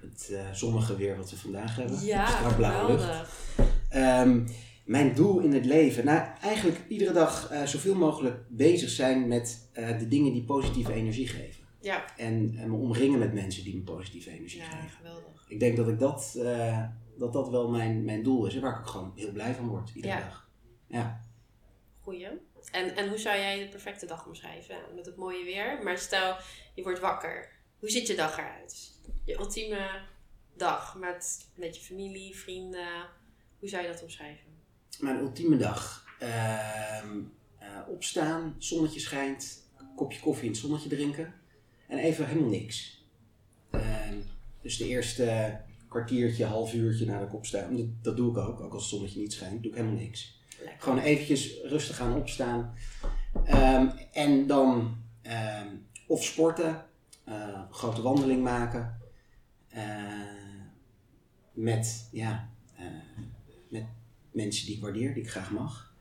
het 0.00 0.30
eh, 0.30 0.52
zonnige 0.52 0.96
weer 0.96 1.16
wat 1.16 1.30
we 1.30 1.36
vandaag 1.36 1.76
hebben. 1.76 2.00
Ja, 2.04 2.52
blauwe 2.56 2.92
lucht. 2.92 3.02
geweldig. 3.04 4.50
Mijn 4.90 5.14
doel 5.14 5.40
in 5.40 5.52
het 5.52 5.64
leven, 5.64 6.04
nou 6.04 6.28
eigenlijk 6.40 6.78
iedere 6.88 7.12
dag 7.12 7.50
eh, 7.50 7.62
zoveel 7.62 7.94
mogelijk 7.94 8.36
bezig 8.48 8.90
zijn 8.90 9.28
met 9.28 9.68
eh, 9.72 9.98
de 9.98 10.08
dingen 10.08 10.32
die 10.32 10.42
positieve 10.42 10.92
energie 10.92 11.28
geven. 11.28 11.64
Ja. 11.80 12.16
En, 12.16 12.54
en 12.56 12.70
me 12.70 12.76
omringen 12.76 13.18
met 13.18 13.32
mensen 13.32 13.64
die 13.64 13.76
me 13.76 13.82
positieve 13.82 14.30
energie 14.30 14.60
ja, 14.60 14.68
geven. 14.68 14.90
geweldig. 14.90 15.44
Ik 15.48 15.60
denk 15.60 15.76
dat 15.76 15.88
ik 15.88 15.98
dat, 15.98 16.34
uh, 16.36 16.84
dat, 17.18 17.32
dat 17.32 17.48
wel 17.48 17.70
mijn, 17.70 18.04
mijn 18.04 18.22
doel 18.22 18.46
is. 18.46 18.54
En 18.54 18.60
waar 18.60 18.72
ik 18.72 18.78
ook 18.78 18.86
gewoon 18.86 19.12
heel 19.16 19.32
blij 19.32 19.54
van 19.54 19.68
word, 19.68 19.90
iedere 19.94 20.14
ja. 20.14 20.20
dag. 20.20 20.50
Ja. 20.86 21.24
Goeie. 22.00 22.28
En, 22.70 22.96
en 22.96 23.08
hoe 23.08 23.18
zou 23.18 23.38
jij 23.38 23.58
de 23.58 23.68
perfecte 23.68 24.06
dag 24.06 24.26
omschrijven? 24.26 24.76
Met 24.94 25.06
het 25.06 25.16
mooie 25.16 25.44
weer. 25.44 25.80
Maar 25.82 25.98
stel, 25.98 26.36
je 26.74 26.82
wordt 26.82 27.00
wakker. 27.00 27.48
Hoe 27.78 27.90
ziet 27.90 28.06
je 28.06 28.14
dag 28.14 28.38
eruit? 28.38 28.92
Je 29.24 29.38
ultieme 29.38 30.02
dag 30.56 30.96
met, 30.96 31.48
met 31.54 31.76
je 31.76 31.82
familie, 31.82 32.36
vrienden. 32.36 33.08
Hoe 33.58 33.68
zou 33.68 33.82
je 33.82 33.88
dat 33.88 34.02
omschrijven? 34.02 34.49
Mijn 35.00 35.18
ultieme 35.18 35.56
dag. 35.56 36.04
Uh, 36.22 36.28
uh, 37.62 37.88
opstaan, 37.88 38.54
zonnetje 38.58 39.00
schijnt, 39.00 39.70
kopje 39.96 40.20
koffie 40.20 40.44
in 40.44 40.50
het 40.50 40.60
zonnetje 40.60 40.88
drinken. 40.88 41.34
En 41.88 41.98
even 41.98 42.26
helemaal 42.26 42.48
niks. 42.48 43.04
Uh, 43.70 43.80
dus 44.62 44.76
de 44.76 44.88
eerste 44.88 45.60
kwartiertje, 45.88 46.44
half 46.44 46.74
uurtje 46.74 47.06
na 47.06 47.20
de 47.20 47.26
kop 47.26 47.46
staan. 47.46 47.76
Dat, 47.76 47.86
dat, 48.02 48.16
doe 48.16 48.30
ik 48.30 48.36
ook, 48.36 48.60
ook 48.60 48.72
als 48.72 48.82
het 48.82 48.92
zonnetje 48.92 49.20
niet 49.20 49.32
schijnt, 49.32 49.62
doe 49.62 49.70
ik 49.70 49.76
helemaal 49.76 49.98
niks. 49.98 50.42
Gewoon 50.78 50.98
eventjes 50.98 51.60
rustig 51.62 51.96
gaan 51.96 52.16
opstaan. 52.16 52.74
Um, 53.48 53.92
en 54.12 54.46
dan 54.46 54.96
um, 55.22 55.86
of 56.06 56.24
sporten, 56.24 56.86
uh, 57.28 57.70
grote 57.70 58.02
wandeling 58.02 58.42
maken. 58.42 58.98
Uh, 59.74 59.82
met, 61.52 62.08
ja, 62.12 62.48
uh, 62.80 62.86
met 63.68 63.84
mensen 64.30 64.66
die 64.66 64.74
ik 64.74 64.82
waardeer, 64.82 65.14
die 65.14 65.22
ik 65.22 65.30
graag 65.30 65.50
mag. 65.50 65.94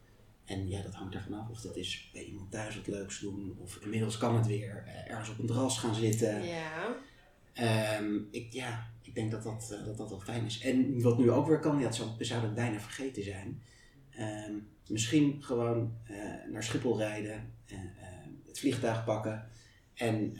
En 0.45 0.69
ja, 0.69 0.81
dat 0.81 0.93
hangt 0.93 1.15
ervan 1.15 1.33
af 1.33 1.49
of 1.49 1.61
dat 1.61 1.75
is 1.75 2.09
bij 2.13 2.23
iemand 2.23 2.51
thuis 2.51 2.75
wat 2.75 2.87
leuks 2.87 3.19
doen. 3.19 3.55
Of 3.59 3.79
inmiddels 3.81 4.17
kan 4.17 4.35
het 4.35 4.47
weer 4.47 4.83
ergens 5.07 5.29
op 5.29 5.39
een 5.39 5.45
terras 5.45 5.79
gaan 5.79 5.95
zitten. 5.95 6.43
Ja. 6.43 6.95
Um, 7.99 8.27
ik, 8.31 8.53
ja, 8.53 8.87
ik 9.01 9.15
denk 9.15 9.31
dat 9.31 9.43
dat, 9.43 9.69
uh, 9.73 9.85
dat 9.85 9.97
dat 9.97 10.09
wel 10.09 10.19
fijn 10.19 10.45
is. 10.45 10.59
En 10.59 11.01
wat 11.01 11.17
nu 11.17 11.31
ook 11.31 11.47
weer 11.47 11.59
kan, 11.59 11.77
ja, 11.77 11.83
dat 11.83 11.95
zou, 11.95 12.09
zouden 12.19 12.49
het 12.49 12.59
bijna 12.59 12.79
vergeten 12.79 13.23
zijn. 13.23 13.61
Um, 14.47 14.67
misschien 14.87 15.43
gewoon 15.43 15.93
uh, 16.11 16.17
naar 16.51 16.63
Schiphol 16.63 16.97
rijden, 16.97 17.53
het 18.45 18.59
vliegtuig 18.59 19.03
pakken 19.03 19.47
en 19.93 20.37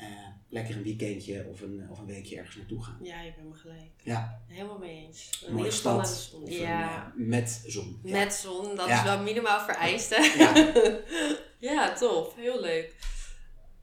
lekker 0.50 0.76
een 0.76 0.84
weekendje 0.84 1.46
of 1.48 1.62
een, 1.62 1.88
of 1.90 2.00
een 2.00 2.06
weekje 2.06 2.38
ergens 2.38 2.56
naartoe 2.56 2.84
gaan. 2.84 3.00
Ja, 3.02 3.22
je 3.22 3.34
bent 3.36 3.50
me 3.50 3.56
gelijk. 3.56 3.92
Ja. 4.04 4.42
Helemaal 4.48 4.78
mee 4.78 5.06
eens. 5.06 5.44
Een 5.46 5.54
mooie 5.54 5.72
stad. 5.72 6.34
Ja. 6.46 7.14
Een, 7.18 7.28
met 7.28 7.64
zon. 7.66 8.00
Ja. 8.04 8.20
Met 8.20 8.34
zon, 8.34 8.76
dat 8.76 8.88
Ja. 8.88 8.98
is 8.98 9.04
wel 9.04 9.20
minimaal 9.20 9.60
vereist. 9.60 10.10
hè? 10.16 10.24
Ja. 10.44 10.72
ja, 11.74 11.94
top. 11.94 12.36
Heel 12.36 12.62
leuk. 12.62 12.96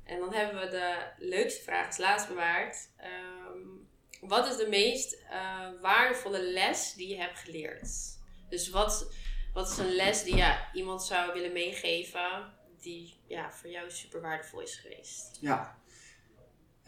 En 0.04 0.18
dan 0.18 0.32
hebben 0.34 0.60
we 0.60 0.68
de 0.70 0.96
leukste 1.18 1.62
vraag 1.62 1.86
als 1.86 1.98
laatst 1.98 2.28
bewaard. 2.28 2.76
Um, 3.54 3.88
wat 4.20 4.46
is 4.48 4.56
de 4.56 4.66
meest 4.68 5.18
uh, 5.30 5.68
waardevolle 5.82 6.42
les 6.52 6.92
die 6.94 7.08
je 7.08 7.16
hebt 7.16 7.38
geleerd? 7.38 7.88
Dus 8.48 8.70
wat, 8.70 9.12
wat 9.52 9.70
is 9.70 9.78
een 9.78 9.94
les 9.94 10.24
die 10.24 10.36
ja, 10.36 10.68
iemand 10.72 11.02
zou 11.04 11.32
willen 11.32 11.52
meegeven 11.52 12.52
die 12.80 13.14
ja, 13.26 13.52
voor 13.52 13.70
jou 13.70 13.90
super 13.90 14.20
waardevol 14.20 14.60
is 14.60 14.76
geweest? 14.76 15.38
Ja. 15.40 15.78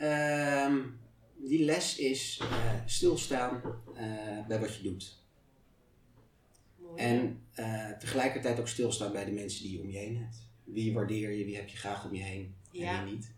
Um, 0.00 1.00
die 1.36 1.64
les 1.64 1.96
is 1.98 2.40
uh, 2.42 2.72
stilstaan 2.86 3.62
uh, 3.94 4.46
bij 4.46 4.60
wat 4.60 4.76
je 4.76 4.82
doet. 4.82 5.16
Mooi. 6.76 7.02
En 7.02 7.42
uh, 7.58 7.90
tegelijkertijd 7.98 8.60
ook 8.60 8.68
stilstaan 8.68 9.12
bij 9.12 9.24
de 9.24 9.30
mensen 9.30 9.62
die 9.62 9.72
je 9.72 9.80
om 9.80 9.90
je 9.90 9.98
heen 9.98 10.16
hebt. 10.16 10.36
Wie 10.64 10.92
waardeer 10.94 11.30
je, 11.30 11.44
wie 11.44 11.56
heb 11.56 11.68
je 11.68 11.76
graag 11.76 12.04
om 12.04 12.14
je 12.14 12.22
heen 12.22 12.54
Ja. 12.70 12.98
en 12.98 13.04
wie 13.04 13.14
niet. 13.14 13.32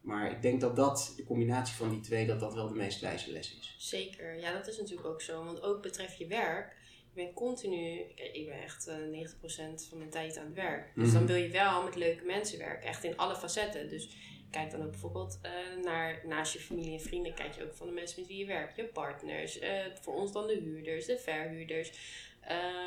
Maar 0.00 0.30
ik 0.30 0.42
denk 0.42 0.60
dat 0.60 0.76
dat, 0.76 1.12
de 1.16 1.24
combinatie 1.24 1.74
van 1.76 1.90
die 1.90 2.00
twee, 2.00 2.26
dat 2.26 2.40
dat 2.40 2.54
wel 2.54 2.68
de 2.68 2.74
meest 2.74 3.00
wijze 3.00 3.32
les 3.32 3.56
is. 3.60 3.74
Zeker, 3.78 4.38
ja, 4.38 4.52
dat 4.52 4.68
is 4.68 4.78
natuurlijk 4.78 5.08
ook 5.08 5.22
zo. 5.22 5.44
Want 5.44 5.62
ook 5.62 5.82
betreft 5.82 6.18
je 6.18 6.26
werk, 6.26 6.76
je 7.14 7.22
bent 7.22 7.34
continu, 7.34 7.98
ik 8.32 8.46
ben 8.46 8.62
echt 8.62 8.88
uh, 8.88 9.28
90% 9.30 9.88
van 9.88 9.98
mijn 9.98 10.10
tijd 10.10 10.36
aan 10.38 10.44
het 10.46 10.54
werk. 10.54 10.92
Dus 10.94 11.04
Mhm. 11.06 11.14
dan 11.14 11.26
wil 11.26 11.36
je 11.36 11.48
wel 11.48 11.82
met 11.84 11.94
leuke 11.96 12.24
mensen 12.24 12.58
werken, 12.58 12.88
echt 12.88 13.04
in 13.04 13.16
alle 13.16 13.36
facetten. 13.36 13.88
Dus 13.88 14.08
kijk 14.50 14.70
dan 14.70 14.82
ook 14.82 14.90
bijvoorbeeld 14.90 15.38
uh, 15.42 15.84
naar, 15.84 16.20
naast 16.24 16.52
je 16.52 16.58
familie 16.58 16.92
en 16.92 17.00
vrienden, 17.00 17.34
kijk 17.34 17.54
je 17.54 17.64
ook 17.64 17.74
van 17.74 17.86
de 17.86 17.92
mensen 17.92 18.20
met 18.20 18.28
wie 18.28 18.38
je 18.38 18.46
werkt. 18.46 18.76
Je 18.76 18.84
partners, 18.84 19.60
uh, 19.60 19.68
voor 20.00 20.14
ons 20.14 20.32
dan 20.32 20.46
de 20.46 20.54
huurders, 20.54 21.06
de 21.06 21.18
verhuurders. 21.18 21.92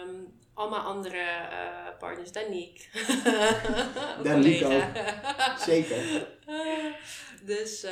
Um, 0.05 0.39
allemaal 0.53 0.81
andere 0.81 1.17
uh, 1.51 1.97
partners, 1.99 2.31
Danique. 2.31 2.83
Danique 4.23 4.63
Collega. 4.63 5.57
Zeker. 5.57 6.27
dus 7.51 7.85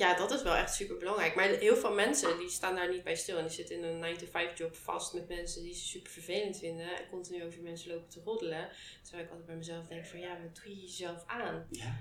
ja, 0.00 0.16
dat 0.16 0.30
is 0.30 0.42
wel 0.42 0.54
echt 0.54 0.74
super 0.74 0.96
belangrijk. 0.96 1.34
Maar 1.34 1.48
heel 1.48 1.76
veel 1.76 1.92
mensen 1.92 2.38
die 2.38 2.48
staan 2.48 2.74
daar 2.74 2.90
niet 2.90 3.04
bij 3.04 3.14
stil. 3.16 3.36
En 3.36 3.42
die 3.42 3.52
zitten 3.52 3.76
in 3.76 3.84
een 3.84 4.16
9-to-5 4.16 4.56
job 4.56 4.76
vast 4.76 5.14
met 5.14 5.28
mensen 5.28 5.62
die 5.62 5.74
ze 5.74 5.86
super 5.86 6.12
vervelend 6.12 6.58
vinden. 6.58 6.96
En 6.96 7.08
continu 7.10 7.44
over 7.44 7.62
mensen 7.62 7.90
lopen 7.90 8.08
te 8.08 8.20
roddelen. 8.24 8.68
Terwijl 9.02 9.24
ik 9.24 9.30
altijd 9.30 9.46
bij 9.46 9.56
mezelf 9.56 9.86
denk 9.86 10.06
van 10.06 10.20
ja, 10.20 10.38
wat 10.42 10.60
doe 10.62 10.74
je 10.74 10.80
jezelf 10.80 11.24
aan? 11.26 11.66
Ja. 11.70 11.96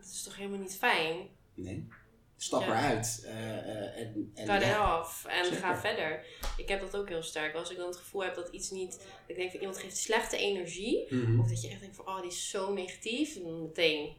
Dat 0.00 0.10
is 0.10 0.22
toch 0.22 0.36
helemaal 0.36 0.58
niet 0.58 0.76
fijn? 0.76 1.28
Nee. 1.54 1.88
Stap 2.36 2.60
Ja. 2.60 2.66
eruit. 2.66 3.22
Uh, 3.24 3.30
uh, 3.32 3.98
en, 3.98 4.32
en, 4.34 4.46
Ga 4.46 4.54
ja. 4.60 4.68
eraf 4.68 5.24
en 5.24 5.44
Zeker. 5.44 5.60
ga 5.60 5.76
verder. 5.80 6.24
Ik 6.56 6.68
heb 6.68 6.80
dat 6.80 6.96
ook 6.96 7.08
heel 7.08 7.22
sterk. 7.22 7.54
Als 7.54 7.70
ik 7.70 7.76
dan 7.76 7.86
het 7.86 7.96
gevoel 7.96 8.22
heb 8.22 8.34
dat 8.34 8.48
iets 8.48 8.70
niet... 8.70 8.90
dat 8.90 9.06
Ik 9.26 9.36
denk 9.36 9.50
van 9.50 9.60
iemand 9.60 9.78
geeft 9.78 9.96
slechte 9.96 10.36
energie. 10.36 11.14
Mhm. 11.14 11.40
Of 11.40 11.48
dat 11.48 11.62
je 11.62 11.68
echt 11.68 11.80
denkt 11.80 11.96
van 11.96 12.06
oh, 12.06 12.20
die 12.20 12.30
is 12.30 12.50
zo 12.50 12.72
negatief. 12.72 13.36
En 13.36 13.42
dan 13.42 13.62
meteen 13.62 14.16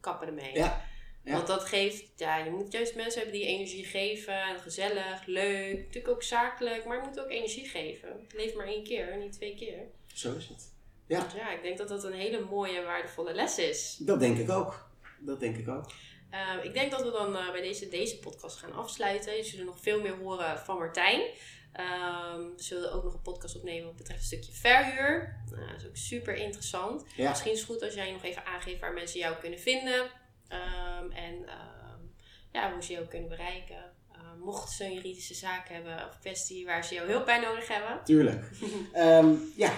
kappen 0.00 0.26
ermee. 0.26 0.54
Ja. 0.54 0.88
Ja. 1.24 1.32
Want 1.32 1.46
dat 1.46 1.64
geeft, 1.64 2.04
ja, 2.16 2.36
je 2.36 2.50
moet 2.50 2.72
juist 2.72 2.94
mensen 2.94 3.20
hebben 3.22 3.38
die 3.38 3.48
energie 3.48 3.84
geven. 3.84 4.42
En 4.42 4.60
gezellig, 4.60 5.26
leuk. 5.26 5.76
Natuurlijk 5.76 6.08
ook 6.08 6.22
zakelijk, 6.22 6.84
maar 6.84 6.96
je 6.96 7.08
moet 7.08 7.20
ook 7.20 7.30
energie 7.30 7.68
geven. 7.68 8.26
Leef 8.34 8.54
maar 8.54 8.66
één 8.66 8.84
keer, 8.84 9.16
niet 9.16 9.32
twee 9.32 9.54
keer. 9.54 9.78
Zo 10.14 10.34
is 10.36 10.48
het. 10.48 10.72
Ja. 11.06 11.26
Ja, 11.36 11.52
ik 11.52 11.62
denk 11.62 11.78
dat 11.78 11.88
dat 11.88 12.04
een 12.04 12.12
hele 12.12 12.40
mooie 12.40 12.82
waardevolle 12.82 13.34
les 13.34 13.58
is. 13.58 13.96
Dat 14.00 14.20
denk 14.20 14.38
ik 14.38 14.50
ook. 14.50 14.89
Dat 15.20 15.40
denk 15.40 15.56
ik 15.56 15.68
ook. 15.68 15.90
Uh, 16.32 16.64
ik 16.64 16.74
denk 16.74 16.90
dat 16.90 17.02
we 17.02 17.10
dan 17.10 17.36
uh, 17.36 17.50
bij 17.50 17.60
deze, 17.60 17.88
deze 17.88 18.18
podcast 18.18 18.56
gaan 18.56 18.72
afsluiten. 18.72 19.36
Je 19.36 19.44
zult 19.44 19.64
nog 19.64 19.80
veel 19.80 20.00
meer 20.00 20.16
horen 20.16 20.58
van 20.58 20.78
Martijn. 20.78 21.20
Um, 21.20 22.56
we 22.56 22.62
zullen 22.62 22.92
ook 22.92 23.04
nog 23.04 23.14
een 23.14 23.22
podcast 23.22 23.56
opnemen 23.56 23.86
wat 23.86 23.96
betreft 23.96 24.20
een 24.20 24.26
stukje 24.26 24.52
verhuur. 24.52 25.42
Uh, 25.52 25.68
dat 25.68 25.80
is 25.80 25.86
ook 25.86 25.96
super 25.96 26.34
interessant. 26.34 27.04
Ja. 27.16 27.28
Misschien 27.28 27.52
is 27.52 27.58
het 27.58 27.68
goed 27.68 27.82
als 27.82 27.94
jij 27.94 28.12
nog 28.12 28.22
even 28.22 28.44
aangeeft 28.44 28.80
waar 28.80 28.92
mensen 28.92 29.20
jou 29.20 29.36
kunnen 29.36 29.58
vinden. 29.58 30.00
Um, 30.00 31.12
en 31.12 31.34
um, 31.34 32.14
ja, 32.52 32.72
hoe 32.72 32.82
ze 32.82 32.92
jou 32.92 33.06
kunnen 33.06 33.28
bereiken. 33.28 33.98
Mochten 34.38 34.74
ze 34.74 34.84
een 34.84 34.94
juridische 34.94 35.34
zaak 35.34 35.68
hebben 35.68 36.08
of 36.08 36.18
kwestie 36.20 36.64
waar 36.64 36.84
ze 36.84 36.94
jouw 36.94 37.06
hulp 37.06 37.24
bij 37.24 37.40
nodig 37.40 37.68
hebben. 37.68 38.04
Tuurlijk. 38.04 38.44
ja, 39.64 39.72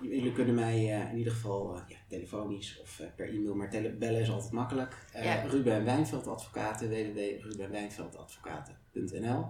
jullie 0.00 0.32
kunnen 0.32 0.54
mij 0.54 0.84
uh, 0.84 1.12
in 1.12 1.18
ieder 1.18 1.32
geval 1.32 1.76
uh, 1.76 1.82
ja, 1.88 1.96
telefonisch 2.08 2.80
of 2.82 2.98
uh, 3.00 3.06
per 3.16 3.28
e-mail, 3.28 3.54
maar 3.54 3.68
bellen 3.98 4.20
is 4.20 4.30
altijd 4.30 4.52
makkelijk. 4.52 5.06
Ja. 5.22 5.42
Ruben 5.42 5.84
Wijnveld 5.84 6.26
Advocaten, 6.26 6.88
www.rubenwijnveldadvocaten.nl 6.88 9.46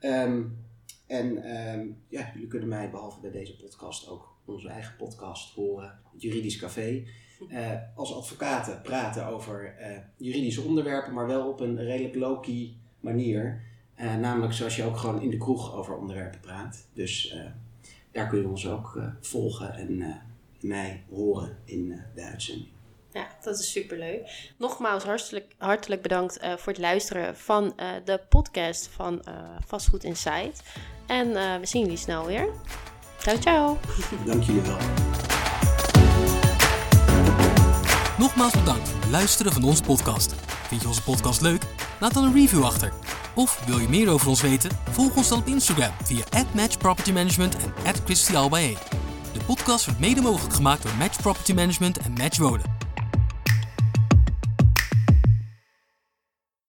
um, 0.00 0.58
En 1.06 1.56
um, 1.56 1.96
ja, 2.08 2.30
jullie 2.32 2.48
kunnen 2.48 2.68
mij 2.68 2.90
behalve 2.90 3.20
bij 3.20 3.30
deze 3.30 3.56
podcast 3.56 4.08
ook 4.08 4.36
onze 4.44 4.68
eigen 4.68 4.96
podcast 4.96 5.54
horen, 5.54 6.00
het 6.12 6.22
Juridisch 6.22 6.58
Café. 6.58 7.04
Uh, 7.48 7.72
als 7.94 8.14
advocaten 8.14 8.82
praten 8.82 9.26
over 9.26 9.74
uh, 9.80 9.86
juridische 10.16 10.62
onderwerpen, 10.62 11.12
maar 11.12 11.26
wel 11.26 11.48
op 11.48 11.60
een 11.60 11.76
redelijk 11.76 12.14
low-key 12.14 12.76
manier. 13.00 13.62
Uh, 14.00 14.16
namelijk 14.16 14.52
zoals 14.52 14.76
je 14.76 14.84
ook 14.84 14.96
gewoon 14.96 15.22
in 15.22 15.30
de 15.30 15.36
kroeg 15.36 15.74
over 15.74 15.96
onderwerpen 15.96 16.40
praat. 16.40 16.88
Dus 16.92 17.36
daar 18.12 18.28
kun 18.28 18.40
je 18.40 18.48
ons 18.48 18.68
ook 18.68 19.00
volgen 19.20 19.74
en 19.74 20.20
mij 20.60 21.04
horen 21.10 21.58
in 21.64 22.02
de 22.14 22.22
uitzending. 22.22 22.68
Ja, 23.12 23.26
dat 23.42 23.58
is 23.58 23.70
superleuk. 23.70 24.52
Nogmaals 24.58 25.04
hartelijk, 25.04 25.54
hartelijk 25.58 26.02
bedankt 26.02 26.42
uh, 26.42 26.56
voor 26.56 26.72
het 26.72 26.80
luisteren 26.80 27.36
van 27.36 27.64
uh, 27.64 27.90
de 28.04 28.20
podcast 28.28 28.88
van 28.88 29.22
uh, 29.28 29.34
Vastgoed 29.66 30.04
Insight. 30.04 30.62
En 31.06 31.32
we 31.60 31.66
zien 31.66 31.82
jullie 31.82 31.96
snel 31.96 32.26
weer. 32.26 32.48
Ciao, 33.18 33.36
ciao. 33.36 33.78
Dank 34.26 34.42
jullie 34.42 34.62
wel. 34.62 34.78
Nogmaals 38.18 38.52
bedankt 38.52 38.88
voor 38.88 39.00
het 39.00 39.10
luisteren 39.10 39.52
van 39.52 39.64
onze 39.64 39.82
podcast. 39.82 40.34
Vind 40.68 40.80
je 40.80 40.88
onze 40.88 41.02
podcast 41.02 41.40
leuk? 41.40 41.62
Laat 42.00 42.14
dan 42.14 42.24
een 42.24 42.34
review 42.34 42.64
achter. 42.64 42.92
Of 43.38 43.62
wil 43.66 43.78
je 43.78 43.88
meer 43.88 44.10
over 44.10 44.28
ons 44.28 44.40
weten? 44.40 44.70
Volg 44.90 45.16
ons 45.16 45.28
dan 45.28 45.38
op 45.38 45.46
Instagram 45.46 45.90
via 46.04 46.24
@matchpropertymanagement 46.54 47.56
en 47.84 47.94
@christialbae. 48.04 48.76
De 49.32 49.40
podcast 49.46 49.84
wordt 49.84 50.00
mede 50.00 50.20
mogelijk 50.20 50.54
gemaakt 50.54 50.82
door 50.82 50.94
Match 50.98 51.20
Property 51.22 51.52
Management 51.52 51.98
en 51.98 52.12
Match 52.12 52.38
Wonen. 52.38 52.77